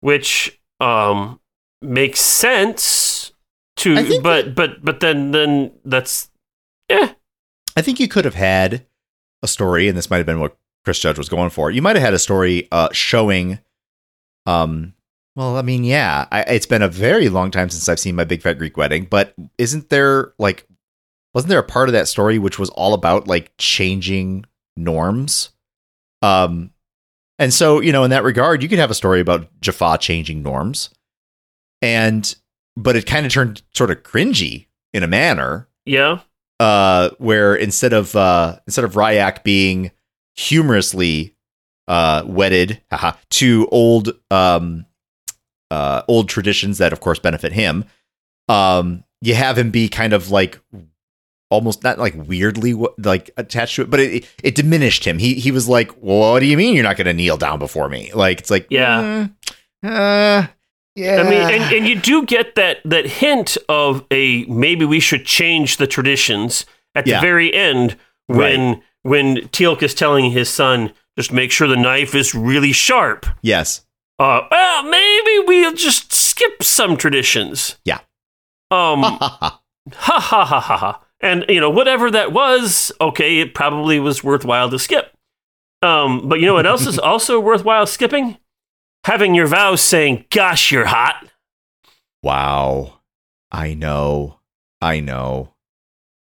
which 0.01 0.61
um, 0.81 1.41
makes 1.83 2.21
sense 2.21 3.33
to, 3.77 4.21
but 4.23 4.55
but 4.55 4.85
but 4.85 5.01
then 5.01 5.31
then 5.31 5.73
that's 5.85 6.31
yeah 6.91 7.13
I 7.79 7.83
think 7.83 8.01
you 8.01 8.09
could 8.09 8.25
have 8.25 8.35
had 8.35 8.85
a 9.41 9.47
story, 9.47 9.89
and 9.89 9.97
this 9.97 10.11
might 10.11 10.17
have 10.17 10.27
been 10.27 10.41
what 10.41 10.59
Chris 10.85 10.99
Judge 10.99 11.17
was 11.17 11.29
going 11.29 11.51
for. 11.51 11.71
You 11.71 11.81
might 11.81 11.95
have 11.95 12.05
had 12.05 12.13
a 12.15 12.19
story 12.19 12.67
uh, 12.73 12.89
showing, 12.91 13.61
um, 14.47 14.95
well, 15.37 15.57
I 15.57 15.63
mean, 15.63 15.85
yeah, 15.85 16.27
I, 16.33 16.41
it's 16.43 16.67
been 16.67 16.83
a 16.83 16.89
very 16.89 17.29
long 17.29 17.53
time 17.53 17.71
since 17.71 17.89
I've 17.89 18.01
seen 18.01 18.17
my 18.17 18.25
big 18.25 18.43
fat 18.43 18.55
Greek 18.55 18.77
wedding, 18.77 19.07
but 19.09 19.33
isn't 19.59 19.91
there 19.91 20.33
like, 20.41 20.67
wasn't 21.35 21.51
there 21.51 21.61
a 21.61 21.65
part 21.65 21.89
of 21.89 21.93
that 21.93 22.09
story 22.09 22.37
which 22.41 22.59
was 22.59 22.69
all 22.71 22.95
about 22.95 23.29
like 23.29 23.53
changing 23.59 24.45
norms? 24.77 25.51
Um, 26.21 26.73
and 27.39 27.55
so 27.55 27.81
you 27.81 27.93
know, 27.93 28.03
in 28.03 28.11
that 28.11 28.25
regard, 28.25 28.61
you 28.61 28.69
could 28.69 28.81
have 28.81 28.91
a 28.91 28.95
story 28.95 29.21
about 29.21 29.49
Jaffa 29.61 29.99
changing 30.01 30.43
norms, 30.43 30.91
and 31.81 32.35
but 32.77 32.97
it 32.97 33.07
kind 33.07 33.25
of 33.25 33.31
turned 33.31 33.63
sort 33.73 33.93
of 33.93 34.03
cringy 34.03 34.67
in 34.93 35.05
a 35.05 35.07
manner 35.07 35.69
yeah 35.85 36.21
uh, 36.61 37.11
where 37.19 37.55
instead 37.55 37.93
of 37.93 38.15
uh, 38.17 38.59
instead 38.67 38.85
of 38.85 38.95
Rya'c 38.95 39.43
being 39.45 39.91
humorously 40.37 41.35
uh, 41.87 42.23
wedded 42.27 42.81
haha, 42.91 43.13
to 43.31 43.69
old 43.71 44.11
um, 44.31 44.87
uh, 45.71 46.03
old 46.09 46.29
traditions 46.29 46.79
that, 46.79 46.93
of 46.93 47.01
course, 47.01 47.19
benefit 47.19 47.53
him, 47.53 47.85
um, 48.49 49.05
you 49.21 49.35
have 49.35 49.59
him 49.59 49.71
be 49.71 49.89
kind 49.89 50.13
of 50.13 50.31
like 50.31 50.59
almost 51.51 51.83
not 51.83 51.99
like 51.99 52.15
weirdly 52.15 52.75
like 52.99 53.31
attached 53.37 53.77
to 53.77 53.83
it, 53.83 53.91
but 53.91 54.01
it 54.01 54.27
it 54.43 54.55
diminished 54.55 55.05
him. 55.05 55.19
He 55.19 55.35
he 55.35 55.51
was 55.51 55.69
like, 55.69 55.91
well, 56.01 56.33
"What 56.33 56.41
do 56.41 56.47
you 56.47 56.57
mean 56.57 56.75
you're 56.75 56.85
not 56.85 56.97
going 56.97 57.07
to 57.07 57.15
kneel 57.15 57.37
down 57.37 57.59
before 57.59 57.89
me?" 57.89 58.11
Like 58.15 58.39
it's 58.41 58.51
like, 58.51 58.67
Yeah. 58.71 59.29
mm, 59.85 60.45
uh, 60.45 60.47
yeah. 60.99 61.21
I 61.21 61.23
mean, 61.23 61.41
and, 61.63 61.75
and 61.75 61.87
you 61.89 61.95
do 62.01 62.25
get 62.27 62.55
that 62.57 62.79
that 62.85 63.07
hint 63.07 63.57
of 63.69 64.05
a 64.11 64.45
maybe 64.47 64.85
we 64.85 65.01
should 65.01 65.25
change 65.25 65.77
the 65.77 65.87
traditions 65.87 66.67
at 66.95 67.07
Yeah. 67.07 67.17
the 67.21 67.27
very 67.27 67.53
end 67.55 67.97
when 68.27 68.83
when 69.03 69.37
Teal'c 69.49 69.83
is 69.83 69.95
telling 69.95 70.31
his 70.33 70.49
son 70.51 70.93
just 71.17 71.33
make 71.33 71.51
sure 71.51 71.67
the 71.69 71.77
knife 71.77 72.15
is 72.15 72.35
really 72.35 72.73
sharp. 72.73 73.27
yes, 73.43 73.85
Uh, 74.19 74.41
well, 74.51 74.83
maybe 74.85 75.39
we'll 75.47 75.75
just 75.75 76.13
skip 76.13 76.63
some 76.63 76.97
traditions. 76.97 77.77
Yeah. 77.85 78.01
Um. 78.71 79.03
ha 79.21 79.61
ha 79.93 80.21
ha 80.45 80.61
ha 80.61 80.77
ha. 80.77 81.01
And 81.21 81.45
you 81.49 81.61
know 81.61 81.71
whatever 81.71 82.11
that 82.11 82.33
was, 82.33 82.93
okay, 83.01 83.41
it 83.41 83.55
probably 83.55 83.99
was 83.99 84.23
worthwhile 84.23 84.71
to 84.71 84.79
skip. 84.79 85.13
Um. 85.83 86.29
But 86.29 86.41
you 86.41 86.47
know 86.47 86.55
what 86.55 86.67
else 86.67 86.87
is 86.87 86.99
also 87.11 87.41
worthwhile 87.41 87.87
skipping? 87.87 88.39
Having 89.09 89.35
your 89.35 89.47
vows 89.47 89.81
saying, 89.81 90.27
"Gosh, 90.31 90.71
you're 90.71 90.85
hot." 90.85 91.27
Wow. 92.23 93.01
I 93.51 93.73
know. 93.73 94.41
I 94.83 95.01
know. 95.01 95.55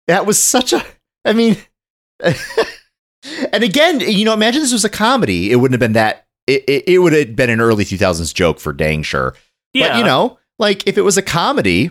That 0.07 0.25
was 0.25 0.43
such 0.43 0.73
a. 0.73 0.83
I 1.27 1.35
mean, 1.35 1.59
and 2.21 3.63
again, 3.63 4.01
you 4.01 4.25
know, 4.25 4.33
imagine 4.33 4.63
this 4.63 4.73
was 4.73 4.87
a 4.87 4.89
comedy. 4.89 5.53
It 5.53 5.57
wouldn't 5.57 5.75
have 5.75 5.87
been 5.87 5.93
that. 5.93 6.27
It, 6.47 6.65
it, 6.67 6.89
it 6.89 6.99
would 7.01 7.13
have 7.13 7.37
been 7.37 7.51
an 7.51 7.61
early 7.61 7.85
2000s 7.85 8.33
joke 8.33 8.59
for 8.59 8.73
dang 8.73 9.03
sure. 9.03 9.35
Yeah. 9.75 9.89
But, 9.91 9.99
you 9.99 10.05
know, 10.05 10.39
like 10.59 10.87
if 10.87 10.97
it 10.97 11.03
was 11.03 11.19
a 11.19 11.23
comedy, 11.23 11.91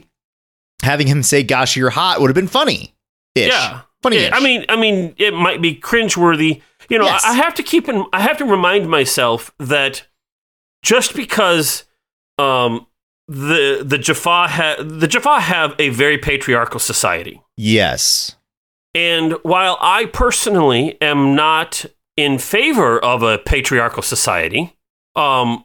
having 0.81 1.05
him 1.05 1.21
say, 1.21 1.43
gosh, 1.43 1.77
you're 1.77 1.91
hot 1.91 2.19
would 2.19 2.31
have 2.31 2.35
been 2.35 2.47
funny. 2.47 2.95
Ish. 3.35 3.49
Yeah. 3.49 3.81
Funny. 4.01 4.31
I 4.31 4.39
mean, 4.39 4.65
I 4.69 4.75
mean, 4.75 5.13
it 5.17 5.35
might 5.35 5.61
be 5.61 5.75
cringeworthy. 5.75 6.63
You 6.89 6.97
know, 6.97 7.05
Yes. 7.05 7.23
I, 7.23 7.29
I 7.29 7.33
have 7.33 7.53
to 7.53 7.63
keep 7.63 7.87
in. 7.87 8.05
I 8.11 8.21
have 8.21 8.37
to 8.39 8.45
remind 8.45 8.89
myself 8.89 9.53
that 9.59 10.07
just 10.83 11.15
because 11.15 11.85
um, 12.37 12.87
the 13.27 13.83
the 13.85 13.97
Jaffa 13.97 14.47
ha- 14.47 14.75
the 14.79 15.07
Jaffa 15.07 15.39
have 15.39 15.75
a 15.79 15.89
very 15.89 16.17
patriarchal 16.17 16.79
society, 16.79 17.41
yes. 17.57 18.35
and 18.95 19.33
while 19.43 19.77
I 19.79 20.05
personally 20.05 20.97
am 21.01 21.35
not 21.35 21.85
in 22.17 22.37
favor 22.37 22.99
of 22.99 23.23
a 23.23 23.37
patriarchal 23.37 24.03
society, 24.03 24.75
um, 25.15 25.63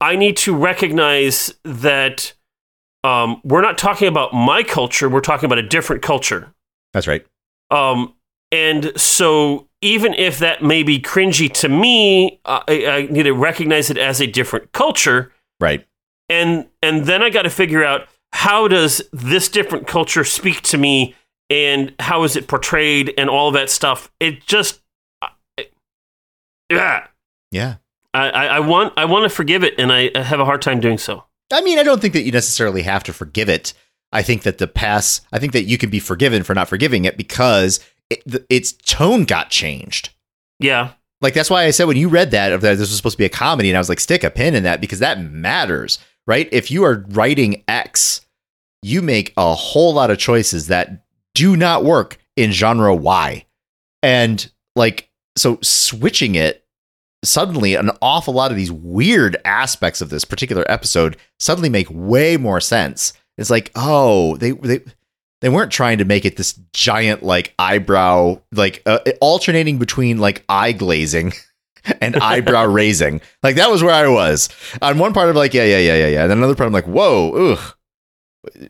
I 0.00 0.16
need 0.16 0.36
to 0.38 0.54
recognize 0.54 1.52
that 1.64 2.34
um, 3.04 3.40
we're 3.44 3.62
not 3.62 3.78
talking 3.78 4.08
about 4.08 4.32
my 4.32 4.62
culture. 4.62 5.08
We're 5.08 5.20
talking 5.20 5.46
about 5.46 5.58
a 5.58 5.66
different 5.66 6.02
culture. 6.02 6.52
That's 6.92 7.06
right. 7.06 7.24
Um, 7.70 8.14
and 8.52 8.92
so 9.00 9.68
even 9.82 10.14
if 10.14 10.38
that 10.38 10.62
may 10.62 10.82
be 10.82 11.00
cringy 11.00 11.52
to 11.54 11.68
me, 11.68 12.40
I, 12.44 12.62
I 12.68 13.08
need 13.10 13.24
to 13.24 13.32
recognize 13.32 13.90
it 13.90 13.98
as 13.98 14.20
a 14.20 14.26
different 14.26 14.72
culture. 14.72 15.32
Right. 15.58 15.86
And 16.28 16.68
and 16.82 17.06
then 17.06 17.22
I 17.22 17.30
got 17.30 17.42
to 17.42 17.50
figure 17.50 17.84
out 17.84 18.06
how 18.32 18.68
does 18.68 19.02
this 19.12 19.48
different 19.48 19.86
culture 19.86 20.24
speak 20.24 20.62
to 20.62 20.78
me, 20.78 21.14
and 21.48 21.94
how 21.98 22.22
is 22.22 22.36
it 22.36 22.46
portrayed, 22.46 23.12
and 23.18 23.28
all 23.28 23.50
that 23.52 23.68
stuff. 23.70 24.10
It 24.20 24.46
just, 24.46 24.80
I- 25.20 25.66
yeah, 26.70 27.06
Yeah. 27.50 27.76
I, 28.12 28.30
I, 28.30 28.44
I 28.46 28.60
want 28.60 28.92
I 28.96 29.04
want 29.04 29.24
to 29.24 29.28
forgive 29.28 29.64
it, 29.64 29.74
and 29.78 29.92
I 29.92 30.16
have 30.20 30.40
a 30.40 30.44
hard 30.44 30.62
time 30.62 30.80
doing 30.80 30.98
so. 30.98 31.24
I 31.52 31.60
mean, 31.62 31.78
I 31.78 31.82
don't 31.82 32.00
think 32.00 32.14
that 32.14 32.22
you 32.22 32.32
necessarily 32.32 32.82
have 32.82 33.02
to 33.04 33.12
forgive 33.12 33.48
it. 33.48 33.72
I 34.12 34.22
think 34.22 34.42
that 34.42 34.58
the 34.58 34.66
past, 34.68 35.24
I 35.32 35.38
think 35.38 35.52
that 35.52 35.64
you 35.64 35.78
can 35.78 35.90
be 35.90 36.00
forgiven 36.00 36.42
for 36.42 36.54
not 36.54 36.68
forgiving 36.68 37.04
it 37.04 37.16
because 37.16 37.78
it, 38.10 38.22
the, 38.26 38.44
its 38.50 38.72
tone 38.72 39.24
got 39.24 39.50
changed. 39.50 40.10
Yeah, 40.58 40.92
Like 41.22 41.34
that's 41.34 41.50
why 41.50 41.64
I 41.64 41.70
said 41.70 41.86
when 41.86 41.96
you 41.96 42.08
read 42.08 42.32
that 42.32 42.52
of 42.52 42.60
that 42.60 42.76
this 42.76 42.90
was 42.90 42.96
supposed 42.96 43.14
to 43.14 43.18
be 43.18 43.24
a 43.24 43.30
comedy, 43.30 43.70
and 43.70 43.76
I 43.76 43.80
was 43.80 43.88
like, 43.88 44.00
stick 44.00 44.24
a 44.24 44.30
pin 44.30 44.54
in 44.54 44.64
that 44.64 44.80
because 44.80 44.98
that 44.98 45.20
matters, 45.22 45.98
right? 46.26 46.48
If 46.52 46.70
you 46.70 46.84
are 46.84 47.04
writing 47.08 47.64
X, 47.68 48.20
you 48.82 49.00
make 49.00 49.32
a 49.36 49.54
whole 49.54 49.94
lot 49.94 50.10
of 50.10 50.18
choices 50.18 50.66
that 50.66 51.04
do 51.34 51.56
not 51.56 51.84
work 51.84 52.18
in 52.36 52.50
genre 52.52 52.94
Y, 52.94 53.46
and 54.02 54.50
like 54.76 55.08
so 55.36 55.58
switching 55.62 56.34
it 56.34 56.64
suddenly 57.22 57.74
an 57.74 57.90
awful 58.00 58.32
lot 58.32 58.50
of 58.50 58.56
these 58.56 58.72
weird 58.72 59.36
aspects 59.44 60.00
of 60.00 60.08
this 60.08 60.24
particular 60.24 60.64
episode 60.70 61.16
suddenly 61.38 61.68
make 61.68 61.86
way 61.90 62.36
more 62.36 62.60
sense. 62.60 63.12
It's 63.36 63.50
like, 63.50 63.70
oh, 63.74 64.36
they 64.36 64.52
they 64.52 64.80
they 65.40 65.48
weren't 65.48 65.72
trying 65.72 65.98
to 65.98 66.04
make 66.04 66.24
it 66.24 66.36
this 66.36 66.52
giant 66.72 67.22
like 67.22 67.54
eyebrow 67.58 68.40
like 68.52 68.82
uh, 68.86 68.98
alternating 69.20 69.78
between 69.78 70.18
like 70.18 70.44
eye 70.48 70.72
glazing 70.72 71.32
and 72.00 72.16
eyebrow 72.16 72.64
raising. 72.66 73.20
Like 73.42 73.56
that 73.56 73.70
was 73.70 73.82
where 73.82 73.94
I 73.94 74.06
was. 74.08 74.48
On 74.82 74.98
one 74.98 75.12
part 75.14 75.28
of 75.30 75.36
like, 75.36 75.54
yeah, 75.54 75.64
yeah, 75.64 75.78
yeah, 75.78 75.94
yeah, 75.94 76.06
yeah. 76.08 76.22
And 76.22 76.30
then 76.30 76.38
another 76.38 76.54
part 76.54 76.66
I'm 76.66 76.72
like, 76.72 76.86
whoa, 76.86 77.52
ugh. 77.52 77.74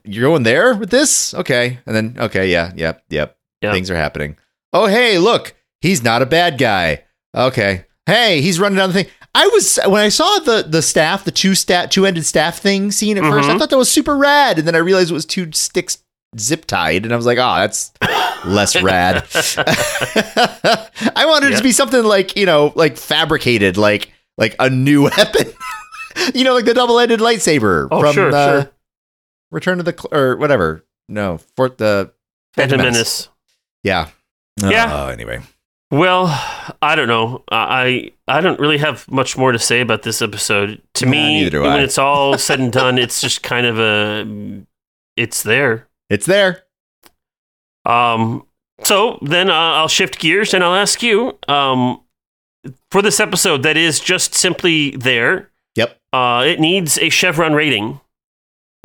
You're 0.04 0.28
going 0.28 0.42
there 0.42 0.74
with 0.74 0.90
this? 0.90 1.32
Okay. 1.34 1.78
And 1.86 1.94
then 1.94 2.16
okay, 2.18 2.50
yeah, 2.50 2.72
yep, 2.74 3.04
yep. 3.08 3.36
Yeah. 3.62 3.72
Things 3.72 3.90
are 3.90 3.96
happening. 3.96 4.36
Oh, 4.72 4.86
hey, 4.86 5.18
look, 5.18 5.54
he's 5.80 6.02
not 6.02 6.22
a 6.22 6.26
bad 6.26 6.58
guy. 6.58 7.04
Okay. 7.36 7.84
Hey, 8.06 8.40
he's 8.40 8.58
running 8.58 8.78
down 8.78 8.88
the 8.90 9.02
thing. 9.04 9.12
I 9.34 9.46
was 9.48 9.78
when 9.86 10.02
I 10.02 10.08
saw 10.08 10.38
the 10.40 10.64
the 10.68 10.82
staff, 10.82 11.24
the 11.24 11.30
two 11.30 11.54
stat 11.54 11.92
two 11.92 12.04
ended 12.06 12.26
staff 12.26 12.58
thing 12.58 12.90
scene 12.90 13.16
at 13.16 13.22
first, 13.22 13.48
I 13.48 13.54
Mhm. 13.54 13.58
thought 13.60 13.70
that 13.70 13.76
was 13.78 13.90
super 13.90 14.16
rad, 14.16 14.58
and 14.58 14.66
then 14.66 14.74
I 14.74 14.78
realized 14.78 15.10
it 15.12 15.14
was 15.14 15.24
two 15.26 15.52
sticks 15.52 15.98
zip 16.39 16.64
tied, 16.66 17.05
and 17.05 17.12
I 17.12 17.16
was 17.16 17.26
like, 17.26 17.39
oh, 17.39 17.57
that's 17.57 17.93
less 18.45 18.81
rad. 18.83 19.24
I 21.16 21.24
wanted 21.26 21.53
it 21.53 21.57
to 21.59 21.62
be 21.62 21.72
something 21.72 22.03
like 22.05 22.37
you 22.37 22.47
know, 22.47 22.72
like 22.76 22.97
fabricated, 22.97 23.76
like 23.76 24.12
like 24.39 24.55
a 24.59 24.70
new 24.70 25.03
weapon. 25.16 25.53
you 26.35 26.45
know, 26.45 26.55
like 26.55 26.64
the 26.64 26.74
double 26.74 26.99
ended 26.99 27.20
lightsaber 27.20 27.89
Oh, 27.91 28.01
from 28.01 28.14
sure, 28.14 28.35
uh, 28.35 28.62
sure. 28.62 28.70
Return 29.51 29.78
of 29.78 29.85
the 29.85 29.93
Cl- 29.99 30.09
or 30.12 30.37
whatever. 30.37 30.85
No, 31.09 31.39
for 31.57 31.68
the 31.68 32.12
Phantom 32.55 32.78
Menace. 32.78 32.95
Menace. 32.95 33.28
Yeah. 33.83 34.09
Yeah. 34.62 34.89
Oh, 34.93 35.09
anyway. 35.09 35.41
Well, 35.91 36.26
I 36.81 36.95
don't 36.95 37.09
know. 37.09 37.43
I 37.51 38.12
I 38.28 38.41
don't 38.41 38.61
really 38.61 38.78
have 38.78 39.11
much 39.11 39.37
more 39.37 39.51
to 39.51 39.59
say 39.59 39.81
about 39.81 40.03
this 40.03 40.22
episode. 40.22 40.81
To 40.95 41.05
Nah, 41.07 41.11
me, 41.11 41.51
when 41.51 41.81
it's 41.81 41.99
all 41.99 42.39
said 42.39 42.61
and 42.61 42.72
done, 42.72 42.97
it's 42.99 43.20
just 43.20 43.43
kind 43.43 43.66
of 43.66 43.78
a 43.81 44.62
it's 45.16 45.43
there. 45.43 45.89
It's 46.11 46.26
there. 46.26 46.64
Um, 47.86 48.46
so 48.82 49.18
then 49.22 49.48
uh, 49.50 49.54
I'll 49.54 49.88
shift 49.88 50.18
gears 50.18 50.52
and 50.54 50.62
I'll 50.62 50.74
ask 50.74 51.02
you 51.02 51.38
um, 51.48 52.00
for 52.90 53.00
this 53.02 53.20
episode 53.20 53.62
that 53.62 53.76
is 53.76 54.00
just 54.00 54.34
simply 54.34 54.90
there. 54.96 55.50
Yep. 55.76 55.98
Uh, 56.12 56.44
it 56.46 56.61
needs 56.61 56.98
a 56.98 57.08
Chevron 57.08 57.54
rating, 57.54 58.00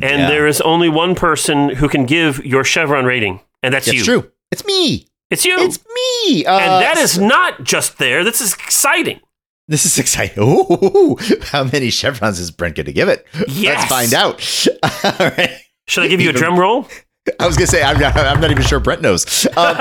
and 0.01 0.21
Yeah. 0.21 0.30
there 0.30 0.47
is 0.47 0.61
only 0.61 0.88
one 0.89 1.15
person 1.15 1.69
who 1.69 1.89
can 1.89 2.05
give 2.05 2.45
your 2.45 2.63
Chevron 2.63 3.05
rating, 3.05 3.41
and 3.63 3.73
that's 3.73 3.88
It's 3.88 3.97
you. 3.97 4.03
true. 4.03 4.32
It's 4.51 4.63
me. 4.65 5.07
It's 5.32 5.43
you. 5.43 5.57
It's 5.59 5.80
me. 5.84 6.45
Uh, 6.45 6.57
and 6.59 6.84
that 6.84 6.97
is 6.97 7.17
not 7.17 7.63
just 7.63 7.97
there. 7.97 8.23
This 8.23 8.39
is 8.41 8.53
exciting. 8.53 9.19
This 9.67 9.86
is 9.88 9.97
exciting. 9.97 10.38
Ooh, 10.43 11.17
how 11.41 11.63
many 11.63 11.89
chevrons 11.89 12.39
is 12.39 12.51
Brent 12.51 12.76
going 12.76 12.86
to 12.86 12.93
give 12.93 13.09
it? 13.09 13.26
Yes. 13.47 13.80
Let's 13.80 13.86
find 13.89 14.13
out. 14.13 14.67
All 15.19 15.28
right. 15.32 15.49
Should 15.88 16.03
I 16.03 16.07
give 16.07 16.21
you 16.21 16.30
a 16.30 16.34
drum 16.34 16.59
roll? 16.59 16.88
I 17.39 17.47
was 17.47 17.57
going 17.57 17.67
to 17.67 17.71
say, 17.71 17.84
I'm 17.84 17.99
not, 17.99 18.15
I'm 18.17 18.39
not 18.39 18.51
even 18.51 18.63
sure 18.63 18.80
Brett 18.80 19.01
knows. 19.01 19.45
Um, 19.57 19.78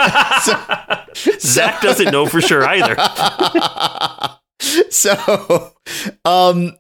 Zach 1.40 1.80
doesn't 1.82 2.11
know 2.11 2.26
for 2.26 2.40
sure 2.40 2.64
either. 2.64 2.97
so, 4.90 5.72
um, 6.24 6.76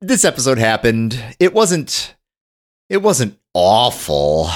this 0.00 0.24
episode 0.24 0.58
happened. 0.58 1.22
It 1.38 1.54
wasn't, 1.54 2.14
it 2.88 2.98
wasn't 2.98 3.38
awful, 3.54 4.50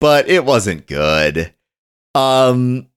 but 0.00 0.28
it 0.28 0.44
wasn't 0.44 0.86
good. 0.86 1.52
Um, 2.14 2.88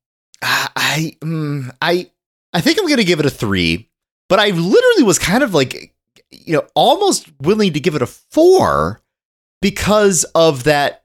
I, 0.41 1.17
mm, 1.21 1.73
I, 1.81 2.09
I 2.53 2.61
think 2.61 2.79
I'm 2.79 2.87
gonna 2.87 3.03
give 3.03 3.19
it 3.19 3.25
a 3.25 3.31
three, 3.31 3.89
but 4.27 4.39
I 4.39 4.49
literally 4.49 5.03
was 5.03 5.19
kind 5.19 5.43
of 5.43 5.53
like, 5.53 5.93
you 6.31 6.55
know, 6.55 6.67
almost 6.75 7.29
willing 7.41 7.73
to 7.73 7.79
give 7.79 7.95
it 7.95 8.01
a 8.01 8.07
four 8.07 9.01
because 9.61 10.23
of 10.35 10.63
that 10.63 10.98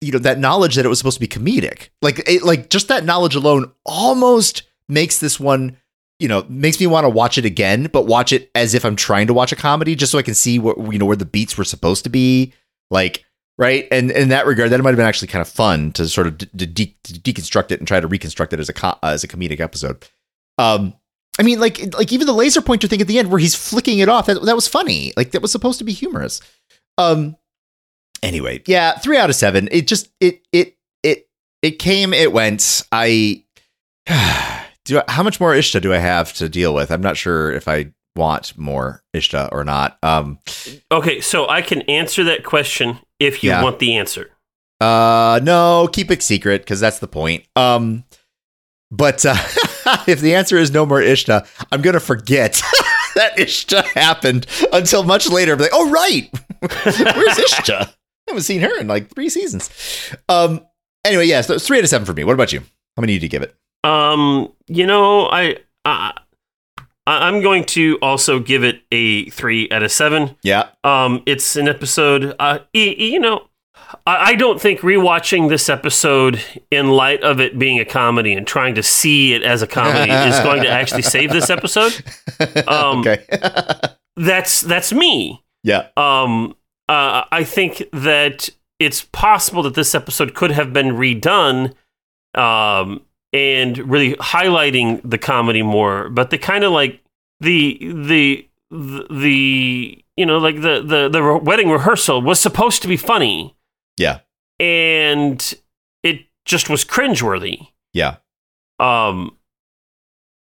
you 0.00 0.12
know 0.12 0.18
that 0.18 0.38
knowledge 0.38 0.74
that 0.76 0.84
it 0.84 0.88
was 0.88 0.98
supposed 0.98 1.20
to 1.20 1.20
be 1.20 1.28
comedic 1.28 1.88
like 2.02 2.20
it, 2.28 2.42
like 2.42 2.70
just 2.70 2.88
that 2.88 3.04
knowledge 3.04 3.34
alone 3.34 3.70
almost 3.84 4.62
makes 4.88 5.18
this 5.18 5.40
one 5.40 5.76
you 6.18 6.28
know 6.28 6.44
makes 6.48 6.78
me 6.80 6.86
want 6.86 7.04
to 7.04 7.08
watch 7.08 7.38
it 7.38 7.44
again 7.44 7.88
but 7.92 8.06
watch 8.06 8.32
it 8.32 8.50
as 8.54 8.74
if 8.74 8.84
i'm 8.84 8.96
trying 8.96 9.26
to 9.26 9.34
watch 9.34 9.52
a 9.52 9.56
comedy 9.56 9.94
just 9.94 10.12
so 10.12 10.18
i 10.18 10.22
can 10.22 10.34
see 10.34 10.58
what 10.58 10.76
you 10.92 10.98
know 10.98 11.06
where 11.06 11.16
the 11.16 11.24
beats 11.24 11.56
were 11.56 11.64
supposed 11.64 12.04
to 12.04 12.10
be 12.10 12.52
like 12.90 13.24
right 13.58 13.88
and 13.90 14.10
in 14.10 14.28
that 14.28 14.46
regard 14.46 14.70
that 14.70 14.82
might 14.82 14.90
have 14.90 14.96
been 14.96 15.06
actually 15.06 15.28
kind 15.28 15.42
of 15.42 15.48
fun 15.48 15.92
to 15.92 16.08
sort 16.08 16.26
of 16.26 16.38
de- 16.38 16.46
de- 16.46 16.96
de- 17.02 17.32
deconstruct 17.32 17.70
it 17.70 17.78
and 17.78 17.88
try 17.88 18.00
to 18.00 18.06
reconstruct 18.06 18.52
it 18.52 18.60
as 18.60 18.68
a 18.68 18.72
co- 18.72 18.98
as 19.02 19.24
a 19.24 19.28
comedic 19.28 19.60
episode 19.60 20.06
um 20.58 20.94
I 21.38 21.42
mean, 21.42 21.60
like, 21.60 21.94
like 21.94 22.12
even 22.12 22.26
the 22.26 22.32
laser 22.32 22.62
pointer 22.62 22.88
thing 22.88 23.00
at 23.00 23.06
the 23.06 23.18
end, 23.18 23.30
where 23.30 23.38
he's 23.38 23.54
flicking 23.54 23.98
it 23.98 24.08
off, 24.08 24.26
that, 24.26 24.42
that 24.42 24.54
was 24.54 24.66
funny. 24.66 25.12
Like, 25.16 25.32
that 25.32 25.42
was 25.42 25.52
supposed 25.52 25.78
to 25.78 25.84
be 25.84 25.92
humorous. 25.92 26.40
Um, 26.98 27.36
anyway, 28.22 28.62
yeah, 28.66 28.98
three 28.98 29.16
out 29.18 29.30
of 29.30 29.36
seven. 29.36 29.68
It 29.72 29.86
just 29.86 30.08
it 30.20 30.40
it 30.52 30.76
it 31.02 31.28
it 31.62 31.78
came, 31.78 32.12
it 32.14 32.32
went. 32.32 32.82
I 32.92 33.42
do. 34.84 34.98
I, 35.00 35.04
how 35.08 35.22
much 35.22 35.40
more 35.40 35.52
Ishta 35.52 35.80
do 35.80 35.92
I 35.92 35.98
have 35.98 36.32
to 36.34 36.48
deal 36.48 36.74
with? 36.74 36.90
I'm 36.90 37.00
not 37.02 37.16
sure 37.16 37.52
if 37.52 37.68
I 37.68 37.92
want 38.14 38.56
more 38.56 39.02
Ishta 39.14 39.48
or 39.52 39.64
not. 39.64 39.98
Um, 40.02 40.38
Okay, 40.90 41.20
so 41.20 41.48
I 41.48 41.62
can 41.62 41.82
answer 41.82 42.24
that 42.24 42.44
question 42.44 42.98
if 43.20 43.42
you 43.44 43.50
Yeah. 43.50 43.62
want 43.62 43.78
the 43.78 43.96
answer. 43.96 44.30
uh, 44.80 45.40
no, 45.42 45.88
keep 45.92 46.10
it 46.10 46.22
secret 46.22 46.62
because 46.62 46.80
that's 46.80 46.98
the 46.98 47.08
point. 47.08 47.44
Um, 47.56 48.04
but 48.90 49.24
uh, 49.26 49.34
if 50.06 50.20
the 50.20 50.34
answer 50.34 50.56
is 50.56 50.70
no 50.70 50.86
more 50.86 51.00
Ishta, 51.00 51.46
I'm 51.72 51.82
gonna 51.82 52.00
forget 52.00 52.54
that 53.16 53.36
Ishta 53.36 53.84
happened 53.94 54.46
until 54.72 55.02
much 55.02 55.28
later. 55.28 55.52
I'm 55.54 55.58
like, 55.58 55.70
oh 55.72 55.90
right, 55.90 56.30
where's 56.60 57.36
Ishta? 57.38 57.92
I 58.26 58.32
haven't 58.32 58.42
seen 58.42 58.60
her 58.60 58.80
in 58.80 58.88
like 58.88 59.08
three 59.14 59.28
seasons. 59.28 59.70
Um. 60.28 60.66
Anyway, 61.04 61.26
yes, 61.26 61.44
yeah, 61.44 61.48
so 61.48 61.54
it's 61.54 61.66
three 61.66 61.78
out 61.78 61.84
of 61.84 61.90
seven 61.90 62.04
for 62.04 62.12
me. 62.14 62.24
What 62.24 62.32
about 62.34 62.52
you? 62.52 62.60
How 62.96 63.00
many 63.00 63.12
did 63.14 63.22
you 63.22 63.28
give 63.28 63.42
it? 63.42 63.54
Um, 63.84 64.52
you 64.66 64.86
know, 64.86 65.26
I, 65.28 65.58
I 65.84 66.12
I'm 67.06 67.40
going 67.40 67.64
to 67.66 67.98
also 68.02 68.40
give 68.40 68.64
it 68.64 68.82
a 68.90 69.30
three 69.30 69.70
out 69.70 69.84
of 69.84 69.92
seven. 69.92 70.36
Yeah. 70.42 70.70
Um, 70.82 71.22
it's 71.26 71.54
an 71.54 71.68
episode. 71.68 72.34
Uh, 72.40 72.58
you 72.72 73.20
know, 73.20 73.46
I, 74.06 74.30
I 74.30 74.34
don't 74.34 74.60
think 74.60 74.80
rewatching 74.80 75.48
this 75.48 75.68
episode 75.68 76.42
in 76.72 76.88
light 76.88 77.22
of 77.22 77.38
it 77.38 77.56
being 77.60 77.78
a 77.78 77.84
comedy 77.84 78.32
and 78.32 78.44
trying 78.44 78.74
to 78.74 78.82
see 78.82 79.34
it 79.34 79.44
as 79.44 79.62
a 79.62 79.68
comedy 79.68 80.10
is 80.28 80.40
going 80.40 80.62
to 80.64 80.68
actually 80.68 81.02
save 81.02 81.30
this 81.30 81.50
episode. 81.50 81.92
Um, 82.66 83.00
okay. 83.00 83.24
That's 84.16 84.60
that's 84.62 84.92
me. 84.92 85.42
yeah. 85.62 85.88
Um, 85.96 86.54
uh, 86.88 87.24
I 87.32 87.44
think 87.44 87.82
that 87.92 88.48
it's 88.78 89.04
possible 89.12 89.62
that 89.64 89.74
this 89.74 89.94
episode 89.94 90.34
could 90.34 90.50
have 90.52 90.72
been 90.72 90.88
redone, 90.90 91.74
um, 92.34 93.02
and 93.32 93.78
really 93.90 94.14
highlighting 94.16 95.00
the 95.04 95.18
comedy 95.18 95.62
more. 95.62 96.08
But 96.10 96.30
the 96.30 96.38
kind 96.38 96.64
of 96.64 96.72
like 96.72 97.02
the 97.40 97.78
the 97.80 98.48
the, 98.70 100.04
you 100.16 100.26
know 100.26 100.38
like 100.38 100.56
the, 100.56 100.82
the 100.82 101.08
the 101.08 101.38
wedding 101.42 101.70
rehearsal 101.70 102.22
was 102.22 102.40
supposed 102.40 102.82
to 102.82 102.88
be 102.88 102.96
funny, 102.96 103.56
Yeah. 103.96 104.20
and 104.60 105.54
it 106.02 106.26
just 106.44 106.68
was 106.70 106.84
cringeworthy. 106.84 107.68
Yeah. 107.92 108.16
Um, 108.78 109.35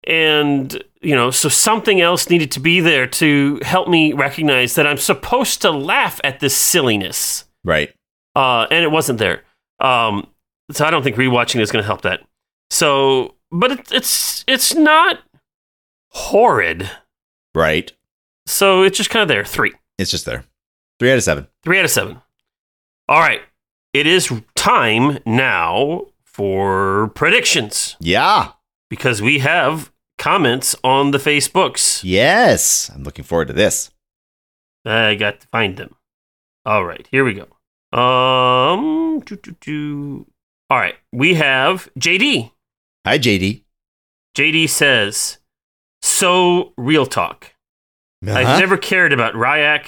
and 0.04 0.82
you 1.02 1.14
know, 1.14 1.30
so 1.30 1.48
something 1.48 2.00
else 2.00 2.28
needed 2.28 2.50
to 2.52 2.60
be 2.60 2.80
there 2.80 3.06
to 3.06 3.58
help 3.62 3.88
me 3.88 4.12
recognize 4.12 4.74
that 4.74 4.86
I'm 4.86 4.98
supposed 4.98 5.62
to 5.62 5.70
laugh 5.70 6.20
at 6.22 6.40
this 6.40 6.54
silliness. 6.54 7.44
Right. 7.64 7.94
Uh, 8.36 8.66
and 8.70 8.84
it 8.84 8.90
wasn't 8.90 9.18
there. 9.18 9.42
Um, 9.80 10.26
so 10.72 10.84
I 10.84 10.90
don't 10.90 11.02
think 11.02 11.16
rewatching 11.16 11.60
is 11.60 11.70
going 11.72 11.82
to 11.82 11.86
help 11.86 12.02
that. 12.02 12.20
So, 12.70 13.34
but 13.50 13.72
it, 13.72 13.92
it's 13.92 14.44
it's 14.46 14.74
not 14.74 15.20
horrid. 16.08 16.90
Right. 17.54 17.92
So 18.46 18.82
it's 18.82 18.96
just 18.96 19.10
kind 19.10 19.22
of 19.22 19.28
there. 19.28 19.44
Three, 19.44 19.72
It's 19.98 20.10
just 20.10 20.26
there. 20.26 20.44
Three 20.98 21.10
out 21.10 21.16
of 21.16 21.22
seven. 21.24 21.46
three 21.62 21.78
out 21.78 21.84
of 21.84 21.90
seven. 21.90 22.20
All 23.08 23.20
right, 23.20 23.40
it 23.94 24.06
is 24.06 24.30
time 24.54 25.18
now 25.26 26.06
for 26.24 27.08
predictions 27.14 27.96
Yeah. 28.00 28.52
Because 28.90 29.22
we 29.22 29.38
have 29.38 29.90
comments 30.18 30.76
on 30.84 31.12
the 31.12 31.18
Facebooks. 31.18 32.02
Yes. 32.04 32.90
I'm 32.94 33.04
looking 33.04 33.24
forward 33.24 33.48
to 33.48 33.54
this. 33.54 33.90
I 34.84 35.14
got 35.14 35.40
to 35.40 35.46
find 35.48 35.76
them. 35.76 35.94
All 36.66 36.84
right, 36.84 37.08
here 37.10 37.24
we 37.24 37.34
go. 37.34 37.46
Um, 37.98 39.20
doo, 39.20 39.36
doo, 39.36 39.56
doo. 39.60 40.26
all 40.68 40.78
right, 40.78 40.94
we 41.12 41.34
have 41.34 41.90
JD. 41.98 42.52
Hi, 43.06 43.18
JD. 43.18 43.62
JD 44.36 44.68
says, 44.68 45.38
"So 46.02 46.72
real 46.76 47.06
talk. 47.06 47.54
Uh-huh. 48.26 48.38
I've 48.38 48.60
never 48.60 48.76
cared 48.76 49.12
about 49.12 49.34
Rya'c. 49.34 49.84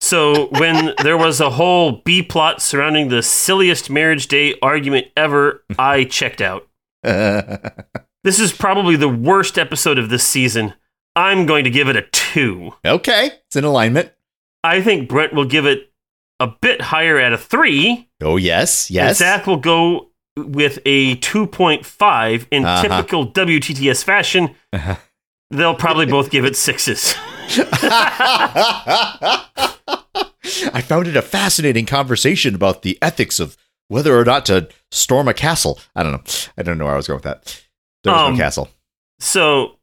So 0.00 0.46
when 0.58 0.94
there 1.02 1.18
was 1.18 1.40
a 1.40 1.50
whole 1.50 2.00
B 2.04 2.22
plot 2.22 2.62
surrounding 2.62 3.08
the 3.08 3.22
silliest 3.22 3.90
marriage 3.90 4.28
day 4.28 4.54
argument 4.62 5.08
ever, 5.16 5.64
I 5.78 6.04
checked 6.04 6.40
out. 6.40 6.68
This 8.24 8.40
is 8.40 8.52
probably 8.52 8.96
the 8.96 9.08
worst 9.08 9.56
episode 9.56 9.98
of 10.00 10.08
this 10.08 10.24
season. 10.24 10.74
I'm 11.14 11.46
going 11.46 11.62
to 11.62 11.70
give 11.70 11.88
it 11.88 11.94
a 11.94 12.02
two. 12.10 12.72
Okay, 12.84 13.30
it's 13.46 13.54
in 13.54 13.62
alignment. 13.62 14.10
I 14.64 14.80
think 14.82 15.08
Brent 15.08 15.32
will 15.32 15.44
give 15.44 15.64
it 15.64 15.92
a 16.40 16.48
bit 16.60 16.80
higher 16.80 17.18
at 17.18 17.32
a 17.32 17.38
three. 17.38 18.08
Oh 18.20 18.36
yes, 18.36 18.88
And 18.90 18.94
yes. 18.96 19.18
Zach 19.18 19.46
will 19.46 19.58
go 19.58 20.10
with 20.36 20.80
a 20.84 21.14
2.5 21.18 22.46
in 22.50 22.64
Uh-huh. 22.64 22.82
typical 22.82 23.30
WTTS 23.30 24.02
fashion. 24.02 24.56
Uh-huh. 24.72 24.96
They'll 25.52 25.76
probably 25.76 26.06
both 26.06 26.30
give 26.30 26.44
it 26.44 26.56
sixes. 26.56 27.14
I 30.72 30.82
found 30.82 31.06
it 31.06 31.16
a 31.16 31.22
fascinating 31.22 31.86
conversation 31.86 32.54
about 32.56 32.82
the 32.82 32.98
ethics 33.00 33.38
of 33.40 33.56
whether 33.88 34.18
or 34.18 34.24
not 34.24 34.46
to 34.46 34.68
storm 34.90 35.28
a 35.28 35.34
castle. 35.34 35.78
I 35.94 36.02
don't 36.02 36.12
know. 36.12 36.22
I 36.58 36.62
don't 36.62 36.78
know 36.78 36.84
where 36.86 36.94
I 36.94 36.96
was 36.96 37.06
going 37.06 37.16
with 37.18 37.24
that. 37.24 37.62
There 38.04 38.12
was 38.12 38.22
Um, 38.22 38.32
no 38.34 38.38
castle. 38.38 38.68
So, 39.20 39.76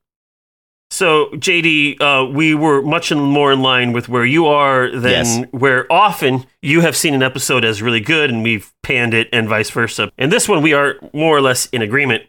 so 0.91 1.29
JD, 1.33 1.99
uh, 2.01 2.29
we 2.31 2.53
were 2.53 2.81
much 2.81 3.11
in, 3.11 3.19
more 3.19 3.51
in 3.51 3.61
line 3.61 3.93
with 3.93 4.09
where 4.09 4.25
you 4.25 4.45
are 4.45 4.89
than 4.91 5.01
Yes. 5.25 5.45
where 5.51 5.91
often 5.91 6.45
you 6.61 6.81
have 6.81 6.95
seen 6.95 7.13
an 7.15 7.23
episode 7.23 7.65
as 7.65 7.81
really 7.81 7.99
good 7.99 8.29
and 8.29 8.43
we've 8.43 8.71
panned 8.83 9.13
it, 9.13 9.27
and 9.33 9.49
vice 9.49 9.71
versa. 9.71 10.11
And 10.17 10.31
this 10.31 10.47
one, 10.47 10.61
we 10.61 10.73
are 10.73 10.95
more 11.13 11.35
or 11.35 11.41
less 11.41 11.65
in 11.67 11.81
agreement. 11.81 12.23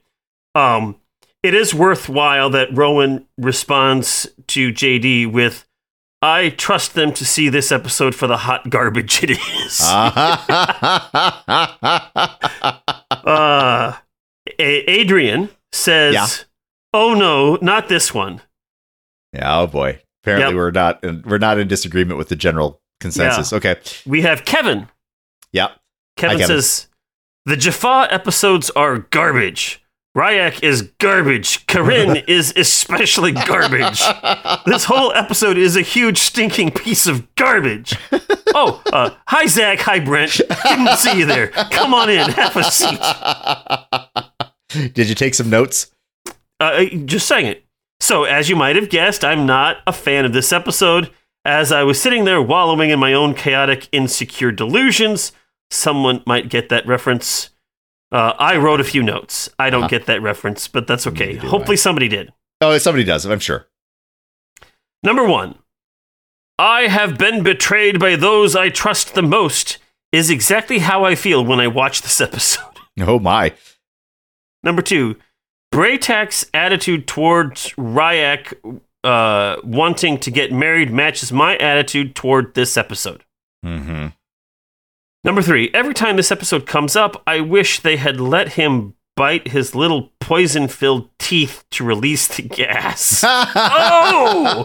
Um, 0.54 0.96
it 1.42 1.52
is 1.54 1.74
worthwhile 1.74 2.48
that 2.50 2.74
Rowan 2.74 3.26
responds 3.36 4.26
to 4.46 4.70
JD 4.72 5.30
with, 5.30 5.66
"I 6.24 6.48
trust 6.50 6.94
them 6.94 7.12
to 7.12 7.24
see 7.24 7.48
this 7.50 7.70
episode 7.70 8.14
for 8.14 8.26
the 8.26 8.38
hot 8.38 8.70
garbage 8.70 9.22
it 9.22 9.30
is." 9.30 9.80
Uh, 13.24 13.94
Adrian 14.58 15.48
says, 15.72 16.14
Yeah. 16.14 16.26
"Oh 16.92 17.14
no, 17.14 17.56
not 17.62 17.88
this 17.88 18.12
one." 18.12 18.42
yeah, 19.32 19.60
oh 19.60 19.66
boy. 19.66 20.00
Apparently 20.22 20.50
Yep. 20.50 20.56
we're 20.56 20.70
not 20.70 21.04
in, 21.04 21.22
we're 21.26 21.38
not 21.38 21.58
in 21.58 21.68
disagreement 21.68 22.18
with 22.18 22.28
the 22.28 22.36
general 22.36 22.80
consensus. 23.00 23.52
Okay. 23.52 23.76
We 24.06 24.22
have 24.22 24.44
Kevin. 24.44 24.88
Yeah. 25.52 25.68
Kevin, 26.16 26.38
Kevin. 26.38 26.56
says, 26.60 26.88
"The 27.46 27.56
Jaffa 27.56 28.08
episodes 28.10 28.70
are 28.70 28.98
garbage. 29.10 29.82
Rya'c 30.16 30.62
is 30.62 30.82
garbage. 30.98 31.66
Corinne 31.66 32.16
is 32.28 32.52
especially 32.56 33.32
garbage. 33.32 34.02
This 34.64 34.84
whole 34.84 35.12
episode 35.12 35.58
is 35.58 35.76
a 35.76 35.82
huge 35.82 36.18
stinking 36.18 36.70
piece 36.70 37.06
of 37.06 37.34
garbage." 37.34 37.94
Oh, 38.54 38.80
uh, 38.92 39.10
hi 39.26 39.46
Zach, 39.46 39.80
hi 39.80 39.98
Brent. 39.98 40.40
Didn't 40.62 40.96
see 40.98 41.18
you 41.18 41.26
there. 41.26 41.48
Come 41.48 41.92
on 41.92 42.08
in, 42.08 42.30
have 42.30 42.56
a 42.56 42.62
seat. 42.62 43.00
Did 44.94 45.08
you 45.08 45.14
take 45.16 45.34
some 45.34 45.50
notes? 45.50 45.90
Uh, 46.60 46.84
just 47.04 47.26
saying 47.26 47.46
it. 47.46 47.64
So, 48.00 48.24
as 48.24 48.48
you 48.48 48.56
might 48.56 48.76
have 48.76 48.90
guessed, 48.90 49.24
I'm 49.24 49.46
not 49.46 49.78
a 49.86 49.92
fan 49.92 50.24
of 50.24 50.32
this 50.32 50.52
episode. 50.52 51.10
As 51.44 51.72
I 51.72 51.82
was 51.82 52.00
sitting 52.00 52.24
there 52.24 52.40
wallowing 52.40 52.90
in 52.90 52.98
my 52.98 53.12
own 53.12 53.34
chaotic, 53.34 53.88
insecure 53.92 54.52
delusions, 54.52 55.32
someone 55.70 56.22
might 56.26 56.48
get 56.48 56.68
that 56.68 56.86
reference. 56.86 57.50
Uh, 58.14 58.32
I 58.38 58.56
wrote 58.56 58.80
a 58.80 58.84
few 58.84 59.02
notes. 59.02 59.50
I 59.58 59.68
don't 59.70 59.82
Uh-huh. 59.82 59.88
get 59.88 60.06
that 60.06 60.22
reference, 60.22 60.68
but 60.68 60.86
that's 60.86 61.06
okay. 61.08 61.32
Do 61.36 61.48
Hopefully, 61.48 61.76
somebody 61.76 62.06
did. 62.08 62.32
Oh, 62.60 62.78
somebody 62.78 63.02
does, 63.04 63.26
I'm 63.26 63.40
sure. 63.40 63.66
Number 65.02 65.24
one, 65.26 65.58
I 66.58 66.82
have 66.86 67.18
been 67.18 67.42
betrayed 67.42 67.98
by 67.98 68.14
those 68.16 68.54
I 68.54 68.68
trust 68.68 69.14
the 69.14 69.22
most, 69.22 69.78
is 70.12 70.30
exactly 70.30 70.78
how 70.78 71.04
I 71.04 71.16
feel 71.16 71.44
when 71.44 71.58
I 71.60 71.66
watch 71.66 72.02
this 72.02 72.20
episode. 72.20 72.62
Oh 73.00 73.18
my. 73.18 73.52
Number 74.62 74.80
two, 74.80 75.16
Bra'tac's 75.72 76.48
attitude 76.54 77.08
towards 77.08 77.70
Rya'c 77.70 78.80
uh, 79.02 79.56
wanting 79.64 80.18
to 80.18 80.30
get 80.30 80.52
married 80.52 80.92
matches 80.92 81.32
my 81.32 81.56
attitude 81.56 82.14
toward 82.14 82.54
this 82.54 82.76
episode. 82.76 83.24
Mm-hmm. 83.66 84.06
Number 85.24 85.40
three, 85.42 85.70
every 85.72 85.94
time 85.94 86.16
this 86.16 86.30
episode 86.30 86.66
comes 86.66 86.96
up, 86.96 87.22
I 87.26 87.40
wish 87.40 87.80
they 87.80 87.96
had 87.96 88.20
let 88.20 88.52
him 88.52 88.94
bite 89.16 89.48
his 89.48 89.74
little 89.74 90.12
poison 90.20 90.68
filled 90.68 91.08
teeth 91.18 91.64
to 91.70 91.84
release 91.84 92.28
the 92.28 92.42
gas. 92.42 93.22
oh! 93.26 94.64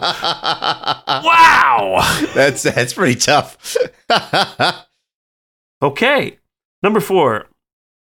Wow! 1.06 2.26
That's 2.34 2.62
that's 2.62 2.92
pretty 2.94 3.14
tough. 3.18 3.76
Okay. 5.82 6.38
Number 6.82 7.00
four, 7.00 7.46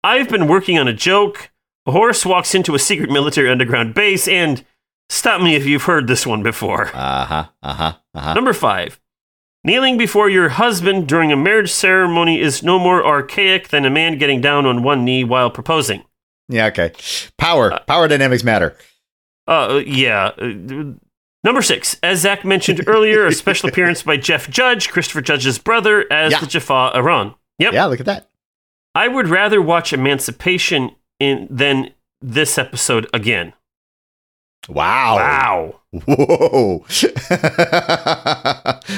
I've 0.03 0.27
been 0.27 0.47
working 0.47 0.77
on 0.77 0.89
a 0.89 0.93
joke. 0.93 1.51
A 1.85 1.91
horse 1.91 2.25
walks 2.25 2.53
into 2.53 2.75
a 2.75 2.79
secret 2.79 3.09
military 3.09 3.49
underground 3.49 3.93
base, 3.93 4.27
and 4.27 4.65
stop 5.09 5.41
me 5.41 5.55
if 5.55 5.65
you've 5.65 5.83
heard 5.83 6.07
this 6.07 6.27
one 6.27 6.43
before. 6.43 6.87
uh-huh. 6.93 7.45
Uh-huh. 7.63 7.93
Uh-huh. 8.13 8.33
Number 8.33 8.51
five, 8.51 8.99
kneeling 9.63 9.97
before 9.97 10.29
your 10.29 10.49
husband 10.49 11.07
during 11.07 11.31
a 11.31 11.37
marriage 11.37 11.71
ceremony 11.71 12.39
is 12.39 12.63
no 12.63 12.79
more 12.79 13.05
archaic 13.05 13.69
than 13.69 13.85
a 13.85 13.89
man 13.89 14.17
getting 14.17 14.41
down 14.41 14.65
on 14.65 14.83
one 14.83 15.03
knee 15.05 15.23
while 15.23 15.49
proposing. 15.49 16.03
Yeah, 16.49 16.65
okay. 16.67 16.91
Power. 17.37 17.79
Power 17.87 18.07
dynamics 18.07 18.43
matter. 18.43 18.75
Uh, 19.47 19.81
yeah. 19.85 20.31
Uh, 20.37 20.93
Number 21.43 21.63
six, 21.63 21.97
as 22.03 22.19
Zach 22.19 22.45
mentioned 22.45 22.83
earlier, 22.87 23.25
a 23.25 23.31
special 23.33 23.67
appearance 23.69 24.03
by 24.03 24.15
Jeff 24.17 24.47
Judge, 24.47 24.89
Christopher 24.89 25.21
Judge's 25.21 25.57
brother, 25.57 26.05
as 26.13 26.33
Yeah. 26.33 26.39
the 26.39 26.45
Jaffa 26.45 26.91
Iran. 26.95 27.33
Yep. 27.57 27.73
Yeah, 27.73 27.85
look 27.85 27.99
at 27.99 28.05
that. 28.05 28.29
I 28.93 29.07
would 29.07 29.27
rather 29.27 29.59
watch 29.59 29.91
Emancipation 29.91 30.91
in 31.19 31.47
than 31.49 31.91
this 32.21 32.59
episode 32.59 33.07
again. 33.13 33.53
Wow. 34.69 35.15
Wow. 35.15 35.79
Whoa. 36.07 36.85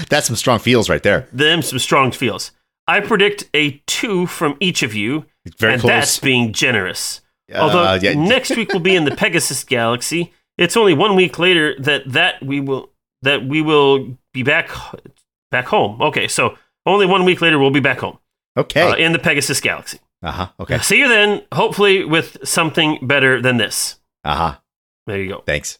That's 0.09 0.27
some 0.27 0.35
strong 0.35 0.59
feels 0.59 0.89
right 0.89 1.01
there. 1.03 1.27
Them 1.31 1.61
some 1.61 1.79
strong 1.79 2.11
feels. 2.11 2.51
I 2.87 2.99
predict 2.99 3.49
a 3.53 3.81
two 3.87 4.25
from 4.27 4.57
each 4.59 4.83
of 4.83 4.93
you, 4.93 5.25
Very 5.57 5.73
and 5.73 5.81
close. 5.81 5.89
that's 5.89 6.19
being 6.19 6.51
generous. 6.51 7.21
Uh, 7.53 7.57
Although 7.59 7.93
yeah. 7.95 8.13
next 8.13 8.55
week 8.55 8.73
will 8.73 8.79
be 8.81 8.95
in 8.95 9.05
the 9.05 9.11
Pegasus 9.15 9.63
Galaxy, 9.63 10.33
it's 10.57 10.75
only 10.75 10.93
one 10.93 11.15
week 11.15 11.39
later 11.39 11.75
that 11.79 12.03
that 12.11 12.43
we 12.43 12.59
will 12.59 12.89
that 13.21 13.45
we 13.45 13.61
will 13.61 14.17
be 14.33 14.43
back 14.43 14.69
back 15.49 15.65
home. 15.67 16.01
Okay, 16.01 16.27
so 16.27 16.57
only 16.85 17.05
one 17.05 17.23
week 17.23 17.39
later 17.41 17.57
we'll 17.57 17.71
be 17.71 17.79
back 17.79 17.99
home 17.99 18.17
Okay. 18.57 18.81
uh, 18.81 18.95
in 18.95 19.13
the 19.13 19.19
Pegasus 19.19 19.61
Galaxy. 19.61 19.99
uh-huh. 20.21 20.49
Okay. 20.59 20.77
See 20.79 20.99
you 20.99 21.07
then, 21.07 21.43
hopefully 21.53 22.03
with 22.03 22.37
something 22.47 22.99
better 23.07 23.41
than 23.41 23.55
this. 23.57 23.99
Uh-huh. 24.25 24.55
There 25.07 25.21
you 25.21 25.29
go. 25.29 25.43
Thanks. 25.45 25.79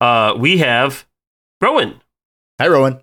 Uh, 0.00 0.34
we 0.36 0.58
have 0.58 1.06
Rowan. 1.60 2.00
Hi, 2.60 2.68
Rowan. 2.68 3.00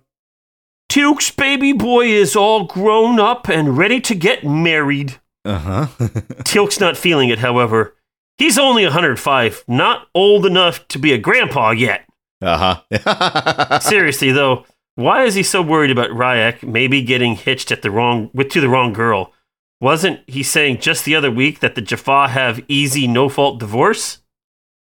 Teal'c's 0.88 1.30
baby 1.30 1.72
boy 1.72 2.06
is 2.06 2.34
all 2.34 2.64
grown 2.64 3.20
up 3.20 3.48
and 3.48 3.78
ready 3.78 4.00
to 4.00 4.14
get 4.14 4.44
married. 4.44 5.20
Uh-huh. 5.44 5.86
Teal'c's 6.44 6.80
not 6.80 6.96
feeling 6.96 7.28
it, 7.28 7.38
however. 7.38 7.96
He's 8.38 8.58
only 8.58 8.84
105, 8.84 9.64
not 9.68 10.08
old 10.14 10.46
enough 10.46 10.86
to 10.88 10.98
be 10.98 11.12
a 11.12 11.18
grandpa 11.18 11.70
yet. 11.70 12.06
uh-huh. 12.42 13.78
Seriously 13.80 14.32
though, 14.32 14.64
why 14.96 15.24
is 15.24 15.34
he 15.34 15.42
so 15.42 15.62
worried 15.62 15.90
about 15.90 16.10
Rya'c 16.10 16.62
maybe 16.62 17.02
getting 17.02 17.34
hitched 17.36 17.70
at 17.70 17.82
the 17.82 17.90
wrong 17.90 18.30
with 18.34 18.48
to 18.50 18.60
the 18.60 18.68
wrong 18.68 18.92
girl? 18.92 19.32
Wasn't 19.80 20.20
he 20.26 20.42
saying 20.42 20.78
just 20.80 21.04
the 21.04 21.14
other 21.14 21.30
week 21.30 21.60
that 21.60 21.74
the 21.74 21.80
Jaffa 21.82 22.28
have 22.28 22.64
easy 22.68 23.06
no 23.06 23.28
fault 23.28 23.60
divorce? 23.60 24.18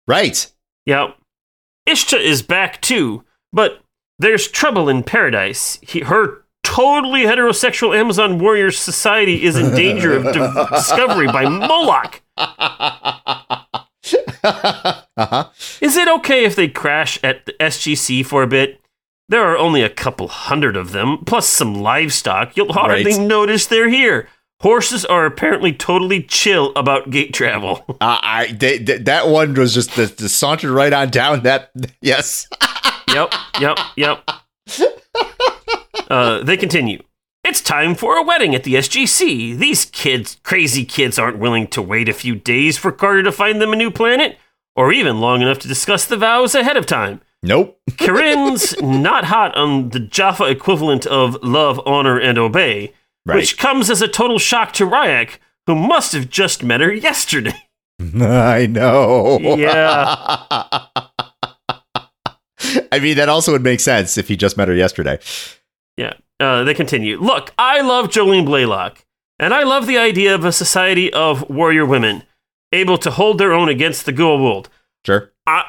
right. 0.07 0.51
Yeah. 0.87 1.13
Ishta 1.89 2.19
is 2.21 2.43
back 2.43 2.81
too, 2.81 3.25
but 3.53 3.81
there's 4.19 4.49
trouble 4.49 4.89
in 4.89 5.03
paradise. 5.03 5.79
He, 5.83 6.01
her 6.01 6.45
totally 6.63 7.23
heterosexual 7.23 7.97
Amazon 7.97 8.39
warrior 8.39 8.71
society 8.71 9.43
is 9.45 9.57
in 9.57 9.75
danger 9.75 10.15
of 10.17 10.25
di- 10.33 10.67
discovery 10.71 11.27
by 11.27 11.45
Moloch. 11.49 12.23
uh-huh. 14.45 15.49
Is 15.81 15.97
it 15.97 16.09
okay 16.09 16.45
if 16.45 16.57
they 16.57 16.69
crash 16.69 17.19
at 17.23 17.47
the 17.47 17.53
SGC 17.61 18.25
for 18.25 18.43
a 18.43 18.47
bit? 18.47 18.81
There 19.29 19.43
are 19.45 19.57
only 19.57 19.83
a 19.83 19.89
couple 19.91 20.29
hundred 20.29 20.77
of 20.77 20.93
them, 20.93 21.19
plus 21.25 21.47
some 21.49 21.75
livestock. 21.81 22.57
You'll 22.57 22.73
hardly 22.73 23.05
Right. 23.13 23.21
notice 23.21 23.67
they're 23.67 23.89
here. 23.89 24.29
Horses 24.63 25.05
are 25.05 25.27
apparently 25.27 25.73
totally 25.73 26.23
chill 26.23 26.73
about 26.77 27.11
gate 27.11 27.35
travel. 27.35 27.85
Uh, 28.01 28.19
I 28.23 28.47
they, 28.53 28.79
they- 28.79 28.99
that 28.99 29.29
one 29.29 29.55
was 29.55 29.75
just 29.75 29.95
the, 29.97 30.07
the 30.07 30.29
sauntered 30.29 30.71
right 30.71 30.93
on 30.93 31.11
down. 31.11 31.43
That 31.43 31.71
yes. 32.01 32.49
yep, 33.09 33.33
yep, 33.61 33.79
yep. 33.97 34.29
Uh, 36.11 36.43
they 36.43 36.57
continue. 36.57 37.03
It's 37.45 37.61
time 37.61 37.95
for 37.95 38.17
a 38.17 38.23
wedding 38.23 38.55
at 38.55 38.65
the 38.65 38.75
SGC. 38.75 39.57
These 39.59 39.87
kids, 39.87 40.39
crazy 40.43 40.85
kids, 40.85 41.19
aren't 41.19 41.39
willing 41.39 41.67
to 41.69 41.83
wait 41.83 42.09
a 42.09 42.13
few 42.13 42.35
days 42.35 42.77
for 42.79 42.93
Carter 42.93 43.23
to 43.25 43.33
find 43.33 43.61
them 43.61 43.73
a 43.73 43.77
new 43.77 43.91
planet, 43.91 44.37
or 44.77 44.93
even 44.93 45.21
long 45.21 45.43
enough 45.43 45.59
to 45.61 45.69
discuss 45.69 46.05
the 46.07 46.17
vows 46.17 46.55
ahead 46.55 46.77
of 46.77 46.87
time. 46.87 47.21
Nope. 47.43 47.81
Corinne's 47.99 48.81
not 48.81 49.25
hot 49.25 49.55
on 49.57 49.89
the 49.91 49.99
Jaffa 50.01 50.45
equivalent 50.45 51.07
of 51.07 51.37
love, 51.43 51.81
honor, 51.87 52.19
and 52.19 52.39
obey, 52.39 52.93
Right. 53.25 53.37
which 53.37 53.57
comes 53.57 53.89
as 53.89 54.03
a 54.03 54.09
total 54.09 54.39
shock 54.39 54.73
to 54.75 54.85
Rya'c, 54.85 55.39
who 55.67 55.77
must 55.77 56.13
have 56.13 56.29
just 56.29 56.65
met 56.65 56.81
her 56.81 56.93
yesterday. 56.93 57.55
I 58.21 58.67
know. 58.67 59.39
Yeah. 59.41 60.17
I 62.91 62.99
mean, 63.01 63.17
that 63.17 63.29
also 63.29 63.53
would 63.53 63.63
make 63.63 63.81
sense 63.81 64.19
if 64.19 64.29
he 64.29 64.37
just 64.37 64.57
met 64.57 64.69
her 64.69 64.75
yesterday. 64.75 65.19
Yeah. 65.97 66.15
Uh, 66.41 66.65
they 66.65 66.75
continue. 66.75 67.21
Look, 67.21 67.53
I 67.59 67.81
love 67.81 68.09
Jolene 68.09 68.47
Blalock, 68.47 69.05
and 69.39 69.55
I 69.55 69.63
love 69.63 69.87
the 69.87 69.99
idea 69.99 70.35
of 70.35 70.45
a 70.45 70.51
society 70.53 71.13
of 71.13 71.49
warrior 71.49 71.87
women 71.87 72.25
able 72.73 72.99
to 72.99 73.11
hold 73.11 73.39
their 73.39 73.53
own 73.53 73.69
against 73.69 74.07
the 74.07 74.13
Goa'uld. 74.13 74.67
Sure. 75.07 75.31
I, 75.47 75.65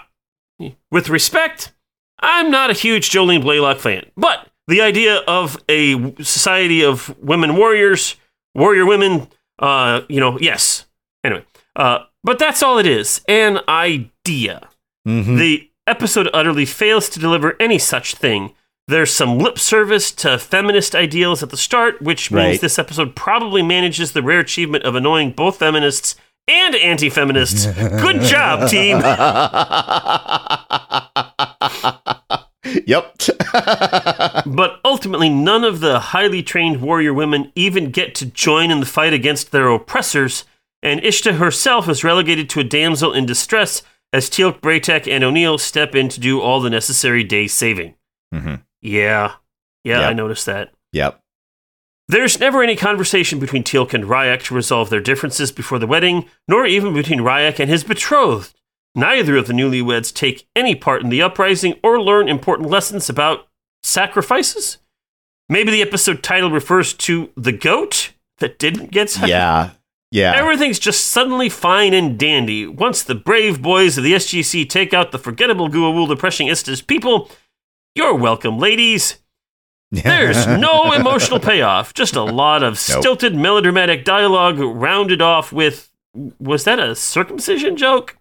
with 0.91 1.09
respect, 1.09 1.73
I'm 2.19 2.49
not 2.49 2.69
a 2.71 2.73
huge 2.73 3.09
Jolene 3.11 3.43
Blalock 3.43 3.79
fan, 3.79 4.09
but 4.15 4.47
the 4.67 4.81
idea 4.81 5.17
of 5.27 5.57
a 5.69 6.13
society 6.23 6.83
of 6.83 7.15
women 7.19 7.55
warriors, 7.55 8.15
warrior 8.55 8.85
women, 8.85 9.27
uh, 9.59 10.01
you 10.09 10.19
know, 10.19 10.37
yes. 10.39 10.85
Anyway, 11.23 11.45
uh, 11.75 11.99
but 12.23 12.39
that's 12.39 12.63
all 12.63 12.77
it 12.77 12.85
is 12.85 13.21
an 13.27 13.59
idea. 13.67 14.67
Mhm. 15.07 15.37
The 15.37 15.69
episode 15.87 16.29
utterly 16.33 16.65
fails 16.65 17.09
to 17.09 17.19
deliver 17.19 17.55
any 17.59 17.77
such 17.77 18.15
thing. 18.15 18.53
There's 18.87 19.13
some 19.13 19.37
lip 19.39 19.57
service 19.59 20.11
to 20.13 20.37
feminist 20.37 20.95
ideals 20.95 21.41
at 21.43 21.49
the 21.49 21.57
start, 21.57 22.01
which 22.01 22.31
means 22.31 22.51
Right. 22.51 22.61
this 22.61 22.79
episode 22.79 23.15
probably 23.15 23.61
manages 23.61 24.11
the 24.11 24.21
rare 24.21 24.39
achievement 24.39 24.83
of 24.83 24.95
annoying 24.95 25.31
both 25.31 25.57
feminists 25.59 26.15
and 26.49 26.75
anti 26.75 27.09
feminists. 27.09 27.65
Good 28.01 28.21
job, 28.21 28.69
team. 28.69 28.97
yep. 32.87 33.15
But 34.45 34.79
ultimately, 34.83 35.29
none 35.29 35.63
of 35.63 35.79
the 35.79 35.99
highly 35.99 36.43
trained 36.43 36.81
warrior 36.81 37.13
women 37.13 37.51
even 37.55 37.91
get 37.91 38.15
to 38.15 38.25
join 38.25 38.71
in 38.71 38.79
the 38.79 38.85
fight 38.85 39.13
against 39.13 39.51
their 39.51 39.67
oppressors, 39.69 40.43
and 40.81 41.01
Ishta 41.01 41.37
herself 41.37 41.87
is 41.87 42.03
relegated 42.03 42.49
to 42.51 42.59
a 42.59 42.63
damsel 42.63 43.13
in 43.13 43.25
distress 43.25 43.83
as 44.11 44.29
Teal'c, 44.29 44.59
Bra'tac, 44.61 45.07
and 45.11 45.23
O'Neill 45.23 45.57
step 45.57 45.95
in 45.95 46.09
to 46.09 46.19
do 46.19 46.41
all 46.41 46.59
the 46.59 46.69
necessary 46.69 47.23
day 47.23 47.47
saving. 47.47 47.95
Mhm. 48.33 48.61
Yeah. 48.81 49.33
Yeah, 49.83 49.99
Yep. 50.01 50.09
I 50.09 50.13
noticed 50.13 50.45
that. 50.45 50.71
Yep. 50.93 51.19
There's 52.09 52.39
never 52.39 52.61
any 52.61 52.75
conversation 52.75 53.39
between 53.39 53.63
Teal'c 53.63 53.93
and 53.93 54.03
Rya'c 54.05 54.43
to 54.43 54.53
resolve 54.55 54.89
their 54.89 54.99
differences 54.99 55.51
before 55.51 55.79
the 55.79 55.87
wedding, 55.87 56.25
nor 56.47 56.65
even 56.65 56.93
between 56.93 57.19
Rya'c 57.19 57.59
and 57.59 57.69
his 57.69 57.83
betrothed. 57.83 58.53
Neither 58.95 59.35
of 59.37 59.47
the 59.47 59.53
newlyweds 59.53 60.13
take 60.13 60.47
any 60.55 60.75
part 60.75 61.01
in 61.01 61.09
the 61.09 61.21
uprising 61.21 61.79
or 61.83 61.99
learn 62.01 62.29
important 62.29 62.69
lessons 62.69 63.09
about 63.09 63.47
sacrifices. 63.81 64.77
Maybe 65.49 65.71
the 65.71 65.81
episode 65.81 66.23
title 66.23 66.51
refers 66.51 66.93
to 66.93 67.29
the 67.35 67.51
goat 67.51 68.11
that 68.39 68.59
didn't 68.59 68.91
get 68.91 69.09
sacrificed. 69.09 69.29
Yeah. 69.29 69.69
Yeah. 70.11 70.33
Everything's 70.35 70.77
just 70.77 71.07
suddenly 71.07 71.49
fine 71.49 71.93
and 71.95 72.19
dandy. 72.19 72.67
Once 72.67 73.01
the 73.01 73.15
brave 73.15 73.63
boys 73.63 73.97
of 73.97 74.03
the 74.03 74.13
SGC 74.13 74.69
take 74.69 74.93
out 74.93 75.11
the 75.11 75.17
forgettable 75.17 75.69
Goa'uld 75.69 76.07
depressing 76.07 76.47
Ishta's 76.47 76.83
people, 76.83 77.31
you're 77.95 78.13
welcome, 78.13 78.59
ladies. 78.59 79.17
There's 79.91 80.45
no 80.45 80.93
emotional 80.93 81.39
payoff, 81.39 81.95
just 81.95 82.15
a 82.15 82.21
lot 82.23 82.61
of 82.61 82.73
Nope. 82.73 82.99
stilted 83.01 83.35
melodramatic 83.35 84.05
dialogue 84.05 84.59
rounded 84.59 85.21
off 85.21 85.51
with 85.51 85.89
was 86.39 86.63
that 86.65 86.79
a 86.79 86.95
circumcision 86.95 87.75
joke? 87.75 88.15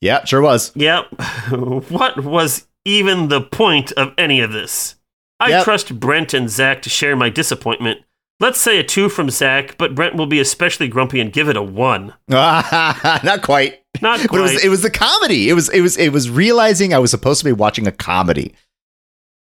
Yeah, 0.00 0.24
sure 0.24 0.40
was. 0.42 0.72
Yep. 0.74 1.06
what 1.90 2.22
was 2.24 2.66
even 2.84 3.28
the 3.28 3.40
point 3.40 3.92
of 3.92 4.12
any 4.18 4.40
of 4.40 4.52
this? 4.52 4.96
I 5.40 5.50
Yep. 5.50 5.64
trust 5.64 6.00
Brent 6.00 6.34
and 6.34 6.50
Zach 6.50 6.82
to 6.82 6.90
share 6.90 7.14
my 7.16 7.28
disappointment. 7.30 8.00
Let's 8.40 8.60
say 8.60 8.78
a 8.78 8.84
two 8.84 9.08
from 9.08 9.30
Zach, 9.30 9.76
but 9.78 9.94
Brent 9.96 10.14
will 10.14 10.26
be 10.26 10.38
especially 10.40 10.86
grumpy 10.88 11.20
and 11.20 11.32
give 11.32 11.48
it 11.48 11.56
a 11.56 11.62
one. 11.62 12.14
Not 12.28 13.42
quite. 13.42 13.80
Not 14.00 14.18
But 14.18 14.24
it 14.24 14.28
quite. 14.28 14.40
was 14.40 14.64
it 14.64 14.68
was 14.68 14.82
the 14.82 14.90
comedy. 14.90 15.48
It 15.48 15.54
was 15.54 15.68
it 15.70 15.80
was 15.80 15.96
it 15.96 16.10
was 16.12 16.30
realizing 16.30 16.94
I 16.94 16.98
was 16.98 17.10
supposed 17.10 17.40
to 17.40 17.44
be 17.44 17.52
watching 17.52 17.86
a 17.88 17.92
comedy. 17.92 18.54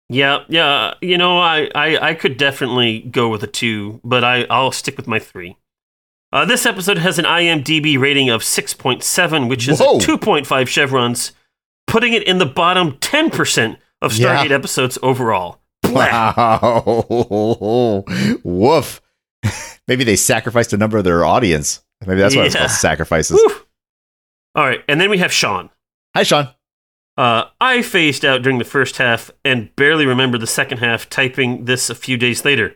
Yeah, 0.10 0.43
yeah. 0.47 0.93
You 1.01 1.18
know, 1.18 1.39
I, 1.39 1.70
I, 1.76 2.10
I 2.10 2.14
could 2.14 2.38
definitely 2.38 2.99
go 3.01 3.28
with 3.28 3.41
a 3.43 3.47
two, 3.47 3.99
but 4.03 4.24
I, 4.24 4.43
I'll 4.51 4.72
stick 4.72 4.97
with 4.97 5.08
my 5.08 5.18
three. 5.20 5.58
Uh, 6.36 6.43
this 6.43 6.65
episode 6.65 6.97
has 6.97 7.17
an 7.17 7.23
IMDb 7.23 7.97
rating 7.97 8.29
of 8.29 8.41
6.7, 8.41 9.47
which 9.47 9.69
is 9.69 9.79
2.5 9.79 10.67
chevrons, 10.67 11.31
putting 11.88 12.11
it 12.11 12.23
in 12.23 12.39
the 12.39 12.45
bottom 12.45 12.97
10% 12.97 13.77
of 14.01 14.11
Stargate 14.11 14.49
Yeah. 14.49 14.55
episodes 14.55 14.97
overall. 15.01 15.61
Wow. 15.86 17.05
Woof. 18.43 19.01
Maybe 19.88 20.03
they 20.03 20.17
sacrificed 20.17 20.73
a 20.73 20.77
number 20.77 20.97
of 20.97 21.05
their 21.05 21.23
audience. 21.23 21.81
Maybe 22.05 22.19
that's 22.19 22.36
why 22.36 22.47
it's 22.47 22.55
called 22.55 22.69
sacrifices. 22.69 23.39
All 24.55 24.65
right, 24.65 24.83
and 24.89 24.99
then 24.99 25.09
we 25.09 25.19
have 25.19 25.31
Sean. 25.31 25.69
Hi, 26.17 26.23
Sean. 26.23 26.49
Uh, 27.15 27.45
I 27.61 27.81
phased 27.81 28.25
out 28.25 28.41
during 28.41 28.59
the 28.59 28.65
first 28.65 28.97
half 28.97 29.31
and 29.45 29.73
barely 29.77 30.05
remember 30.05 30.38
the 30.38 30.47
second 30.47 30.79
half, 30.79 31.09
typing 31.09 31.63
this 31.63 31.89
a 31.89 31.95
few 31.95 32.17
days 32.17 32.43
later. 32.43 32.75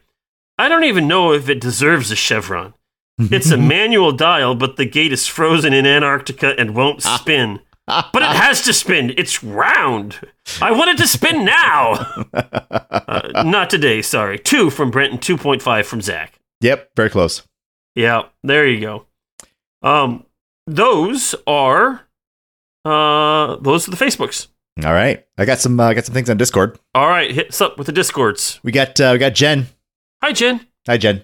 I 0.57 0.69
don't 0.69 0.85
even 0.85 1.09
know 1.09 1.33
if 1.33 1.49
it 1.49 1.59
deserves 1.59 2.09
a 2.09 2.15
chevron. 2.15 2.73
It's 3.31 3.51
a 3.51 3.57
manual 3.57 4.11
dial, 4.13 4.55
but 4.55 4.77
the 4.77 4.85
gate 4.85 5.11
is 5.11 5.27
frozen 5.27 5.73
in 5.73 5.85
Antarctica 5.85 6.55
and 6.57 6.75
won't 6.75 7.01
spin. 7.03 7.59
But 8.13 8.21
it 8.21 8.35
has 8.35 8.61
to 8.65 8.73
spin. 8.73 9.15
It's 9.17 9.43
round. 9.43 10.19
I 10.61 10.69
want 10.71 10.91
it 10.91 10.97
to 10.99 11.07
spin 11.07 11.43
now. 11.59 11.93
Uh, 12.31 13.43
not 13.43 13.71
today, 13.71 14.03
sorry. 14.03 14.37
Two 14.37 14.69
from 14.69 14.91
Brent 14.91 15.11
and 15.11 15.19
2.5 15.21 15.85
from 15.85 15.99
Zach. 16.01 16.39
Yep, 16.61 16.91
very 16.95 17.09
close. 17.09 17.41
Yeah, 17.95 18.25
there 18.43 18.67
you 18.67 18.79
go. 18.79 19.05
Um, 19.81 20.25
those 20.67 21.33
are 21.47 22.01
uh, 22.85 23.55
those 23.55 23.87
are 23.87 23.91
the 23.91 23.97
Facebooks. 23.97 24.47
All 24.85 24.93
right, 24.93 25.25
I 25.39 25.45
got 25.45 25.57
some. 25.57 25.79
uh, 25.79 25.93
got 25.93 26.05
some 26.05 26.13
things 26.13 26.29
on 26.29 26.37
Discord. 26.37 26.77
All 26.93 27.07
right, 27.09 27.31
hit 27.31 27.49
us 27.49 27.59
up 27.59 27.77
with 27.79 27.87
the 27.87 27.93
Discords. 27.93 28.59
We 28.61 28.71
got 28.71 28.99
uh, 29.01 29.09
we 29.13 29.17
got 29.17 29.33
Jen. 29.33 29.65
Hi, 30.21 30.31
Jen. 30.31 30.67
Hi, 30.87 30.97
Jen. 30.97 31.23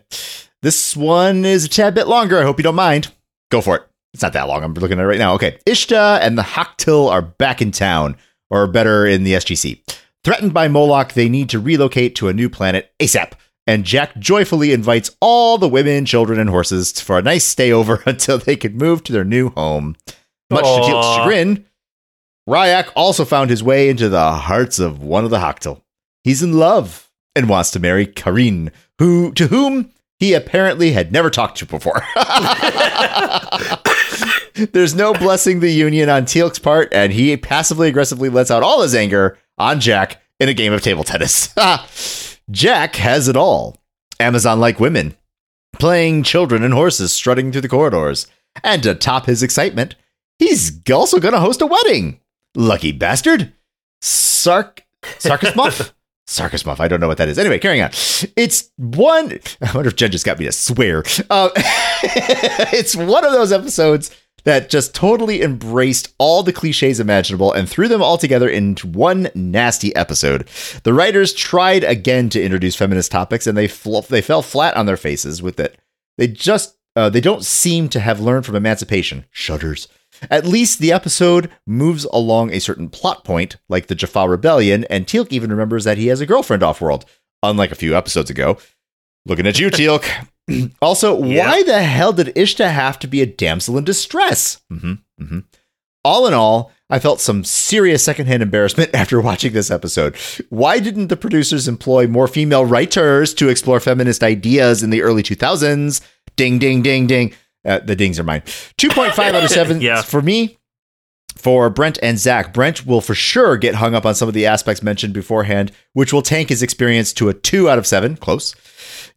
This 0.65 0.97
one 0.97 1.45
is 1.45 1.63
a 1.65 1.69
tad 1.69 1.93
bit 1.93 2.07
longer. 2.07 2.39
I 2.39 2.43
hope 2.43 2.57
you 2.57 2.63
don't 2.63 2.73
mind. 2.73 3.13
Go 3.51 3.61
for 3.61 3.75
it. 3.75 3.83
It's 4.15 4.23
not 4.23 4.33
that 4.33 4.47
long. 4.47 4.63
I'm 4.63 4.73
looking 4.73 4.97
at 4.97 5.03
it 5.03 5.07
right 5.07 5.19
now. 5.19 5.35
Okay. 5.35 5.59
Ishta 5.67 6.17
and 6.21 6.35
the 6.35 6.41
Hak'tyl 6.41 7.07
are 7.07 7.21
back 7.21 7.61
in 7.61 7.69
town, 7.69 8.17
or 8.49 8.65
better, 8.65 9.05
in 9.05 9.23
the 9.23 9.33
SGC. 9.33 9.79
Threatened 10.23 10.55
by 10.55 10.67
Moloch, 10.67 11.13
they 11.13 11.29
need 11.29 11.49
to 11.49 11.59
relocate 11.59 12.15
to 12.15 12.29
a 12.29 12.33
new 12.33 12.49
planet 12.49 12.91
ASAP. 12.99 13.33
And 13.67 13.83
Jack 13.83 14.17
joyfully 14.17 14.73
invites 14.73 15.15
all 15.21 15.59
the 15.59 15.69
women, 15.69 16.03
children, 16.03 16.39
and 16.39 16.49
horses 16.49 16.99
for 16.99 17.19
a 17.19 17.21
nice 17.21 17.45
stayover 17.53 18.03
until 18.07 18.39
they 18.39 18.55
can 18.55 18.75
move 18.75 19.03
to 19.03 19.13
their 19.13 19.23
new 19.23 19.51
home. 19.51 19.95
Much 20.49 20.63
to 20.63 20.81
Teal'c's 20.81 21.05
Aw. 21.05 21.17
chagrin, 21.17 21.65
Rya'c 22.49 22.91
also 22.95 23.23
found 23.23 23.51
his 23.51 23.61
way 23.61 23.87
into 23.87 24.09
the 24.09 24.31
hearts 24.31 24.79
of 24.79 24.99
one 24.99 25.25
of 25.25 25.29
the 25.29 25.37
Hak'tyl. 25.37 25.83
He's 26.23 26.41
in 26.41 26.53
love 26.53 27.11
and 27.35 27.47
wants 27.47 27.69
to 27.69 27.79
marry 27.79 28.07
Kar'yn, 28.07 28.71
who 28.97 29.31
to 29.33 29.45
whom 29.45 29.91
he 30.19 30.33
apparently 30.33 30.91
had 30.91 31.11
never 31.11 31.29
talked 31.29 31.57
to 31.57 31.65
before. 31.65 32.01
There's 34.71 34.95
no 34.95 35.13
blessing 35.13 35.59
the 35.59 35.71
union 35.71 36.09
on 36.09 36.25
Teal'c's 36.25 36.59
part, 36.59 36.93
and 36.93 37.11
he 37.11 37.35
passively 37.35 37.89
aggressively 37.89 38.29
lets 38.29 38.49
out 38.49 38.63
all 38.63 38.81
his 38.81 38.95
anger 38.95 39.37
on 39.57 39.79
Jack 39.79 40.21
in 40.39 40.47
a 40.47 40.53
game 40.53 40.73
of 40.73 40.81
table 40.81 41.03
tennis. 41.03 41.53
Jack 42.51 42.95
has 42.95 43.27
it 43.27 43.35
all. 43.35 43.77
Amazon 44.19 44.61
like 44.61 44.79
women, 44.79 45.15
playing 45.73 46.23
children 46.23 46.63
and 46.63 46.73
horses 46.73 47.11
strutting 47.11 47.51
through 47.51 47.61
the 47.61 47.69
corridors. 47.69 48.27
And 48.63 48.81
to 48.83 48.95
top 48.95 49.25
his 49.25 49.43
excitement, 49.43 49.95
he's 50.39 50.79
also 50.89 51.19
going 51.19 51.33
to 51.33 51.39
host 51.41 51.61
a 51.61 51.65
wedding. 51.65 52.21
Lucky 52.55 52.93
bastard. 52.93 53.51
Sark 55.19 55.43
Muff? 55.55 55.93
Sarkis 56.27 56.65
Muff. 56.65 56.79
I 56.79 56.87
don't 56.87 56.99
know 56.99 57.07
what 57.07 57.17
that 57.17 57.29
is. 57.29 57.37
Anyway, 57.37 57.59
carrying 57.59 57.83
on. 57.83 57.91
It's 58.35 58.71
one. 58.77 59.39
I 59.61 59.71
wonder 59.73 59.89
if 59.89 59.95
Jen 59.95 60.11
just 60.11 60.25
got 60.25 60.39
me 60.39 60.45
to 60.45 60.51
swear. 60.51 61.03
Uh, 61.29 61.49
it's 62.73 62.95
one 62.95 63.23
of 63.23 63.31
those 63.31 63.51
episodes 63.51 64.11
that 64.43 64.69
just 64.69 64.95
totally 64.95 65.41
embraced 65.41 66.13
all 66.17 66.43
the 66.43 66.53
cliches 66.53 66.99
imaginable 66.99 67.51
and 67.51 67.67
threw 67.67 67.87
them 67.87 68.01
all 68.01 68.17
together 68.17 68.47
into 68.47 68.87
one 68.87 69.29
nasty 69.35 69.95
episode. 69.95 70.47
The 70.83 70.93
writers 70.93 71.33
tried 71.33 71.83
again 71.83 72.29
to 72.29 72.41
introduce 72.41 72.75
feminist 72.75 73.11
topics, 73.11 73.47
and 73.47 73.57
they 73.57 73.67
fl- 73.67 74.01
they 74.01 74.21
fell 74.21 74.41
flat 74.41 74.75
on 74.77 74.85
their 74.85 74.97
faces 74.97 75.41
with 75.41 75.59
it. 75.59 75.77
They 76.17 76.27
just 76.27 76.75
uh, 76.95 77.09
they 77.09 77.21
don't 77.21 77.43
seem 77.43 77.89
to 77.89 77.99
have 77.99 78.19
learned 78.19 78.45
from 78.45 78.55
Emancipation. 78.55 79.25
Shudders. 79.31 79.87
At 80.29 80.45
least 80.45 80.79
the 80.79 80.91
episode 80.91 81.49
moves 81.67 82.05
along 82.05 82.51
a 82.51 82.59
certain 82.59 82.89
plot 82.89 83.23
point, 83.23 83.57
like 83.69 83.87
the 83.87 83.95
Jaffa 83.95 84.27
Rebellion, 84.27 84.85
and 84.89 85.05
Teal'c 85.07 85.31
even 85.31 85.49
remembers 85.51 85.83
that 85.83 85.97
he 85.97 86.07
has 86.07 86.21
a 86.21 86.25
girlfriend 86.25 86.63
off-world, 86.63 87.05
unlike 87.43 87.71
a 87.71 87.75
few 87.75 87.95
episodes 87.95 88.29
ago. 88.29 88.57
Looking 89.25 89.47
at 89.47 89.59
you, 89.59 89.67
Teal'c. 89.71 90.05
also, 90.81 91.23
Yeah. 91.23 91.47
why 91.49 91.63
the 91.63 91.81
hell 91.83 92.13
did 92.13 92.27
Ishta 92.35 92.69
have 92.71 92.99
to 92.99 93.07
be 93.07 93.21
a 93.21 93.25
damsel 93.25 93.77
in 93.77 93.83
distress? 93.83 94.61
hmm 94.69 94.93
hmm 95.19 95.39
All 96.03 96.27
in 96.27 96.33
all, 96.33 96.71
I 96.87 96.99
felt 96.99 97.19
some 97.19 97.43
serious 97.43 98.03
secondhand 98.03 98.43
embarrassment 98.43 98.91
after 98.93 99.19
watching 99.19 99.53
this 99.53 99.71
episode. 99.71 100.15
Why 100.49 100.77
didn't 100.79 101.07
the 101.07 101.17
producers 101.17 101.67
employ 101.67 102.05
more 102.05 102.27
female 102.27 102.63
writers 102.65 103.33
to 103.35 103.49
explore 103.49 103.79
feminist 103.79 104.21
ideas 104.23 104.83
in 104.83 104.91
the 104.91 105.01
early 105.01 105.23
2000s? 105.23 106.01
Ding, 106.35 106.59
ding, 106.59 106.83
ding, 106.83 107.07
ding. 107.07 107.33
Uh, 107.65 107.79
the 107.79 107.95
dings 107.95 108.19
are 108.19 108.23
mine. 108.23 108.41
2.5 108.77 109.17
out 109.19 109.43
of 109.43 109.49
7 109.49 109.81
Yeah. 109.81 110.01
for 110.01 110.21
me. 110.21 110.57
For 111.35 111.69
Brent 111.69 111.99
and 112.01 112.17
Zach, 112.17 112.53
Brent 112.53 112.85
will 112.87 113.01
for 113.01 113.13
sure 113.13 113.57
get 113.57 113.75
hung 113.75 113.93
up 113.93 114.05
on 114.05 114.15
some 114.15 114.27
of 114.27 114.33
the 114.33 114.45
aspects 114.45 114.81
mentioned 114.81 115.13
beforehand, 115.13 115.71
which 115.93 116.13
will 116.13 116.21
tank 116.21 116.49
his 116.49 116.63
experience 116.63 117.11
to 117.13 117.27
a 117.29 117.33
2 117.33 117.69
out 117.69 117.77
of 117.77 117.85
7. 117.85 118.15
Close. 118.17 118.55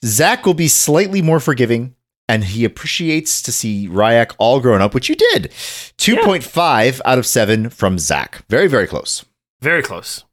Zach 0.04 0.44
will 0.44 0.54
be 0.54 0.68
slightly 0.68 1.22
more 1.22 1.40
forgiving, 1.40 1.94
and 2.28 2.44
he 2.44 2.64
appreciates 2.64 3.40
to 3.42 3.52
see 3.52 3.88
Rya'c 3.88 4.34
all 4.38 4.60
grown 4.60 4.82
up, 4.82 4.94
which 4.94 5.08
you 5.08 5.14
did. 5.14 5.50
2.5 5.98 7.00
out 7.04 7.18
of 7.18 7.26
7 7.26 7.70
from 7.70 7.98
Zach. 7.98 8.44
Very, 8.48 8.66
very 8.66 8.86
close. 8.86 9.24
Very 9.60 9.82
close. 9.82 10.24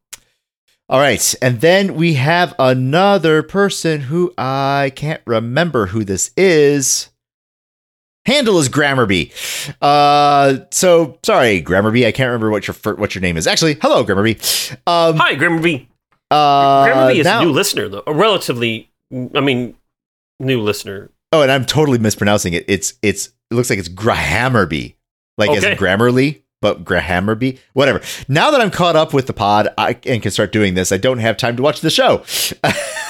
All 0.89 0.99
right. 0.99 1.35
And 1.41 1.61
then 1.61 1.95
we 1.95 2.15
have 2.15 2.53
another 2.59 3.41
person 3.43 4.01
who 4.01 4.33
I 4.37 4.91
can't 4.95 5.21
remember 5.25 5.87
who 5.87 6.03
this 6.03 6.31
is. 6.37 7.09
Handle 8.25 8.57
is 8.59 8.69
Grammarby. 8.69 9.31
Uh, 9.81 10.65
so 10.71 11.17
sorry, 11.23 11.61
Grammarby. 11.61 12.05
I 12.07 12.11
can't 12.11 12.27
remember 12.27 12.49
what 12.49 12.67
your 12.67 12.75
what 12.95 13.13
your 13.15 13.21
name 13.21 13.37
is. 13.37 13.45
Actually, 13.47 13.77
hello, 13.81 14.03
Grammarby. 14.03 14.71
Um, 14.87 15.17
Hi, 15.17 15.35
Grimmerby. 15.35 15.87
uh, 16.31 16.85
Grimmerby 16.87 17.15
is 17.17 17.25
now- 17.25 17.41
a 17.41 17.45
new 17.45 17.51
listener, 17.51 17.87
though. 17.87 18.03
A 18.07 18.13
relatively, 18.13 18.89
I 19.35 19.39
mean, 19.41 19.75
new 20.39 20.59
listener. 20.61 21.09
Oh, 21.31 21.41
and 21.41 21.51
I'm 21.51 21.65
totally 21.65 21.97
mispronouncing 21.99 22.53
it. 22.53 22.65
It's 22.67 22.93
it's 23.01 23.27
it 23.51 23.55
looks 23.55 23.69
like 23.69 23.77
it's 23.79 23.89
Grahammerby, 23.89 24.95
like 25.37 25.51
as 25.51 25.63
Okay. 25.63 25.73
in 25.73 25.77
Grammarly, 25.77 26.41
but 26.61 26.83
Grahammerby. 26.83 27.59
Whatever. 27.73 28.01
Now 28.27 28.49
that 28.51 28.59
I'm 28.61 28.71
caught 28.71 28.95
up 28.95 29.13
with 29.13 29.27
the 29.27 29.33
pod 29.33 29.69
I, 29.77 29.97
and 30.05 30.21
can 30.21 30.31
start 30.31 30.51
doing 30.51 30.73
this, 30.73 30.91
I 30.91 30.97
don't 30.97 31.19
have 31.19 31.37
time 31.37 31.55
to 31.57 31.61
watch 31.63 31.81
the 31.81 31.89
show. 31.91 32.23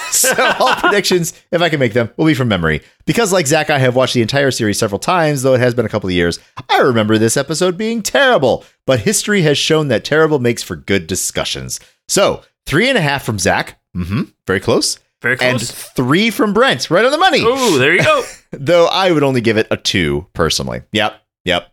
so 0.10 0.34
all 0.60 0.74
predictions, 0.76 1.32
if 1.50 1.60
I 1.62 1.68
can 1.68 1.78
make 1.80 1.92
them, 1.92 2.10
will 2.16 2.26
be 2.26 2.34
from 2.34 2.48
memory. 2.48 2.82
Because 3.04 3.32
like 3.32 3.46
Zach, 3.46 3.70
I 3.70 3.78
have 3.78 3.96
watched 3.96 4.14
the 4.14 4.22
entire 4.22 4.50
series 4.50 4.78
several 4.78 4.98
times, 4.98 5.42
though 5.42 5.54
it 5.54 5.60
has 5.60 5.74
been 5.74 5.86
a 5.86 5.88
couple 5.88 6.08
of 6.08 6.14
years. 6.14 6.38
I 6.68 6.78
remember 6.80 7.18
this 7.18 7.36
episode 7.36 7.76
being 7.76 8.02
terrible, 8.02 8.64
but 8.86 9.00
history 9.00 9.42
has 9.42 9.58
shown 9.58 9.88
that 9.88 10.04
terrible 10.04 10.38
makes 10.38 10.62
for 10.62 10.76
good 10.76 11.06
discussions. 11.06 11.80
So 12.08 12.42
three 12.66 12.88
and 12.88 12.98
a 12.98 13.02
half 13.02 13.24
from 13.24 13.38
Zach. 13.38 13.80
Mm-hmm. 13.96 14.22
Very 14.46 14.60
close. 14.60 14.98
Very 15.22 15.36
close. 15.36 15.50
And 15.50 15.60
three 15.96 16.30
from 16.30 16.52
Brent, 16.52 16.90
right 16.90 17.04
on 17.04 17.10
the 17.10 17.18
money 17.18 17.40
Oh, 17.42 17.78
there 17.78 17.94
you 17.94 18.02
go. 18.02 18.22
though 18.52 18.86
I 18.86 19.10
would 19.10 19.22
only 19.22 19.40
give 19.40 19.56
it 19.56 19.66
a 19.70 19.76
two 19.76 20.26
personally. 20.34 20.82
Yep, 20.92 21.20
yep. 21.44 21.72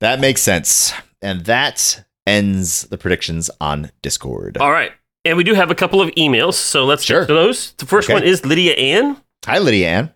That 0.00 0.20
makes 0.20 0.42
sense. 0.42 0.92
And 1.22 1.44
that 1.46 2.04
ends 2.26 2.82
the 2.82 2.98
predictions 2.98 3.50
on 3.60 3.90
Discord. 4.02 4.58
All 4.58 4.72
right. 4.72 4.92
And 5.24 5.36
we 5.36 5.44
do 5.44 5.54
have 5.54 5.70
a 5.70 5.74
couple 5.74 6.00
of 6.00 6.10
emails, 6.10 6.54
so 6.54 6.84
let's 6.84 7.02
Sure. 7.04 7.20
get 7.22 7.28
to 7.28 7.34
those. 7.34 7.72
The 7.78 7.86
first 7.86 8.06
Okay. 8.08 8.14
one 8.14 8.22
is 8.24 8.44
Lydia 8.44 8.74
Ann. 8.74 9.16
Hi, 9.46 9.58
Lydia 9.58 9.88
Ann. 9.88 10.14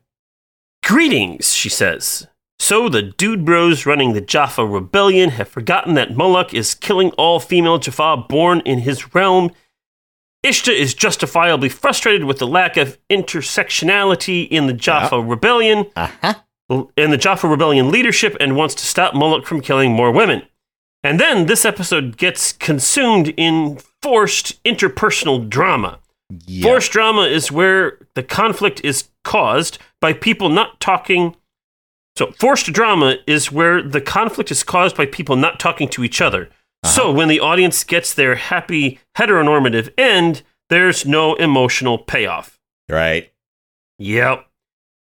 Greetings, 0.85 1.55
she 1.55 1.69
says. 1.69 2.27
So 2.59 2.89
the 2.89 3.03
dude 3.03 3.45
bros 3.45 3.87
running 3.87 4.13
the 4.13 4.21
Jaffa 4.21 4.67
rebellion 4.67 5.31
have 5.31 5.49
forgotten 5.49 5.95
that 5.95 6.17
Moloch 6.17 6.53
is 6.53 6.75
killing 6.75 7.11
all 7.13 7.41
female 7.41 7.79
Jaffa 7.79 8.17
born 8.29 8.61
in 8.65 8.81
his 8.81 9.15
realm. 9.15 9.51
Ishta 10.45 10.73
is 10.75 10.95
justifiably 10.95 11.69
frustrated 11.69 12.25
with 12.25 12.39
the 12.39 12.47
lack 12.47 12.77
of 12.77 12.99
intersectionality 13.11 14.47
in 14.49 14.67
the 14.67 14.73
Jaffa 14.73 15.21
rebellion 15.21 15.87
Uh 15.97 16.09
huh. 16.23 16.35
and 16.97 17.13
the 17.13 17.17
Jaffa 17.17 17.49
rebellion 17.49 17.91
leadership 17.91 18.37
and 18.41 18.57
wants 18.57 18.75
to 18.77 18.87
stop 18.87 19.15
Moloch 19.15 19.47
from 19.47 19.61
killing 19.61 19.93
more 19.93 20.11
women. 20.11 20.43
And 21.03 21.21
then 21.21 21.47
this 21.47 21.65
episode 21.65 22.17
gets 22.17 22.53
consumed 22.53 23.33
in 23.37 23.79
forced 24.03 24.63
interpersonal 24.65 25.49
drama. 25.49 26.01
Yeah. 26.47 26.65
Forced 26.65 26.93
drama 26.93 27.23
is 27.23 27.51
where 27.51 27.99
the 28.15 28.23
conflict 28.23 28.81
is 28.85 29.09
caused 29.25 29.79
by 30.01 30.13
people 30.13 30.49
not 30.49 30.81
talking. 30.81 31.37
So, 32.17 32.33
forced 32.33 32.73
drama 32.73 33.17
is 33.27 33.53
where 33.53 33.83
the 33.83 34.01
conflict 34.01 34.51
is 34.51 34.63
caused 34.63 34.97
by 34.97 35.07
people 35.07 35.37
not 35.37 35.61
talking 35.61 35.89
to 35.91 36.05
each 36.05 36.21
other. 36.21 36.45
Uh-huh. 36.83 36.89
So, 36.89 37.13
when 37.13 37.29
the 37.29 37.41
audience 37.41 37.85
gets 37.85 38.13
their 38.13 38.35
happy 38.35 38.99
heteronormative 39.17 39.93
end, 39.97 40.43
there's 40.69 41.07
no 41.07 41.35
emotional 41.37 41.97
payoff. 41.99 42.59
Right. 42.89 43.33
Yep. 43.99 44.47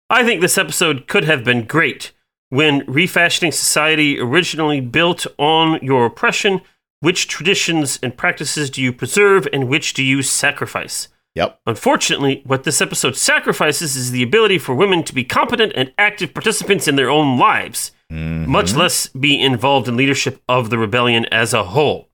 I 0.10 0.24
think 0.24 0.42
this 0.42 0.58
episode 0.58 1.08
could 1.08 1.24
have 1.26 1.44
been 1.44 1.66
great. 1.66 2.12
When 2.54 2.84
refashioning 2.88 3.52
society 3.52 4.20
originally 4.20 4.80
built 4.80 5.26
on 5.40 5.80
your 5.82 6.06
oppression, 6.06 6.62
which 7.00 7.28
traditions 7.28 7.98
and 8.04 8.16
practices 8.16 8.70
do 8.70 8.80
you 8.80 8.94
preserve 8.94 9.48
and 9.52 9.68
which 9.68 9.96
do 9.96 10.04
you 10.04 10.22
sacrifice? 10.22 11.08
Yep. 11.34 11.60
Unfortunately, 11.66 12.44
what 12.46 12.64
this 12.64 12.80
episode 12.80 13.16
sacrifices 13.16 13.96
is 13.96 14.12
the 14.12 14.22
ability 14.22 14.60
for 14.60 14.76
women 14.76 15.02
to 15.02 15.16
be 15.16 15.24
competent 15.24 15.74
and 15.76 15.94
active 15.98 16.32
participants 16.36 16.88
in 16.88 16.96
their 16.96 17.10
own 17.10 17.40
lives, 17.40 17.92
Mhm. 18.12 18.46
much 18.46 18.76
less 18.76 19.08
be 19.08 19.42
involved 19.42 19.88
in 19.88 19.98
leadership 19.98 20.40
of 20.48 20.70
the 20.70 20.78
rebellion 20.78 21.26
as 21.32 21.56
a 21.56 21.64
whole. 21.64 22.12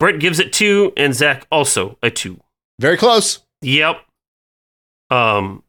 Brent 0.00 0.18
gives 0.18 0.40
it 0.40 0.52
two, 0.52 0.92
and 0.96 1.14
Zach 1.14 1.46
also 1.52 1.96
a 2.02 2.10
two. 2.10 2.40
Very 2.80 2.96
close. 2.96 3.38
Yep. 3.62 4.04
Um, 5.10 5.62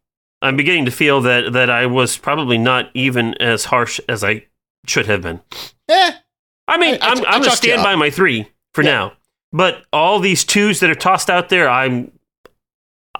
I'm 0.45 0.55
beginning 0.57 0.85
to 0.85 0.91
feel 0.91 1.21
that 1.21 1.53
that 1.53 1.69
I 1.69 1.85
was 1.85 2.17
probably 2.17 2.57
not 2.57 2.89
even 2.93 3.33
as 3.41 3.65
harsh 3.65 3.99
as 4.07 4.23
I 4.23 4.45
should 4.87 5.05
have 5.07 5.21
been. 5.21 5.41
Eh. 5.89 6.11
I 6.67 6.77
mean, 6.77 6.97
I- 7.01 7.11
am 7.11 7.21
going 7.21 7.43
to 7.43 7.51
stand 7.51 7.83
by 7.83 7.95
my 7.95 8.09
three 8.09 8.47
for 8.73 8.83
Yeah. 8.83 8.91
now. 8.91 9.13
But 9.51 9.83
all 9.93 10.19
these 10.19 10.43
twos 10.43 10.79
that 10.81 10.89
are 10.89 10.95
tossed 10.95 11.29
out 11.29 11.49
there, 11.49 11.69
I'm, 11.69 12.11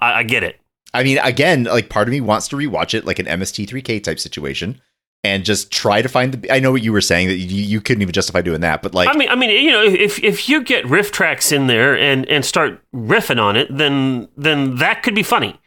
I, 0.00 0.18
I 0.18 0.22
get 0.22 0.42
it. 0.42 0.60
I 0.92 1.02
mean, 1.02 1.18
again, 1.18 1.64
like 1.64 1.88
part 1.88 2.08
of 2.08 2.12
me 2.12 2.20
wants 2.20 2.48
to 2.48 2.56
rewatch 2.56 2.92
it 2.94 3.04
like 3.04 3.18
an 3.18 3.26
MST3K 3.26 4.02
type 4.02 4.18
situation 4.18 4.80
and 5.24 5.44
just 5.44 5.70
try 5.70 6.02
to 6.02 6.08
find 6.08 6.32
the. 6.32 6.52
I 6.52 6.58
know 6.60 6.72
what 6.72 6.82
you 6.82 6.92
were 6.92 7.00
saying 7.00 7.28
that 7.28 7.36
you, 7.36 7.62
you 7.62 7.80
couldn't 7.80 8.02
even 8.02 8.12
justify 8.12 8.42
doing 8.42 8.60
that, 8.60 8.82
but 8.82 8.94
like, 8.94 9.08
I 9.08 9.14
mean, 9.16 9.28
I 9.28 9.34
mean, 9.34 9.50
you 9.50 9.70
know, 9.70 9.82
if 9.82 10.22
if 10.22 10.48
you 10.48 10.62
get 10.62 10.84
RiffTrax 10.84 11.52
in 11.52 11.66
there 11.66 11.98
and 11.98 12.26
and 12.28 12.44
start 12.44 12.80
riffing 12.94 13.40
on 13.40 13.56
it, 13.56 13.68
then 13.74 14.28
then 14.36 14.76
that 14.76 15.02
could 15.02 15.14
be 15.14 15.22
funny. 15.22 15.58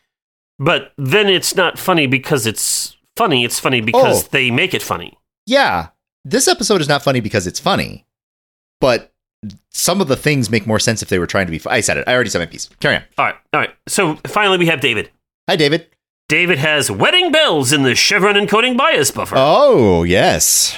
But 0.59 0.91
then 0.97 1.29
it's 1.29 1.55
not 1.55 1.79
funny 1.79 2.05
because 2.05 2.45
it's 2.45 2.97
funny. 3.15 3.43
It's 3.45 3.59
funny 3.59 3.81
because 3.81 4.25
Oh. 4.25 4.27
they 4.31 4.51
make 4.51 4.73
it 4.73 4.83
funny. 4.83 5.17
yeah, 5.45 5.87
this 6.25 6.47
episode 6.47 6.81
is 6.81 6.89
not 6.89 7.01
funny 7.01 7.21
because 7.21 7.47
it's 7.47 7.59
funny, 7.59 8.05
but 8.81 9.13
some 9.71 10.01
of 10.01 10.07
the 10.09 10.17
things 10.17 10.49
make 10.49 10.67
more 10.67 10.79
sense 10.79 11.01
if 11.01 11.07
they 11.09 11.17
were 11.17 11.25
trying 11.27 11.45
to 11.45 11.51
be. 11.51 11.59
fu- 11.59 11.69
I 11.69 11.79
said 11.79 11.95
it. 11.97 12.03
I 12.07 12.13
already 12.13 12.29
said 12.29 12.39
my 12.39 12.45
piece. 12.45 12.69
Carry 12.81 12.97
on. 12.97 13.03
All 13.17 13.25
right, 13.25 13.35
all 13.53 13.59
right. 13.61 13.73
So 13.87 14.15
finally, 14.27 14.57
we 14.57 14.65
have 14.67 14.81
David. 14.81 15.09
Hi, 15.49 15.55
David. 15.55 15.87
David 16.27 16.57
has 16.59 16.91
wedding 16.91 17.31
bells 17.31 17.71
in 17.71 17.83
the 17.83 17.95
Chevron 17.95 18.35
encoding 18.35 18.77
bias 18.77 19.11
buffer. 19.11 19.35
Oh 19.37 20.03
yes. 20.03 20.77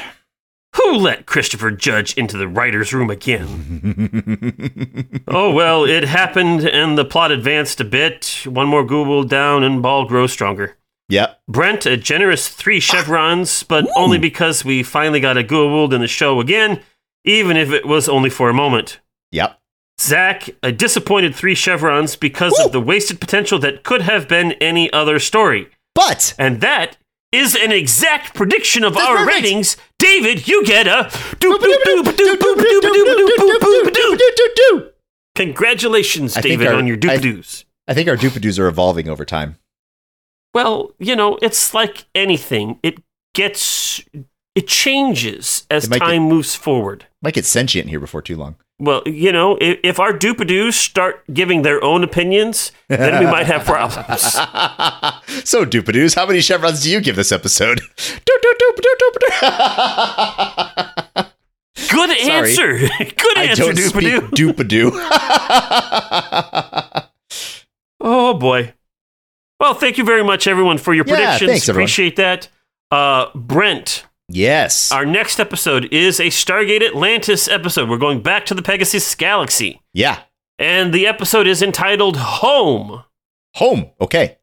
Who 0.75 0.95
let 0.95 1.25
Christopher 1.25 1.71
Judge 1.71 2.13
into 2.17 2.37
the 2.37 2.47
writer's 2.47 2.93
room 2.93 3.09
again? 3.09 5.23
oh, 5.27 5.51
well, 5.51 5.83
it 5.83 6.03
happened 6.05 6.61
and 6.67 6.97
the 6.97 7.05
plot 7.05 7.31
advanced 7.31 7.81
a 7.81 7.85
bit. 7.85 8.43
One 8.45 8.67
more 8.67 8.85
Goa'uld 8.85 9.27
down 9.29 9.63
and 9.63 9.83
Ba'al 9.83 10.07
grows 10.07 10.31
stronger. 10.31 10.77
yep. 11.09 11.41
Brent, 11.47 11.85
a 11.85 11.97
generous 11.97 12.47
three 12.47 12.79
chevrons, 12.79 13.63
but 13.63 13.85
only 13.97 14.17
because 14.17 14.63
we 14.63 14.81
finally 14.83 15.19
got 15.19 15.37
a 15.37 15.43
Goa'uld 15.43 15.93
in 15.93 16.01
the 16.01 16.07
show 16.07 16.39
again, 16.39 16.81
even 17.25 17.57
if 17.57 17.71
it 17.71 17.85
was 17.85 18.07
only 18.07 18.29
for 18.29 18.49
a 18.49 18.53
moment. 18.53 18.99
Yep. 19.31 19.59
Zach, 19.99 20.49
a 20.63 20.71
disappointed 20.71 21.35
three 21.35 21.53
chevrons 21.53 22.15
because 22.15 22.57
of 22.59 22.71
the 22.71 22.81
wasted 22.81 23.19
potential 23.19 23.59
that 23.59 23.83
could 23.83 24.01
have 24.03 24.27
been 24.27 24.53
any 24.53 24.91
other 24.93 25.19
story. 25.19 25.69
But 25.93 26.33
And 26.39 26.59
that 26.61 26.97
is 27.31 27.55
an 27.55 27.71
exact 27.71 28.33
prediction 28.33 28.83
of 28.83 28.93
That's 28.95 29.05
our 29.05 29.17
perfect. 29.17 29.35
ratings. 29.43 29.77
David, 30.01 30.47
you 30.47 30.65
get 30.65 30.87
a 30.87 31.11
Congratulations, 35.35 36.33
David, 36.33 36.67
our, 36.67 36.73
on 36.73 36.87
your 36.87 36.97
doopadoos. 36.97 37.65
I, 37.87 37.91
I 37.91 37.93
think 37.93 38.09
our 38.09 38.17
doopadoos 38.17 38.59
are 38.59 38.67
evolving 38.67 39.07
over 39.07 39.25
time. 39.25 39.57
Well, 40.53 40.91
you 40.99 41.15
know, 41.15 41.37
it's 41.41 41.73
like 41.73 42.05
anything. 42.13 42.79
It 42.83 43.01
gets 43.33 44.03
it 44.55 44.67
changes 44.67 45.65
as 45.69 45.85
it 45.85 45.97
time 45.97 46.23
get, 46.23 46.33
moves 46.33 46.55
forward. 46.55 47.05
Might 47.21 47.35
get 47.35 47.45
sentient 47.45 47.89
here 47.89 47.99
before 47.99 48.21
too 48.21 48.35
long. 48.35 48.55
Well, 48.81 49.03
you 49.05 49.31
know, 49.31 49.57
if, 49.61 49.77
if 49.83 49.99
our 49.99 50.11
doopadoos 50.11 50.73
start 50.73 51.23
giving 51.31 51.61
their 51.61 51.83
own 51.83 52.03
opinions, 52.03 52.71
then 52.87 53.23
we 53.23 53.29
might 53.29 53.45
have 53.45 53.63
problems. 53.63 54.21
so 55.47 55.65
doopadoos, 55.65 56.15
how 56.15 56.25
many 56.25 56.41
chevrons 56.41 56.81
do 56.81 56.89
you 56.91 56.99
give 56.99 57.15
this 57.15 57.31
episode? 57.31 57.79
Doop, 57.97 58.41
doop, 58.43 58.57
doop, 58.57 58.75
doop, 58.81 58.97
doop, 58.97 59.15
doop. 61.13 61.27
Good 61.91 62.09
answer. 62.27 62.77
Good 62.79 63.37
answer, 63.37 63.71
doopadoo. 63.71 64.31
doopadoo. 64.31 64.91
Oh 67.99 68.33
boy. 68.33 68.73
Well, 69.59 69.75
thank 69.75 69.99
you 69.99 70.03
very 70.03 70.23
much, 70.23 70.47
everyone, 70.47 70.79
for 70.79 70.95
your 70.95 71.05
Yeah, 71.07 71.15
predictions. 71.15 71.51
thanks. 71.51 71.69
Appreciate 71.69 72.15
that. 72.15 72.47
Uh, 72.89 73.27
Brent, 73.35 74.05
yes. 74.31 74.91
our 74.91 75.05
next 75.05 75.39
episode 75.39 75.85
is 75.93 76.19
a 76.19 76.27
Stargate 76.27 76.85
Atlantis 76.85 77.47
episode. 77.47 77.89
We're 77.89 77.97
going 77.97 78.21
back 78.21 78.45
to 78.47 78.53
the 78.53 78.61
Pegasus 78.61 79.15
Galaxy, 79.15 79.81
yeah. 79.93 80.19
and 80.59 80.93
the 80.93 81.07
episode 81.07 81.47
is 81.47 81.61
entitled 81.61 82.17
"Home." 82.17 83.03
Home. 83.55 83.91
Okay. 83.99 84.37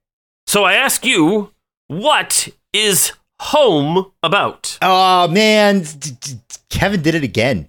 So 0.47 0.65
I 0.65 0.75
ask 0.75 1.05
you, 1.05 1.53
what 1.89 2.49
is 2.73 3.13
home 3.41 4.13
about? 4.23 4.79
Oh 4.83 5.29
man, 5.29 5.85
Kevin 6.71 7.03
did 7.03 7.15
it 7.15 7.25
again. 7.25 7.69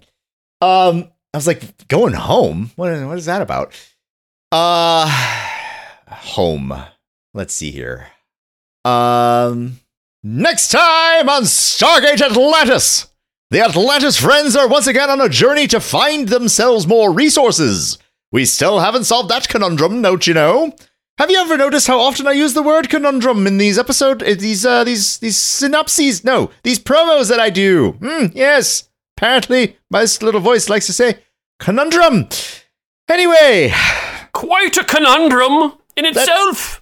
Um, 0.60 1.08
I 1.32 1.38
was 1.38 1.46
like, 1.46 1.88
going 1.88 2.14
home. 2.14 2.70
What? 2.76 2.90
What 3.06 3.18
is 3.18 3.26
that 3.26 3.42
about? 3.42 3.74
Uh, 4.52 5.06
home. 6.08 6.74
Let's 7.34 7.54
see 7.54 7.70
here. 7.70 8.08
Um, 8.84 9.78
next 10.22 10.68
time 10.70 11.28
on 11.28 11.42
Stargate 11.42 12.20
Atlantis, 12.20 13.08
the 13.50 13.62
Atlantis 13.62 14.16
friends 14.18 14.54
are 14.56 14.68
once 14.68 14.86
again 14.86 15.10
on 15.10 15.20
a 15.20 15.28
journey 15.28 15.66
to 15.68 15.80
find 15.80 16.28
themselves 16.28 16.86
more 16.86 17.12
resources. 17.12 17.98
We 18.32 18.44
still 18.44 18.80
haven't 18.80 19.04
solved 19.04 19.28
that 19.30 19.48
conundrum, 19.48 20.02
don't 20.02 20.26
you 20.26 20.34
know? 20.34 20.74
Have 21.18 21.30
you 21.30 21.38
ever 21.38 21.56
noticed 21.56 21.86
how 21.86 22.00
often 22.00 22.26
I 22.26 22.32
use 22.32 22.54
the 22.54 22.62
word 22.62 22.88
conundrum 22.88 23.46
in 23.46 23.58
these 23.58 23.78
episode, 23.78 24.22
uh, 24.22 24.34
these 24.34 24.64
uh, 24.64 24.84
these 24.84 25.18
these 25.18 25.36
synopses? 25.36 26.24
No, 26.24 26.50
these 26.62 26.78
promos 26.78 27.28
that 27.28 27.40
I 27.40 27.50
do. 27.50 27.92
Hmm, 28.00 28.26
yes, 28.32 28.88
apparently 29.16 29.76
my 29.90 30.06
little 30.22 30.40
voice 30.40 30.70
likes 30.70 30.86
to 30.86 30.92
say 30.92 31.18
conundrum. 31.58 32.28
Anyway, 33.08 33.72
Quite 34.32 34.76
a 34.76 34.84
conundrum 34.84 35.74
in 35.96 36.04
itself. 36.04 36.76
that 36.76 36.79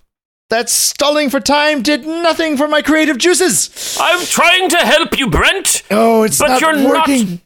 stalling 0.72 1.30
for 1.30 1.40
time 1.40 1.82
did 1.82 2.06
nothing 2.06 2.56
for 2.56 2.68
my 2.68 2.82
creative 2.82 3.18
juices. 3.18 3.96
I'm 4.00 4.24
trying 4.26 4.68
to 4.70 4.76
help 4.78 5.18
you, 5.18 5.28
Brent. 5.28 5.82
Oh, 5.90 6.22
it's 6.22 6.38
But 6.38 6.48
not 6.48 6.60
you're 6.60 6.76
not- 6.76 7.08
working. 7.08 7.40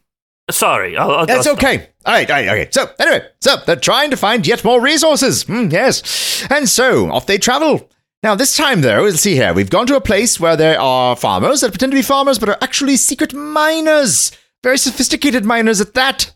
Sorry, 0.51 0.97
I'll, 0.97 1.11
I'll, 1.12 1.27
That's 1.27 1.47
I'll- 1.47 1.55
okay. 1.55 1.89
All 2.05 2.12
right, 2.12 2.29
all 2.31 2.37
right, 2.37 2.49
okay. 2.49 2.69
So, 2.73 2.91
anyway, 2.99 3.27
so 3.41 3.57
they're 3.65 3.77
trying 3.77 4.11
to 4.11 4.16
find 4.16 4.45
yet 4.47 4.65
more 4.65 4.81
resources. 4.81 5.45
Hmm, 5.45 5.69
yes. 5.70 6.45
And 6.51 6.69
so, 6.69 7.11
off 7.12 7.27
they 7.27 7.39
travel. 7.39 7.89
Now, 8.24 8.35
this 8.35 8.57
time, 8.57 8.81
though, 8.83 9.03
let's 9.03 9.20
see 9.20 9.35
here. 9.35 9.53
We've 9.55 9.70
gone 9.70 9.87
to 9.87 9.97
a 9.97 10.01
place 10.01 10.39
where 10.41 10.57
there 10.57 10.81
are 10.81 11.15
farmers 11.16 11.61
that 11.61 11.70
pretend 11.70 11.93
to 11.93 11.97
be 11.97 12.03
farmers, 12.03 12.39
but 12.41 12.49
are 12.49 12.59
actually 12.61 12.97
secret 12.97 13.33
miners. 13.33 14.33
Very 14.65 14.79
sophisticated 14.79 15.45
miners 15.45 15.81
at 15.81 15.95
that. 15.95 16.33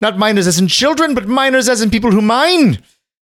Not 0.00 0.18
miners 0.18 0.46
as 0.48 0.58
in 0.58 0.66
children, 0.68 1.14
but 1.14 1.26
miners 1.28 1.68
as 1.68 1.80
in 1.80 1.90
people 1.90 2.10
who 2.10 2.20
mine. 2.20 2.82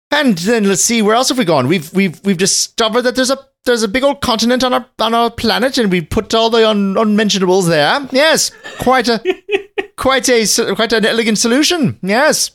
And 0.10 0.38
then 0.38 0.64
let's 0.64 0.84
see, 0.84 1.02
where 1.02 1.16
else 1.16 1.30
have 1.30 1.38
we 1.38 1.46
gone? 1.46 1.68
We've 1.68 1.92
we've 1.94 2.24
we've 2.24 2.38
discovered 2.38 3.02
that 3.04 3.16
there's 3.16 3.30
a 3.30 3.40
there's 3.66 3.84
a 3.84 3.88
big 3.88 4.04
old 4.04 4.22
continent 4.22 4.64
on 4.64 4.74
our 4.74 4.86
on 5.00 5.14
our 5.14 5.30
planet, 5.30 5.78
and 5.78 5.92
we 5.92 6.02
put 6.02 6.34
all 6.34 6.50
the 6.50 6.68
un, 6.68 6.96
unmentionables 6.98 7.68
there. 7.68 8.08
Yes, 8.12 8.52
quite 8.80 9.10
a 9.10 9.22
quite 9.98 10.30
a 10.30 10.48
quite 10.76 10.94
an 10.94 11.06
elegant 11.06 11.38
solution. 11.38 12.00
Yes. 12.02 12.52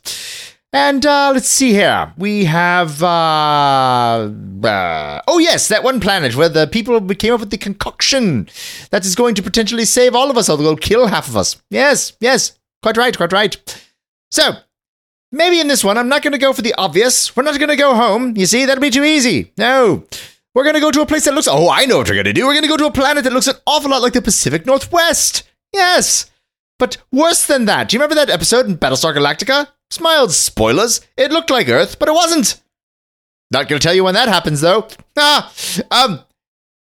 And 0.75 1.05
uh, 1.05 1.33
let's 1.35 1.49
see 1.49 1.73
here. 1.73 2.15
We 2.17 2.47
have 2.47 3.03
uh, 3.03 4.31
uh, 4.65 5.21
oh 5.29 5.39
yes, 5.39 5.69
that 5.69 5.85
one 5.85 6.01
planet 6.01 6.35
where 6.35 6.49
the 6.49 6.67
people 6.67 6.99
came 7.15 7.35
up 7.35 7.41
with 7.41 7.51
the 7.51 7.59
concoction 7.59 8.49
that 8.91 9.05
is 9.05 9.15
going 9.15 9.35
to 9.35 9.43
potentially 9.43 9.85
save 9.85 10.15
all 10.15 10.31
of 10.31 10.39
us, 10.39 10.49
or 10.49 10.57
will 10.57 10.77
kill 10.77 11.09
half 11.09 11.29
of 11.29 11.37
us. 11.37 11.61
Yes, 11.69 12.15
yes, 12.21 12.59
quite 12.83 12.97
right, 12.97 13.15
quite 13.15 13.35
right. 13.35 13.85
So 14.31 14.53
maybe 15.33 15.59
in 15.59 15.67
this 15.69 15.83
one, 15.83 15.99
I'm 15.99 16.09
not 16.09 16.23
going 16.23 16.33
to 16.33 16.39
go 16.39 16.53
for 16.53 16.63
the 16.63 16.75
obvious. 16.75 17.35
We're 17.35 17.43
not 17.43 17.59
going 17.59 17.71
to 17.71 17.77
go 17.77 17.95
home. 17.95 18.37
You 18.37 18.47
see, 18.47 18.65
that'd 18.65 18.81
be 18.81 18.91
too 18.91 19.05
easy. 19.05 19.53
No. 19.59 20.05
We're 20.55 20.65
going 20.65 20.75
to 20.75 20.81
go 20.81 20.91
to 20.91 21.01
a 21.01 21.07
place 21.07 21.25
that 21.25 21.35
looks. 21.35 21.49
Oh, 21.49 21.71
I 21.71 21.87
know 21.87 21.99
what 21.99 22.09
we're 22.09 22.15
going 22.15 22.27
to 22.27 22.33
do. 22.33 22.47
We're 22.47 22.53
going 22.53 22.63
to 22.65 22.69
go 22.69 22.77
to 22.77 22.87
a 22.87 22.93
planet 22.93 23.25
that 23.25 23.33
looks 23.33 23.47
an 23.47 23.57
awful 23.67 23.91
lot 23.91 24.03
like 24.03 24.13
the 24.13 24.23
Pacific 24.23 24.67
Northwest. 24.67 25.45
Yes. 25.73 26.31
But 26.79 26.99
worse 27.11 27.47
than 27.47 27.65
that, 27.65 27.89
do 27.89 27.97
you 27.97 28.01
remember 28.01 28.17
that 28.17 28.31
episode 28.31 28.67
in 28.67 28.77
Battlestar 28.77 29.15
Galactica? 29.17 29.69
Smiled 29.91 30.33
spoilers. 30.33 31.01
It 31.17 31.31
looked 31.31 31.51
like 31.51 31.69
Earth, 31.69 31.99
but 31.99 32.09
it 32.09 32.15
wasn't. 32.15 32.61
Not 33.51 33.69
going 33.69 33.79
to 33.79 33.87
tell 33.87 33.95
you 33.95 34.05
when 34.05 34.15
that 34.15 34.29
happens, 34.29 34.61
though. 34.61 34.89
Ah, 35.17 35.53
um, 35.91 36.21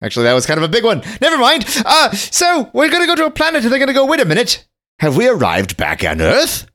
actually, 0.03 0.25
that 0.25 0.35
was 0.35 0.47
kind 0.47 0.59
of 0.59 0.65
a 0.65 0.69
big 0.69 0.85
one. 0.85 1.03
Never 1.21 1.39
mind. 1.39 1.65
Uh, 1.85 2.11
so 2.13 2.71
we're 2.73 2.91
going 2.91 3.03
to 3.03 3.07
go 3.07 3.17
to 3.17 3.27
a 3.27 3.31
planet, 3.31 3.63
and 3.65 3.73
they're 3.73 3.79
going 3.79 3.89
to 3.89 3.95
go. 3.95 4.05
Wait 4.05 4.21
a 4.21 4.25
minute. 4.25 4.67
Have 5.01 5.17
we 5.17 5.29
arrived 5.29 5.77
back 5.77 6.05
on 6.05 6.21
Earth? 6.21 6.67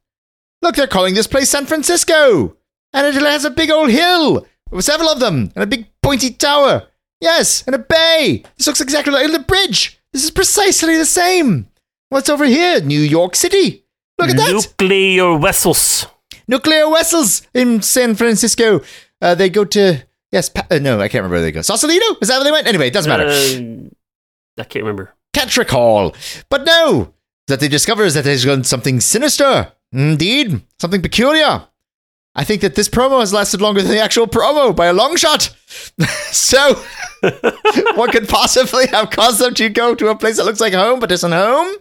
Look, 0.62 0.76
they're 0.76 0.88
calling 0.88 1.14
this 1.14 1.28
place 1.28 1.50
San 1.50 1.66
Francisco, 1.66 2.58
and 2.94 3.08
it 3.08 3.14
has 3.16 3.46
a 3.46 3.50
big 3.50 3.70
old 3.70 3.90
hill 3.90 4.46
with 4.72 4.86
several 4.86 5.10
of 5.10 5.20
them, 5.20 5.52
and 5.56 5.64
a 5.64 5.68
big 5.68 5.88
pointy 6.02 6.32
tower. 6.32 6.88
Yes, 7.22 7.64
and 7.66 7.76
a 7.76 7.80
bay. 7.80 8.44
This 8.58 8.68
looks 8.68 8.82
exactly 8.82 9.14
like 9.14 9.32
the 9.32 9.40
bridge. 9.40 10.00
This 10.14 10.24
is 10.24 10.32
precisely 10.32 10.98
the 10.98 11.06
same. 11.06 11.68
What's 12.10 12.30
over 12.30 12.46
here? 12.46 12.80
New 12.82 13.00
York 13.02 13.36
City. 13.36 13.86
Look 14.20 14.30
at 14.30 14.38
that. 14.38 14.52
Nuclear 14.52 15.38
vessels. 15.38 16.06
Nuclear 16.48 16.90
vessels 16.90 17.42
in 17.54 17.82
San 17.82 18.16
Francisco. 18.16 18.82
Uh, 19.22 19.36
they 19.36 19.50
go 19.50 19.66
to 19.66 20.04
yes, 20.32 20.50
pa- 20.50 20.68
uh, 20.72 20.80
no, 20.80 21.00
I 21.00 21.08
can't 21.08 21.22
remember 21.24 21.36
where 21.36 21.42
they 21.42 21.52
go. 21.52 21.62
Sausalito? 21.62 22.06
Is 22.22 22.30
that 22.30 22.38
where 22.38 22.46
they 22.46 22.52
went? 22.52 22.68
Anyway, 22.68 22.88
it 22.88 22.94
doesn't 22.94 23.10
matter. 23.10 23.28
Uh, 23.28 23.90
I 24.60 24.64
can't 24.64 24.84
remember. 24.84 25.14
Can't 25.34 25.56
recall. 25.58 26.16
But 26.50 26.66
no, 26.66 27.14
that 27.48 27.60
they 27.60 27.68
discover 27.68 28.04
is 28.04 28.14
that 28.14 28.24
there's 28.24 28.46
gone 28.46 28.64
something 28.64 29.00
sinister. 29.02 29.72
Indeed, 29.92 30.62
something 30.80 31.02
peculiar. 31.02 31.68
I 32.36 32.44
think 32.44 32.62
that 32.62 32.76
this 32.76 32.88
promo 32.90 33.20
has 33.20 33.34
lasted 33.34 33.62
longer 33.62 33.82
than 33.82 33.92
the 33.92 34.02
actual 34.02 34.28
promo 34.28 34.76
by 34.76 34.86
a 34.88 34.94
long 34.94 35.16
shot. 35.16 35.56
so, 36.32 36.76
what 37.96 38.12
could 38.12 38.30
possibly 38.30 38.86
have 38.88 39.10
caused 39.10 39.40
them 39.40 39.54
to 39.56 39.70
go 39.70 39.96
to 39.96 40.10
a 40.10 40.16
place 40.16 40.38
that 40.38 40.46
looks 40.46 40.60
like 40.62 40.74
home 40.74 41.00
but 41.00 41.12
isn't 41.12 41.32
home? 41.32 41.74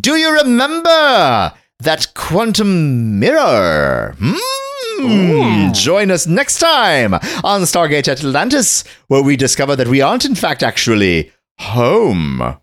Do 0.00 0.16
you 0.16 0.32
remember 0.32 1.52
that 1.80 2.08
quantum 2.14 3.20
mirror? 3.20 4.16
Hmm. 4.18 5.72
Join 5.72 6.10
us 6.10 6.26
next 6.26 6.58
time 6.58 7.14
on 7.14 7.62
Stargate 7.62 8.08
Atlantis, 8.08 8.82
where 9.06 9.22
we 9.22 9.36
discover 9.36 9.76
that 9.76 9.86
we 9.86 10.00
aren't, 10.00 10.24
in 10.24 10.34
fact, 10.34 10.64
actually 10.64 11.30
home. 11.60 12.56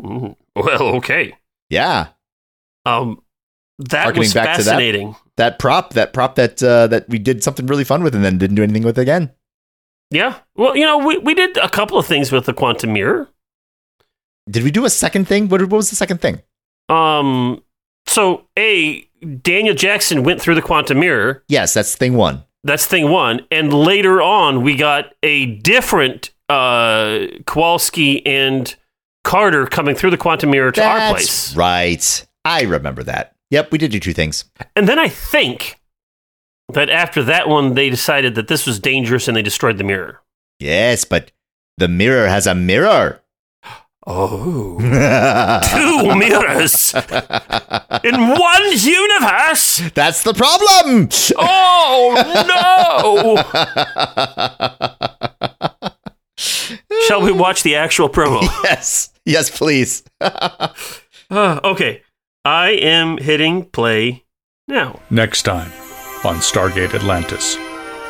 Mhm. 0.00 0.36
Well, 0.54 0.82
okay. 0.96 1.34
Yeah, 1.70 2.08
Um, 2.86 3.22
that 3.78 4.04
Harkening 4.04 4.20
was 4.20 4.32
to 4.32 4.34
that. 4.34 4.56
fascinating. 4.56 5.16
that 5.36 5.58
prop, 5.58 5.94
that 5.94 6.12
prop 6.12 6.36
that 6.36 6.62
uh, 6.62 6.86
that 6.88 7.08
we 7.08 7.18
did 7.18 7.42
something 7.42 7.66
really 7.66 7.84
fun 7.84 8.02
with, 8.02 8.14
and 8.14 8.24
then 8.24 8.38
didn't 8.38 8.56
do 8.56 8.62
anything 8.62 8.84
with 8.84 8.98
again. 8.98 9.32
Yeah. 10.10 10.38
Well, 10.54 10.76
you 10.76 10.84
know, 10.84 10.98
we, 10.98 11.18
we 11.18 11.34
did 11.34 11.56
a 11.56 11.68
couple 11.68 11.98
of 11.98 12.06
things 12.06 12.30
with 12.30 12.46
the 12.46 12.54
quantum 12.54 12.92
mirror. 12.92 13.28
Did 14.48 14.62
we 14.62 14.70
do 14.70 14.84
a 14.84 14.90
second 14.90 15.26
thing? 15.26 15.48
What, 15.48 15.60
what 15.62 15.72
was 15.72 15.90
the 15.90 15.96
second 15.96 16.20
thing? 16.20 16.42
Um, 16.88 17.62
so 18.06 18.46
a 18.58 19.00
Daniel 19.42 19.74
Jackson 19.74 20.22
went 20.22 20.40
through 20.40 20.54
the 20.54 20.62
quantum 20.62 21.00
mirror. 21.00 21.42
Yes, 21.48 21.74
that's 21.74 21.96
thing 21.96 22.14
one. 22.14 22.44
That's 22.62 22.86
thing 22.86 23.10
one, 23.10 23.42
and 23.50 23.72
later 23.72 24.22
on 24.22 24.62
we 24.62 24.76
got 24.76 25.14
a 25.22 25.46
different 25.56 26.30
uh, 26.48 27.26
Kawalsky 27.44 28.22
and 28.24 28.74
Carter 29.22 29.66
coming 29.66 29.94
through 29.94 30.10
the 30.10 30.16
quantum 30.16 30.50
mirror 30.50 30.72
to 30.72 30.84
our 30.84 31.10
place. 31.10 31.56
right. 31.56 32.26
I 32.44 32.62
remember 32.62 33.02
that. 33.04 33.33
Yep, 33.54 33.70
we 33.70 33.78
did 33.78 33.92
do 33.92 34.00
two 34.00 34.12
things. 34.12 34.46
And 34.74 34.88
then 34.88 34.98
I 34.98 35.06
think 35.08 35.78
that 36.72 36.90
after 36.90 37.22
that 37.22 37.48
one, 37.48 37.74
they 37.74 37.88
decided 37.88 38.34
that 38.34 38.48
this 38.48 38.66
was 38.66 38.80
dangerous 38.80 39.28
and 39.28 39.36
they 39.36 39.42
destroyed 39.42 39.78
the 39.78 39.84
mirror. 39.84 40.22
Yes, 40.58 41.04
but 41.04 41.30
the 41.78 41.86
mirror 41.86 42.26
has 42.26 42.48
a 42.48 42.54
mirror. 42.56 43.20
Oh. 44.06 44.76
Two 45.72 46.14
mirrors 46.18 46.92
in 48.04 48.28
one 48.28 48.64
universe. 48.72 49.80
That's 49.94 50.22
the 50.24 50.34
problem. 50.34 51.08
Oh 51.38 52.12
no! 56.36 56.36
Shall 57.08 57.22
we 57.22 57.32
watch 57.32 57.62
the 57.62 57.76
actual 57.76 58.10
promo? 58.10 58.42
yes, 58.64 59.08
yes, 59.24 59.48
please. 59.48 60.02
Uh, 60.20 60.68
okay, 61.64 62.02
I 62.46 62.72
am 62.72 63.16
hitting 63.16 63.64
play 63.70 64.24
now. 64.68 65.00
Next 65.08 65.44
time 65.44 65.72
on 66.28 66.36
Stargate 66.44 66.92
Atlantis. 66.92 67.56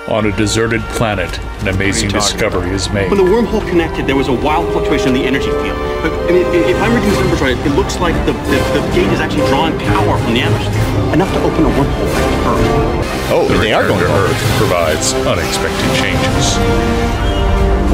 On 0.09 0.27
a 0.27 0.37
deserted 0.37 0.83
planet, 0.99 1.39
an 1.63 1.69
amazing 1.69 2.11
discovery 2.11 2.71
is 2.71 2.91
made. 2.91 3.09
When 3.11 3.17
the 3.17 3.31
wormhole 3.31 3.67
connected, 3.71 4.09
there 4.09 4.17
was 4.17 4.27
a 4.27 4.33
wild 4.35 4.71
fluctuation 4.73 5.09
in 5.09 5.15
the 5.15 5.25
energy 5.25 5.47
field. 5.63 5.79
But, 6.03 6.13
I 6.29 6.33
mean, 6.33 6.45
if 6.53 6.77
I'm 6.83 6.93
reading 6.93 7.09
these 7.11 7.21
numbers 7.21 7.41
right, 7.41 7.57
it 7.57 7.71
looks 7.79 7.97
like 8.01 8.15
the, 8.27 8.33
the, 8.51 8.59
the 8.75 8.83
gate 8.93 9.07
is 9.15 9.21
actually 9.21 9.47
drawing 9.47 9.79
power 9.79 10.19
from 10.19 10.35
the 10.35 10.43
atmosphere, 10.43 11.15
enough 11.15 11.33
to 11.33 11.41
open 11.41 11.65
a 11.65 11.71
wormhole 11.71 12.11
back 12.13 12.27
to 12.27 12.51
Earth. 12.51 13.31
Oh, 13.31 13.47
The 13.49 13.57
they 13.59 13.73
are 13.73 13.83
return 13.85 14.03
going 14.03 14.05
to 14.05 14.13
home. 14.13 14.31
Earth 14.35 14.59
provides 14.59 15.15
unexpected 15.15 15.89
changes. 15.97 17.34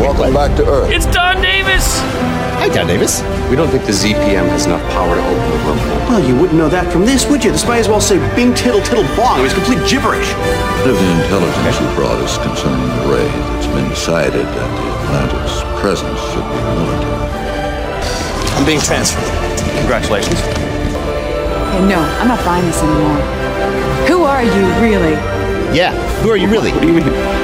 Welcome 0.00 0.32
back 0.32 0.56
to 0.56 0.64
Earth. 0.64 0.88
It's 0.88 1.04
Don 1.12 1.44
Davis. 1.44 2.00
Hi, 2.56 2.72
Don 2.72 2.88
Davis. 2.88 3.20
We 3.52 3.54
don't 3.56 3.68
think 3.68 3.84
the 3.84 3.92
ZPM 3.92 4.48
has 4.48 4.64
enough 4.64 4.80
power 4.96 5.12
to 5.12 5.20
open 5.20 5.44
the 5.52 5.60
wormhole. 5.68 6.00
Well, 6.08 6.24
you 6.24 6.32
wouldn't 6.40 6.56
know 6.56 6.72
that 6.72 6.90
from 6.90 7.04
this, 7.04 7.28
would 7.28 7.44
you? 7.44 7.52
This 7.52 7.68
might 7.68 7.84
as 7.84 7.88
well 7.88 8.00
say 8.00 8.16
bing 8.32 8.56
tittle 8.56 8.80
tittle 8.80 9.04
bong. 9.12 9.40
It 9.40 9.44
was 9.44 9.52
complete 9.52 9.76
gibberish. 9.84 10.32
Of 10.88 10.96
the 10.96 11.10
intelligence 11.20 11.76
you 11.76 11.88
brought 12.00 12.16
us 12.16 12.40
concerning 12.40 12.80
the 12.80 13.12
raid, 13.12 13.28
it's 13.60 13.68
been 13.68 13.92
decided 13.92 14.40
that 14.40 14.68
the 14.72 14.86
Atlantis 15.04 15.60
presence 15.84 16.16
should 16.32 16.48
be 16.48 16.60
military. 16.80 17.20
I'm 18.56 18.64
being 18.64 18.80
transferred. 18.80 19.28
Congratulations. 19.84 20.40
Hey, 21.76 21.84
no, 21.84 22.00
I'm 22.24 22.28
not 22.32 22.40
buying 22.48 22.64
this 22.64 22.80
anymore. 22.80 23.20
Who 24.08 24.24
are 24.24 24.40
you, 24.40 24.64
really? 24.80 25.20
Yeah, 25.76 25.92
who 26.24 26.32
are 26.32 26.40
you 26.40 26.48
really? 26.48 26.72
What 26.72 26.80
do 26.80 26.88
you 26.88 27.04
mean? 27.04 27.39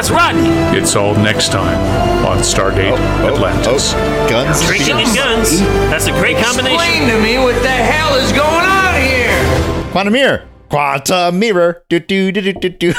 That's 0.00 0.10
Rodney. 0.10 0.48
It's 0.78 0.96
all 0.96 1.14
next 1.14 1.52
time 1.52 1.76
on 2.24 2.38
Stargate 2.38 2.96
Atlantis. 3.22 3.92
Oh, 3.94 4.26
guns. 4.30 4.64
Drinking 4.64 4.94
and 4.94 5.14
guns. 5.14 5.60
That's 5.90 6.06
a 6.06 6.12
great 6.12 6.38
combination. 6.38 6.80
Explain 6.80 7.08
to 7.10 7.20
me 7.22 7.36
what 7.36 7.60
the 7.60 7.68
hell 7.68 8.14
is 8.14 8.32
going 8.32 8.64
on 8.64 8.94
here. 8.98 9.90
Quantum 9.92 10.14
mirror. 10.14 10.48
Quantum 10.70 11.38
mirror. 11.38 11.84
Do 11.90 12.00
do 12.00 12.32
do 12.32 12.40
do 12.40 12.52
do 12.54 12.68
do. 12.70 12.94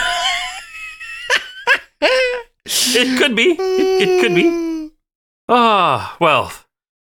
It 2.65 3.17
could 3.17 3.35
be. 3.35 3.55
It, 3.59 4.07
it 4.07 4.21
could 4.21 4.35
be. 4.35 4.91
Ah, 5.49 6.15
well. 6.19 6.53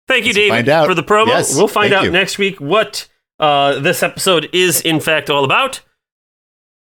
Thank 0.08 0.24
you, 0.24 0.32
Let's 0.32 0.38
David, 0.38 0.70
out. 0.70 0.88
for 0.88 0.94
the 0.96 1.04
promo. 1.04 1.28
Yes, 1.28 1.58
we'll 1.58 1.68
find 1.68 1.92
out 1.94 2.06
you. 2.06 2.12
next 2.12 2.38
week 2.38 2.62
what 2.62 3.10
uh, 3.38 3.80
this 3.80 4.02
episode 4.02 4.50
is, 4.54 4.80
in 4.80 5.02
fact, 5.02 5.30
all 5.30 5.44
about. 5.44 5.82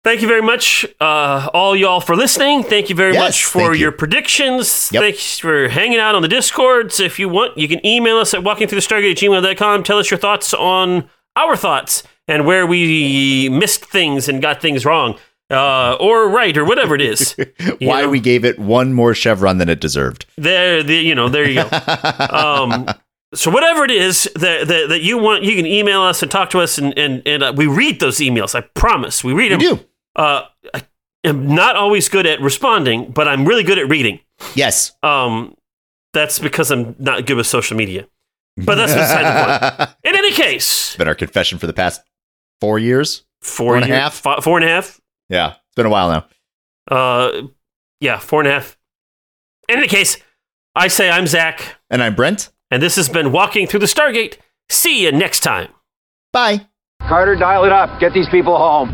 Thank 0.04 0.20
you 0.20 0.26
very 0.26 0.42
much, 0.42 0.84
uh, 1.00 1.48
all 1.54 1.76
y'all, 1.76 2.00
for 2.00 2.16
listening. 2.16 2.64
Thank 2.64 2.90
you 2.90 2.96
very 2.96 3.12
Yes, 3.12 3.22
much 3.22 3.44
for 3.44 3.72
you. 3.72 3.82
your 3.82 3.92
predictions. 3.92 4.90
Yep. 4.92 5.00
Thanks 5.00 5.38
for 5.38 5.68
hanging 5.68 5.98
out 6.00 6.16
on 6.16 6.22
the 6.22 6.28
Discords. 6.28 6.98
If 6.98 7.20
you 7.20 7.28
want, 7.28 7.56
you 7.56 7.68
can 7.68 7.84
email 7.86 8.16
us 8.16 8.34
at 8.34 8.40
walkingthroughthestargate 8.40 9.14
gmail.com. 9.14 9.84
Tell 9.84 9.98
us 9.98 10.10
your 10.10 10.18
thoughts 10.18 10.52
on 10.54 11.08
our 11.36 11.54
thoughts 11.56 12.02
and 12.26 12.44
where 12.46 12.66
we 12.66 13.48
missed 13.48 13.84
things 13.84 14.28
and 14.28 14.42
got 14.42 14.60
things 14.60 14.84
wrong. 14.84 15.18
Uh, 15.50 15.96
or 16.00 16.28
right, 16.30 16.56
or 16.56 16.64
whatever 16.64 16.94
it 16.94 17.00
is. 17.02 17.36
Why 17.78 18.02
know? 18.02 18.08
we 18.08 18.20
gave 18.20 18.44
it 18.44 18.58
one 18.58 18.92
more 18.94 19.14
chevron 19.14 19.58
than 19.58 19.68
it 19.68 19.80
deserved. 19.80 20.24
there 20.36 20.82
the, 20.82 20.94
you 20.96 21.14
know 21.14 21.28
there 21.28 21.46
you 21.46 21.62
go 21.62 21.68
um 22.30 22.86
so 23.34 23.50
whatever 23.50 23.84
it 23.84 23.90
is 23.90 24.30
that, 24.34 24.66
that 24.68 24.88
that 24.88 25.02
you 25.02 25.18
want 25.18 25.42
you 25.42 25.54
can 25.54 25.66
email 25.66 26.00
us 26.00 26.22
and 26.22 26.30
talk 26.30 26.48
to 26.50 26.58
us 26.60 26.78
and 26.78 26.96
and, 26.98 27.22
and 27.26 27.42
uh, 27.42 27.52
we 27.54 27.66
read 27.66 28.00
those 28.00 28.16
emails 28.18 28.54
i 28.54 28.62
promise 28.74 29.22
we 29.22 29.34
read 29.34 29.52
them. 29.52 29.58
We 29.58 29.66
do. 29.68 29.80
Uh 30.16 30.42
i 30.74 30.82
am 31.24 31.54
not 31.54 31.76
always 31.76 32.08
good 32.08 32.26
at 32.26 32.40
responding 32.40 33.10
but 33.10 33.26
i'm 33.28 33.44
really 33.46 33.62
good 33.62 33.78
at 33.78 33.88
reading 33.88 34.18
Yes. 34.54 34.92
um 35.02 35.54
that's 36.12 36.38
because 36.38 36.70
i'm 36.70 36.94
not 36.98 37.26
good 37.26 37.36
with 37.36 37.46
social 37.46 37.76
media 37.76 38.06
but 38.56 38.74
that's 38.74 38.92
beside 38.92 39.24
the 39.24 39.76
point 39.76 39.90
in 40.04 40.14
any 40.16 40.32
case 40.32 40.96
been 40.96 41.08
our 41.08 41.14
confession 41.14 41.58
for 41.58 41.66
the 41.66 41.72
past 41.72 42.02
four 42.60 42.78
years. 42.78 43.24
four, 43.40 43.76
and 43.76 43.84
a 43.84 43.88
year- 43.88 43.96
half? 43.96 44.14
fi- 44.14 44.40
four 44.40 44.58
and 44.58 44.64
a 44.64 44.68
half 44.68 45.00
Yeah, 45.28 45.50
it's 45.52 45.74
been 45.76 45.86
a 45.86 45.90
while 45.90 46.10
now. 46.90 46.94
uh 46.96 47.42
yeah 48.00 48.18
four 48.18 48.40
and 48.40 48.48
a 48.48 48.52
half 48.52 48.76
in 49.68 49.78
any 49.78 49.88
case 49.88 50.16
i 50.74 50.88
say 50.88 51.08
i'm 51.10 51.26
zach 51.26 51.76
And 51.90 52.02
I'm 52.02 52.14
Brent. 52.14 52.50
and 52.70 52.82
this 52.82 52.96
has 52.96 53.08
been 53.08 53.32
walking 53.32 53.66
through 53.66 53.80
the 53.80 53.86
stargate 53.86 54.36
see 54.68 55.02
you 55.04 55.12
next 55.12 55.40
time 55.40 55.68
Bye. 56.32 56.66
Carter, 57.06 57.36
dial 57.36 57.64
it 57.64 57.72
up. 57.72 58.00
Get 58.00 58.14
these 58.14 58.26
people 58.30 58.56
home. 58.56 58.88